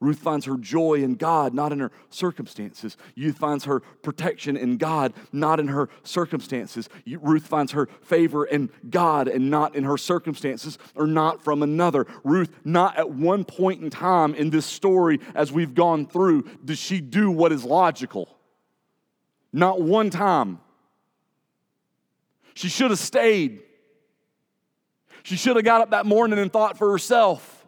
Ruth 0.01 0.17
finds 0.17 0.47
her 0.47 0.57
joy 0.57 0.95
in 0.95 1.13
God, 1.13 1.53
not 1.53 1.71
in 1.71 1.79
her 1.79 1.91
circumstances. 2.09 2.97
Ruth 3.15 3.37
finds 3.37 3.65
her 3.65 3.81
protection 4.01 4.57
in 4.57 4.77
God, 4.77 5.13
not 5.31 5.59
in 5.59 5.67
her 5.67 5.89
circumstances. 6.03 6.89
Ruth 7.05 7.45
finds 7.45 7.71
her 7.73 7.87
favor 8.01 8.43
in 8.43 8.71
God 8.89 9.27
and 9.27 9.51
not 9.51 9.75
in 9.75 9.83
her 9.83 9.97
circumstances 9.97 10.79
or 10.95 11.05
not 11.05 11.43
from 11.43 11.61
another. 11.61 12.07
Ruth, 12.23 12.49
not 12.65 12.97
at 12.97 13.11
one 13.11 13.45
point 13.45 13.83
in 13.83 13.91
time 13.91 14.33
in 14.33 14.49
this 14.49 14.65
story 14.65 15.19
as 15.35 15.51
we've 15.51 15.75
gone 15.75 16.07
through, 16.07 16.49
does 16.65 16.79
she 16.79 16.99
do 16.99 17.29
what 17.29 17.51
is 17.51 17.63
logical. 17.63 18.35
Not 19.53 19.81
one 19.81 20.09
time. 20.09 20.59
She 22.55 22.69
should 22.69 22.89
have 22.89 22.99
stayed. 22.99 23.61
She 25.21 25.35
should 25.35 25.57
have 25.57 25.65
got 25.65 25.81
up 25.81 25.91
that 25.91 26.07
morning 26.07 26.39
and 26.39 26.51
thought 26.51 26.79
for 26.79 26.91
herself. 26.91 27.60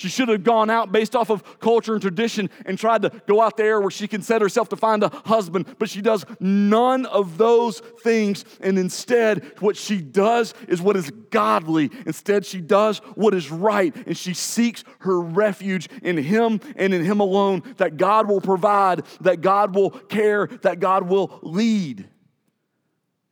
She 0.00 0.08
should 0.08 0.30
have 0.30 0.44
gone 0.44 0.70
out 0.70 0.92
based 0.92 1.14
off 1.14 1.28
of 1.28 1.60
culture 1.60 1.92
and 1.92 2.00
tradition 2.00 2.48
and 2.64 2.78
tried 2.78 3.02
to 3.02 3.10
go 3.26 3.42
out 3.42 3.58
there 3.58 3.82
where 3.82 3.90
she 3.90 4.08
can 4.08 4.22
set 4.22 4.40
herself 4.40 4.70
to 4.70 4.76
find 4.76 5.02
a 5.02 5.10
husband, 5.26 5.76
but 5.78 5.90
she 5.90 6.00
does 6.00 6.24
none 6.40 7.04
of 7.04 7.36
those 7.36 7.80
things. 7.80 8.46
And 8.62 8.78
instead, 8.78 9.44
what 9.60 9.76
she 9.76 10.00
does 10.00 10.54
is 10.68 10.80
what 10.80 10.96
is 10.96 11.10
godly. 11.28 11.90
Instead, 12.06 12.46
she 12.46 12.62
does 12.62 13.00
what 13.14 13.34
is 13.34 13.50
right, 13.50 13.94
and 14.06 14.16
she 14.16 14.32
seeks 14.32 14.84
her 15.00 15.20
refuge 15.20 15.86
in 16.02 16.16
Him 16.16 16.60
and 16.76 16.94
in 16.94 17.04
Him 17.04 17.20
alone 17.20 17.62
that 17.76 17.98
God 17.98 18.26
will 18.26 18.40
provide, 18.40 19.04
that 19.20 19.42
God 19.42 19.74
will 19.74 19.90
care, 19.90 20.46
that 20.62 20.80
God 20.80 21.10
will 21.10 21.40
lead. 21.42 22.08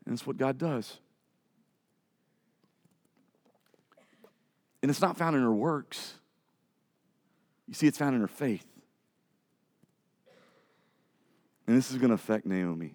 And 0.04 0.12
it's 0.12 0.26
what 0.26 0.36
God 0.36 0.58
does. 0.58 0.98
And 4.82 4.90
it's 4.90 5.00
not 5.00 5.16
found 5.16 5.34
in 5.34 5.40
her 5.40 5.50
works. 5.50 6.17
You 7.68 7.74
see, 7.74 7.86
it's 7.86 7.98
found 7.98 8.14
in 8.14 8.22
her 8.22 8.26
faith. 8.26 8.66
And 11.66 11.76
this 11.76 11.90
is 11.90 11.98
going 11.98 12.08
to 12.08 12.14
affect 12.14 12.46
Naomi. 12.46 12.94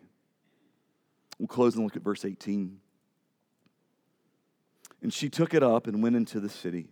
We'll 1.38 1.48
close 1.48 1.76
and 1.76 1.84
look 1.84 1.96
at 1.96 2.02
verse 2.02 2.26
18. 2.26 2.80
And 5.04 5.14
she 5.14 5.30
took 5.30 5.54
it 5.54 5.62
up 5.62 5.86
and 5.86 6.02
went 6.02 6.16
into 6.16 6.40
the 6.40 6.50
city. 6.50 6.90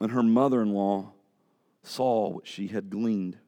And 0.00 0.10
her 0.10 0.22
mother 0.24 0.60
in 0.60 0.72
law 0.72 1.12
saw 1.84 2.30
what 2.30 2.48
she 2.48 2.66
had 2.66 2.90
gleaned. 2.90 3.38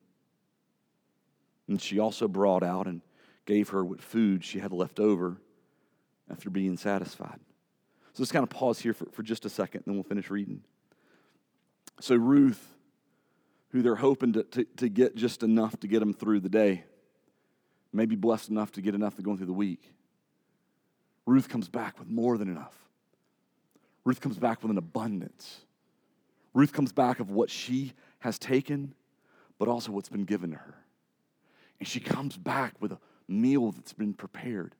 And 1.66 1.82
she 1.82 1.98
also 1.98 2.28
brought 2.28 2.62
out 2.62 2.86
and 2.86 3.00
gave 3.46 3.70
her 3.70 3.84
what 3.84 4.00
food 4.00 4.44
she 4.44 4.61
had 4.61 4.72
left 4.72 5.00
over 5.00 5.40
after 6.30 6.50
being 6.50 6.76
satisfied. 6.76 7.40
So 8.12 8.22
let's 8.22 8.32
kind 8.32 8.44
of 8.44 8.50
pause 8.50 8.78
here 8.78 8.94
for, 8.94 9.07
for 9.11 9.24
just 9.24 9.44
a 9.44 9.50
second, 9.50 9.82
and 9.84 9.86
then 9.86 9.94
we'll 9.94 10.05
finish 10.05 10.30
reading. 10.30 10.62
So, 12.01 12.16
Ruth, 12.16 12.74
who 13.70 13.82
they're 13.82 13.95
hoping 13.97 14.32
to, 14.34 14.42
to, 14.45 14.64
to 14.76 14.88
get 14.88 15.16
just 15.16 15.42
enough 15.42 15.78
to 15.80 15.88
get 15.88 16.01
them 16.01 16.12
through 16.12 16.40
the 16.40 16.49
day, 16.49 16.84
maybe 17.92 18.16
blessed 18.16 18.51
enough 18.51 18.72
to 18.72 18.80
get 18.80 18.95
enough 18.95 19.16
to 19.16 19.22
go 19.22 19.36
through 19.36 19.47
the 19.47 19.53
week. 19.53 19.92
Ruth 21.26 21.49
comes 21.49 21.68
back 21.68 21.99
with 21.99 22.09
more 22.09 22.36
than 22.36 22.49
enough. 22.49 22.74
Ruth 24.05 24.20
comes 24.20 24.38
back 24.38 24.62
with 24.62 24.70
an 24.70 24.78
abundance. 24.78 25.61
Ruth 26.53 26.72
comes 26.72 26.92
back 26.92 27.20
of 27.20 27.30
what 27.30 27.51
she 27.51 27.92
has 28.20 28.38
taken, 28.38 28.95
but 29.59 29.68
also 29.68 29.92
what's 29.92 30.09
been 30.09 30.24
given 30.24 30.51
to 30.51 30.57
her. 30.57 30.74
And 31.78 31.88
she 31.88 32.01
comes 32.01 32.36
back 32.36 32.74
with 32.80 32.92
a 32.92 32.99
meal 33.26 33.72
that's 33.72 33.92
been 33.92 34.14
prepared. 34.14 34.74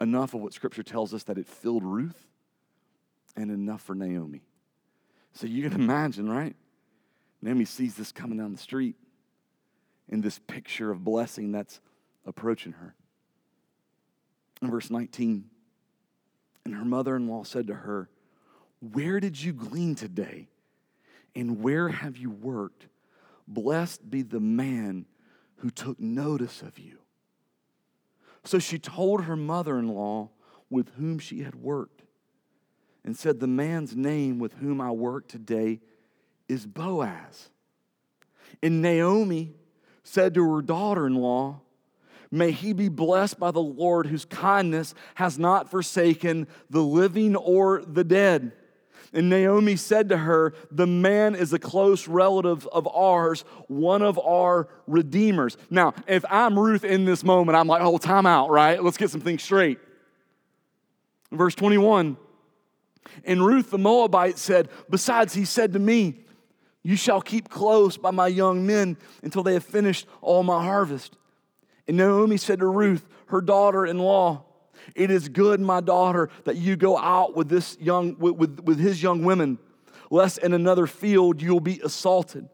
Enough 0.00 0.34
of 0.34 0.40
what 0.40 0.52
Scripture 0.52 0.82
tells 0.82 1.14
us 1.14 1.24
that 1.24 1.38
it 1.38 1.46
filled 1.46 1.84
Ruth, 1.84 2.26
and 3.36 3.50
enough 3.50 3.82
for 3.82 3.94
Naomi. 3.94 4.42
So 5.32 5.46
you 5.46 5.68
can 5.68 5.80
imagine, 5.80 6.28
right? 6.28 6.54
Naomi 7.42 7.64
sees 7.64 7.94
this 7.94 8.12
coming 8.12 8.38
down 8.38 8.52
the 8.52 8.58
street 8.58 8.96
in 10.08 10.20
this 10.20 10.38
picture 10.38 10.90
of 10.90 11.04
blessing 11.04 11.52
that's 11.52 11.80
approaching 12.26 12.72
her. 12.72 12.94
In 14.60 14.70
verse 14.70 14.90
19, 14.90 15.44
and 16.64 16.74
her 16.74 16.84
mother 16.84 17.16
in 17.16 17.28
law 17.28 17.44
said 17.44 17.68
to 17.68 17.74
her, 17.74 18.10
Where 18.80 19.20
did 19.20 19.42
you 19.42 19.52
glean 19.52 19.94
today? 19.94 20.48
And 21.34 21.62
where 21.62 21.88
have 21.88 22.16
you 22.16 22.30
worked? 22.30 22.88
Blessed 23.46 24.10
be 24.10 24.22
the 24.22 24.40
man 24.40 25.06
who 25.56 25.70
took 25.70 25.98
notice 25.98 26.62
of 26.62 26.78
you. 26.78 26.98
So 28.44 28.58
she 28.58 28.78
told 28.78 29.24
her 29.24 29.36
mother 29.36 29.78
in 29.78 29.88
law 29.88 30.30
with 30.68 30.90
whom 30.96 31.18
she 31.18 31.40
had 31.42 31.54
worked 31.54 32.02
and 33.04 33.16
said, 33.16 33.40
The 33.40 33.46
man's 33.46 33.96
name 33.96 34.38
with 34.38 34.54
whom 34.54 34.80
I 34.80 34.90
work 34.90 35.28
today 35.28 35.80
is 36.48 36.66
Boaz. 36.66 37.48
And 38.62 38.82
Naomi 38.82 39.54
said 40.02 40.34
to 40.34 40.54
her 40.54 40.62
daughter 40.62 41.06
in 41.06 41.14
law, 41.14 41.60
May 42.30 42.52
he 42.52 42.72
be 42.72 42.88
blessed 42.88 43.40
by 43.40 43.50
the 43.50 43.62
Lord, 43.62 44.06
whose 44.06 44.24
kindness 44.24 44.94
has 45.16 45.38
not 45.38 45.70
forsaken 45.70 46.46
the 46.68 46.82
living 46.82 47.34
or 47.34 47.82
the 47.84 48.04
dead. 48.04 48.52
And 49.12 49.28
Naomi 49.28 49.74
said 49.74 50.10
to 50.10 50.16
her, 50.16 50.54
The 50.70 50.86
man 50.86 51.34
is 51.34 51.52
a 51.52 51.58
close 51.58 52.06
relative 52.06 52.68
of 52.68 52.86
ours, 52.86 53.44
one 53.66 54.02
of 54.02 54.18
our 54.20 54.68
redeemers. 54.86 55.56
Now, 55.68 55.94
if 56.06 56.24
I'm 56.30 56.56
Ruth 56.56 56.84
in 56.84 57.04
this 57.04 57.24
moment, 57.24 57.56
I'm 57.56 57.66
like, 57.66 57.82
Oh, 57.82 57.98
time 57.98 58.26
out, 58.26 58.50
right? 58.50 58.82
Let's 58.82 58.96
get 58.96 59.10
some 59.10 59.20
things 59.20 59.42
straight. 59.42 59.78
Verse 61.32 61.54
21 61.56 62.16
and 63.24 63.44
Ruth 63.44 63.70
the 63.70 63.78
Moabite 63.78 64.38
said, 64.38 64.68
Besides, 64.88 65.34
he 65.34 65.44
said 65.44 65.72
to 65.72 65.78
me, 65.78 66.24
You 66.82 66.96
shall 66.96 67.20
keep 67.20 67.48
close 67.48 67.96
by 67.96 68.10
my 68.10 68.28
young 68.28 68.66
men 68.66 68.96
until 69.22 69.42
they 69.42 69.54
have 69.54 69.64
finished 69.64 70.06
all 70.20 70.42
my 70.42 70.62
harvest. 70.62 71.16
And 71.88 71.96
Naomi 71.96 72.36
said 72.36 72.60
to 72.60 72.66
Ruth, 72.66 73.06
her 73.26 73.40
daughter 73.40 73.86
in 73.86 73.98
law, 73.98 74.44
It 74.94 75.10
is 75.10 75.28
good, 75.28 75.60
my 75.60 75.80
daughter, 75.80 76.30
that 76.44 76.56
you 76.56 76.76
go 76.76 76.98
out 76.98 77.36
with, 77.36 77.48
this 77.48 77.76
young, 77.80 78.16
with, 78.18 78.36
with, 78.36 78.60
with 78.60 78.78
his 78.78 79.02
young 79.02 79.24
women, 79.24 79.58
lest 80.10 80.38
in 80.38 80.52
another 80.52 80.86
field 80.86 81.40
you 81.40 81.52
will 81.52 81.60
be 81.60 81.80
assaulted. 81.82 82.48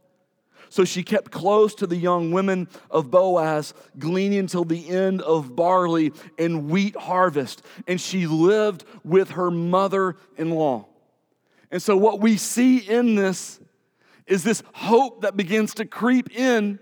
So 0.69 0.85
she 0.85 1.03
kept 1.03 1.31
close 1.31 1.75
to 1.77 1.87
the 1.87 1.97
young 1.97 2.33
women 2.33 2.69
of 2.91 3.11
Boaz, 3.11 3.75
gleaning 3.99 4.47
till 4.47 4.65
the 4.65 4.89
end 4.89 5.23
of 5.23 5.55
barley 5.57 6.13
and 6.39 6.69
wheat 6.69 6.97
harvest. 6.97 7.63
And 7.87 8.01
she 8.01 8.27
lived 8.27 8.85
with 9.05 9.31
her 9.31 9.51
mother 9.51 10.17
in 10.37 10.51
law. 10.51 10.87
And 11.71 11.83
so, 11.83 11.97
what 11.97 12.21
we 12.21 12.37
see 12.37 12.79
in 12.79 13.17
this 13.17 13.61
is 14.27 14.43
this 14.43 14.63
hope 14.73 15.23
that 15.23 15.37
begins 15.37 15.75
to 15.75 15.85
creep 15.85 16.37
in 16.37 16.79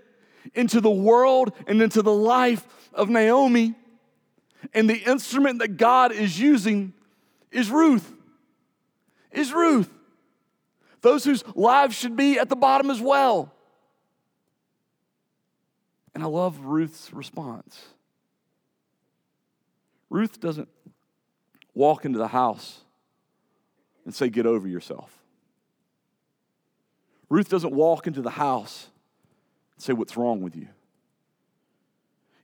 into 0.53 0.81
the 0.81 0.91
world 0.91 1.53
and 1.67 1.81
into 1.81 2.01
the 2.01 2.13
life 2.13 2.67
of 2.93 3.09
Naomi. 3.09 3.75
And 4.73 4.89
the 4.89 4.97
instrument 4.97 5.59
that 5.59 5.77
God 5.77 6.11
is 6.11 6.39
using 6.39 6.93
is 7.51 7.69
Ruth. 7.69 8.11
Is 9.31 9.53
Ruth. 9.53 9.89
Those 11.01 11.23
whose 11.23 11.43
lives 11.55 11.95
should 11.95 12.15
be 12.15 12.39
at 12.39 12.49
the 12.49 12.55
bottom 12.55 12.89
as 12.89 12.99
well. 12.99 13.54
And 16.15 16.23
I 16.23 16.27
love 16.27 16.61
Ruth's 16.61 17.13
response. 17.13 17.79
Ruth 20.09 20.39
doesn't 20.39 20.69
walk 21.73 22.05
into 22.05 22.17
the 22.17 22.29
house 22.29 22.79
and 24.05 24.15
say, 24.15 24.29
Get 24.29 24.45
over 24.45 24.65
yourself. 24.67 25.11
Ruth 27.29 27.49
doesn't 27.49 27.73
walk 27.73 28.07
into 28.07 28.21
the 28.21 28.29
house 28.29 28.87
and 29.75 29.83
say, 29.83 29.91
What's 29.91 30.15
wrong 30.15 30.41
with 30.41 30.55
you? 30.55 30.69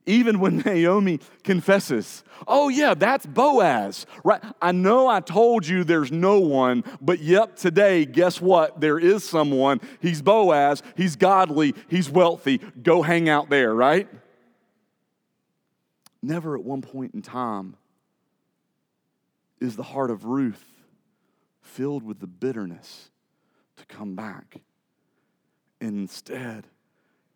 Even 0.06 0.40
when 0.40 0.58
Naomi 0.66 1.20
confesses, 1.44 2.24
oh, 2.48 2.68
yeah, 2.68 2.94
that's 2.94 3.24
Boaz, 3.24 4.06
right? 4.24 4.42
I 4.60 4.72
know 4.72 5.06
I 5.08 5.20
told 5.20 5.66
you 5.66 5.84
there's 5.84 6.10
no 6.10 6.40
one, 6.40 6.84
but 7.00 7.20
yep, 7.20 7.56
today, 7.56 8.04
guess 8.04 8.40
what? 8.40 8.80
There 8.80 8.98
is 8.98 9.22
someone. 9.28 9.80
He's 10.00 10.20
Boaz, 10.20 10.82
he's 10.96 11.16
godly, 11.16 11.74
he's 11.88 12.10
wealthy. 12.10 12.58
Go 12.82 13.02
hang 13.02 13.28
out 13.28 13.48
there, 13.48 13.74
right? 13.74 14.08
Never 16.20 16.56
at 16.56 16.64
one 16.64 16.82
point 16.82 17.14
in 17.14 17.22
time 17.22 17.76
is 19.60 19.76
the 19.76 19.82
heart 19.82 20.10
of 20.10 20.24
Ruth 20.24 20.64
filled 21.60 22.02
with 22.02 22.18
the 22.18 22.26
bitterness 22.26 23.10
to 23.76 23.86
come 23.86 24.14
back. 24.16 24.60
And 25.80 25.96
instead, 25.96 26.66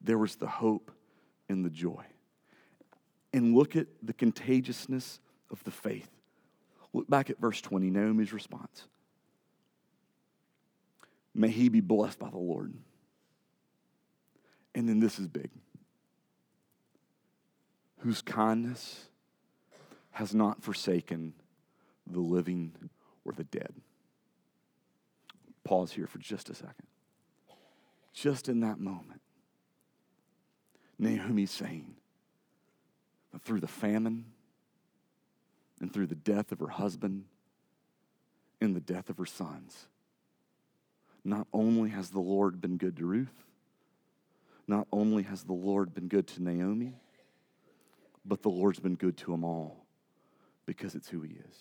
there 0.01 0.19
was 0.19 0.37
the 0.37 0.47
hope 0.47 0.91
and 1.49 1.65
the 1.65 1.71
joy 1.71 2.05
and 3.37 3.55
look 3.55 3.77
at 3.77 3.87
the 4.03 4.15
contagiousness 4.15 5.21
of 5.51 5.63
the 5.65 5.71
faith. 5.71 6.09
Look 6.95 7.07
back 7.09 7.29
at 7.29 7.39
verse 7.39 7.61
20, 7.61 7.91
Naomi's 7.91 8.33
response. 8.33 8.89
May 11.35 11.51
he 11.51 11.69
be 11.69 11.83
blessed 11.83 12.19
by 12.19 12.31
the 12.31 12.39
Lord. 12.39 12.73
And 14.75 14.89
then 14.89 15.01
this 15.01 15.19
is 15.19 15.29
big. 15.29 15.51
Whose 17.99 18.23
kindness 18.23 19.05
has 20.13 20.35
not 20.35 20.63
forsaken 20.63 21.35
the 22.07 22.21
living 22.21 22.73
or 23.27 23.33
the 23.33 23.45
dead. 23.45 23.75
Pause 25.63 25.93
here 25.93 26.07
for 26.07 26.19
just 26.19 26.49
a 26.49 26.55
second. 26.55 26.87
Just 28.15 28.49
in 28.49 28.61
that 28.61 28.81
moment, 28.81 29.21
Naomi's 30.99 31.51
saying, 31.51 31.97
through 33.43 33.61
the 33.61 33.67
famine 33.67 34.25
and 35.81 35.93
through 35.93 36.07
the 36.07 36.15
death 36.15 36.53
of 36.53 36.61
her 36.61 36.69
husband 36.69 37.25
and 38.61 38.75
the 38.75 38.81
death 38.81 39.11
of 39.11 39.19
her 39.19 39.27
sons. 39.27 39.87
Not 41.25 41.47
only 41.53 41.91
has 41.91 42.11
the 42.11 42.21
Lord 42.21 42.61
been 42.61 42.77
good 42.77 42.97
to 42.97 43.07
Ruth, 43.07 43.45
not 44.69 44.87
only 44.93 45.25
has 45.25 45.43
the 45.43 45.53
Lord 45.53 45.95
been 45.95 46.09
good 46.09 46.27
to 46.29 46.43
Naomi, 46.43 46.95
but 48.25 48.43
the 48.43 48.49
Lord's 48.49 48.81
been 48.81 48.95
good 48.95 49.17
to 49.19 49.31
them 49.31 49.45
all 49.45 49.87
because 50.65 50.95
it's 50.95 51.09
who 51.09 51.21
he 51.23 51.33
is. 51.33 51.57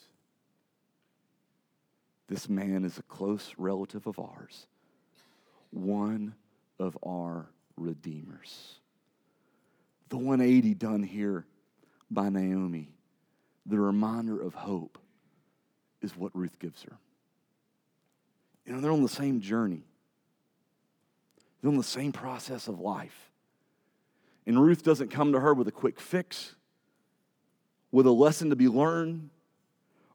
This 2.27 2.49
man 2.49 2.83
is 2.85 2.97
a 2.97 3.03
close 3.03 3.53
relative 3.57 4.07
of 4.07 4.17
ours, 4.17 4.65
one 5.69 6.33
of 6.79 6.97
our 7.05 7.47
redeemers. 7.77 8.79
The 10.09 10.17
180 10.17 10.73
done 10.73 11.03
here 11.03 11.45
by 12.09 12.29
Naomi, 12.29 12.91
the 13.65 13.79
reminder 13.79 14.39
of 14.39 14.53
hope, 14.53 14.97
is 16.01 16.15
what 16.15 16.35
Ruth 16.35 16.59
gives 16.59 16.83
her. 16.83 16.97
You 18.65 18.73
know, 18.73 18.81
they're 18.81 18.91
on 18.91 19.03
the 19.03 19.09
same 19.09 19.41
journey, 19.41 19.83
they're 21.61 21.71
on 21.71 21.77
the 21.77 21.83
same 21.83 22.11
process 22.11 22.67
of 22.67 22.79
life. 22.79 23.31
And 24.47 24.61
Ruth 24.61 24.83
doesn't 24.83 25.09
come 25.09 25.31
to 25.31 25.39
her 25.39 25.55
with 25.55 25.67
a 25.67 25.71
quick 25.71 25.99
fix, 25.99 26.53
with 27.91 28.05
a 28.05 28.11
lesson 28.11 28.51
to 28.51 28.55
be 28.55 28.67
learned, 28.67 29.31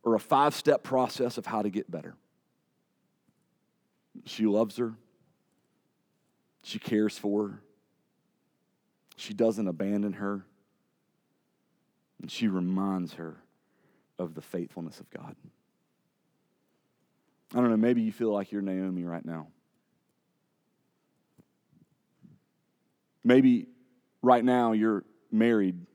or 0.04 0.14
a 0.14 0.20
five 0.20 0.54
step 0.54 0.82
process 0.82 1.36
of 1.36 1.46
how 1.46 1.62
to 1.62 1.70
get 1.70 1.90
better. 1.90 2.14
She 4.24 4.46
loves 4.46 4.76
her, 4.76 4.94
she 6.62 6.78
cares 6.78 7.18
for 7.18 7.48
her, 7.48 7.62
she 9.16 9.34
doesn't 9.34 9.66
abandon 9.66 10.14
her. 10.14 10.44
And 12.20 12.30
she 12.30 12.48
reminds 12.48 13.14
her 13.14 13.36
of 14.18 14.34
the 14.34 14.42
faithfulness 14.42 15.00
of 15.00 15.08
God. 15.10 15.34
I 17.52 17.56
don't 17.56 17.70
know, 17.70 17.76
maybe 17.76 18.02
you 18.02 18.12
feel 18.12 18.32
like 18.32 18.52
you're 18.52 18.62
Naomi 18.62 19.04
right 19.04 19.24
now. 19.24 19.48
Maybe 23.24 23.66
right 24.22 24.44
now 24.44 24.72
you're 24.72 25.04
married 25.32 25.86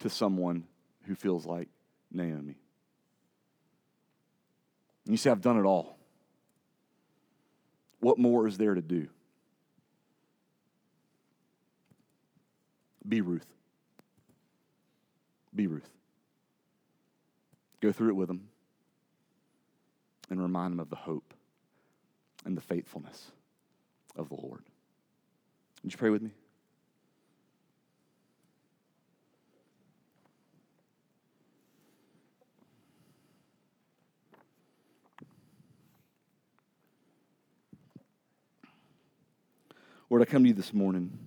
to 0.00 0.08
someone 0.08 0.64
who 1.04 1.14
feels 1.14 1.44
like 1.44 1.68
Naomi. 2.10 2.56
And 5.04 5.12
you 5.12 5.16
say, 5.16 5.30
I've 5.30 5.40
done 5.40 5.58
it 5.58 5.64
all. 5.64 5.98
What 8.00 8.18
more 8.18 8.46
is 8.46 8.58
there 8.58 8.74
to 8.74 8.82
do? 8.82 9.08
Be 13.06 13.20
Ruth. 13.20 13.46
Be 15.56 15.66
Ruth. 15.66 15.88
Go 17.80 17.90
through 17.90 18.10
it 18.10 18.16
with 18.16 18.28
them 18.28 18.48
and 20.28 20.40
remind 20.40 20.72
them 20.72 20.80
of 20.80 20.90
the 20.90 20.96
hope 20.96 21.32
and 22.44 22.56
the 22.56 22.60
faithfulness 22.60 23.30
of 24.16 24.28
the 24.28 24.34
Lord. 24.34 24.62
Would 25.82 25.92
you 25.92 25.98
pray 25.98 26.10
with 26.10 26.20
me? 26.22 26.30
Lord, 40.10 40.22
I 40.22 40.24
come 40.26 40.44
to 40.44 40.48
you 40.48 40.54
this 40.54 40.72
morning. 40.72 41.25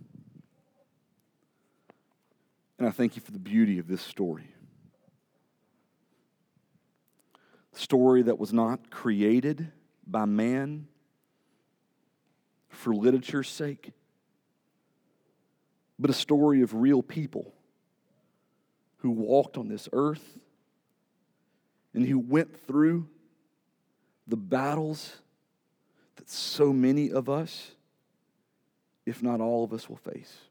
And 2.79 2.87
I 2.87 2.91
thank 2.91 3.17
you 3.17 3.21
for 3.21 3.31
the 3.31 3.39
beauty 3.39 3.77
of 3.77 3.87
this 3.89 4.01
story. 4.01 4.55
Story 7.73 8.23
that 8.23 8.39
was 8.39 8.53
not 8.53 8.89
created 8.89 9.69
by 10.07 10.23
man 10.23 10.87
for 12.69 12.95
literature's 12.95 13.49
sake, 13.49 13.91
but 15.99 16.09
a 16.09 16.13
story 16.13 16.61
of 16.61 16.73
real 16.73 17.03
people 17.03 17.53
who 18.99 19.11
walked 19.11 19.57
on 19.57 19.67
this 19.67 19.89
earth 19.91 20.37
and 21.93 22.05
who 22.05 22.17
went 22.17 22.65
through 22.65 23.07
the 24.25 24.37
battles 24.37 25.17
that 26.15 26.29
so 26.29 26.71
many 26.71 27.11
of 27.11 27.27
us, 27.27 27.71
if 29.05 29.21
not 29.21 29.41
all 29.41 29.65
of 29.65 29.73
us, 29.73 29.89
will 29.89 29.97
face. 29.97 30.48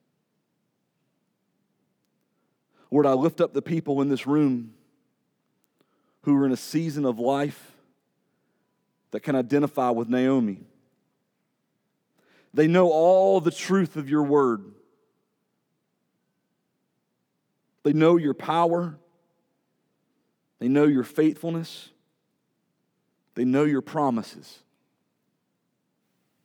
Lord, 2.90 3.06
I 3.06 3.12
lift 3.12 3.40
up 3.40 3.52
the 3.52 3.62
people 3.62 4.00
in 4.00 4.08
this 4.08 4.26
room 4.26 4.72
who 6.22 6.36
are 6.36 6.46
in 6.46 6.52
a 6.52 6.56
season 6.56 7.04
of 7.04 7.18
life 7.18 7.72
that 9.10 9.20
can 9.20 9.36
identify 9.36 9.90
with 9.90 10.08
Naomi. 10.08 10.60
They 12.54 12.66
know 12.66 12.90
all 12.90 13.40
the 13.40 13.50
truth 13.50 13.96
of 13.96 14.08
your 14.08 14.22
word. 14.22 14.64
They 17.82 17.92
know 17.92 18.16
your 18.16 18.34
power. 18.34 18.98
They 20.58 20.68
know 20.68 20.84
your 20.84 21.04
faithfulness. 21.04 21.90
They 23.34 23.44
know 23.44 23.64
your 23.64 23.82
promises. 23.82 24.58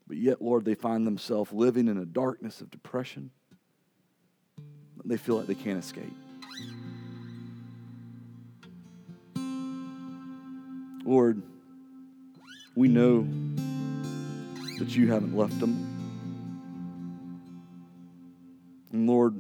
But 0.07 0.17
yet, 0.17 0.41
Lord, 0.41 0.65
they 0.65 0.75
find 0.75 1.07
themselves 1.07 1.51
living 1.51 1.87
in 1.87 1.97
a 1.97 2.05
darkness 2.05 2.61
of 2.61 2.69
depression. 2.69 3.31
They 5.03 5.17
feel 5.17 5.37
like 5.37 5.47
they 5.47 5.55
can't 5.55 5.79
escape. 5.79 6.13
Lord, 11.05 11.41
we 12.75 12.87
know 12.87 13.27
that 14.79 14.95
you 14.95 15.11
haven't 15.11 15.35
left 15.35 15.59
them. 15.59 15.89
And 18.91 19.07
Lord, 19.07 19.39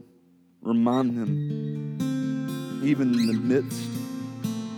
remind 0.61 1.17
them, 1.17 2.81
even 2.83 3.13
in 3.13 3.27
the 3.27 3.33
midst 3.33 3.89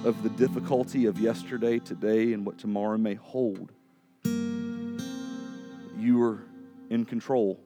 of 0.06 0.22
the 0.22 0.30
difficulty 0.30 1.06
of 1.06 1.20
yesterday, 1.20 1.80
today, 1.80 2.34
and 2.34 2.46
what 2.46 2.60
tomorrow 2.60 2.98
may 2.98 3.16
hold, 3.16 3.72
you 5.98 6.22
are 6.22 6.44
in 6.90 7.04
control 7.04 7.60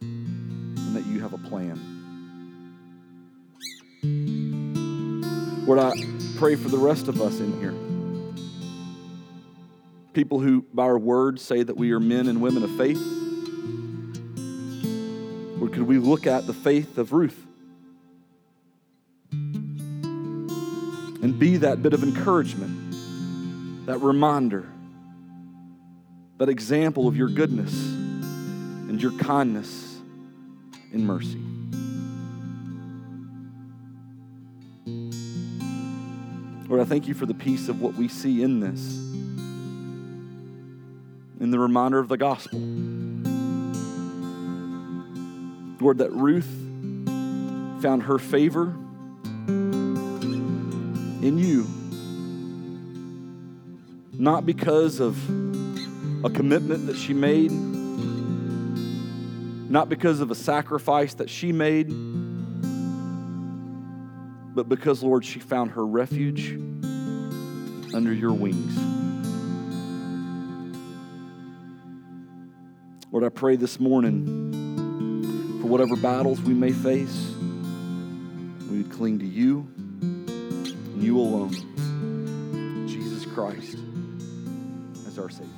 and 0.00 0.94
that 0.94 1.06
you 1.06 1.20
have 1.20 1.32
a 1.32 1.38
plan. 1.38 1.97
Lord, 5.66 5.78
I 5.78 5.92
pray 6.38 6.56
for 6.56 6.68
the 6.68 6.78
rest 6.78 7.08
of 7.08 7.20
us 7.20 7.40
in 7.40 7.60
here 7.60 7.74
people 10.18 10.40
who, 10.40 10.62
by 10.74 10.82
our 10.82 10.98
words, 10.98 11.42
say 11.42 11.62
that 11.62 11.76
we 11.76 11.92
are 11.92 12.00
men 12.00 12.26
and 12.26 12.40
women 12.40 12.64
of 12.64 12.76
faith? 12.76 12.98
Or 15.62 15.68
could 15.68 15.84
we 15.84 15.98
look 15.98 16.26
at 16.26 16.48
the 16.48 16.52
faith 16.52 16.98
of 16.98 17.12
Ruth 17.12 17.46
and 19.30 20.48
be 21.38 21.58
that 21.58 21.84
bit 21.84 21.92
of 21.92 22.02
encouragement, 22.02 23.86
that 23.86 23.98
reminder, 23.98 24.68
that 26.38 26.48
example 26.48 27.06
of 27.06 27.16
your 27.16 27.28
goodness 27.28 27.72
and 27.72 29.00
your 29.00 29.12
kindness 29.12 30.00
and 30.92 31.06
mercy? 31.06 31.47
Lord, 36.68 36.82
I 36.82 36.84
thank 36.84 37.08
you 37.08 37.14
for 37.14 37.24
the 37.24 37.32
peace 37.32 37.70
of 37.70 37.80
what 37.80 37.94
we 37.94 38.08
see 38.08 38.42
in 38.42 38.60
this, 38.60 38.98
in 41.40 41.50
the 41.50 41.58
reminder 41.58 41.98
of 41.98 42.08
the 42.08 42.18
gospel. 42.18 42.58
Lord, 45.80 45.96
that 45.98 46.12
Ruth 46.12 46.44
found 47.80 48.02
her 48.02 48.18
favor 48.18 48.74
in 51.22 51.38
you, 51.38 51.66
not 54.12 54.44
because 54.44 55.00
of 55.00 55.16
a 56.22 56.28
commitment 56.28 56.86
that 56.88 56.98
she 56.98 57.14
made, 57.14 57.50
not 59.70 59.88
because 59.88 60.20
of 60.20 60.30
a 60.30 60.34
sacrifice 60.34 61.14
that 61.14 61.30
she 61.30 61.50
made, 61.50 61.90
but 64.58 64.68
because, 64.68 65.04
Lord, 65.04 65.24
she 65.24 65.38
found 65.38 65.70
her 65.70 65.86
refuge 65.86 66.50
under 67.94 68.12
your 68.12 68.32
wings. 68.32 68.76
Lord, 73.12 73.22
I 73.22 73.28
pray 73.28 73.54
this 73.54 73.78
morning 73.78 75.60
for 75.60 75.68
whatever 75.68 75.94
battles 75.94 76.40
we 76.40 76.54
may 76.54 76.72
face, 76.72 77.32
we 78.68 78.78
would 78.78 78.90
cling 78.90 79.20
to 79.20 79.26
you 79.26 79.68
and 79.76 81.00
you 81.00 81.20
alone, 81.20 81.52
Jesus 82.88 83.26
Christ, 83.26 83.78
as 85.06 85.20
our 85.20 85.30
Savior. 85.30 85.57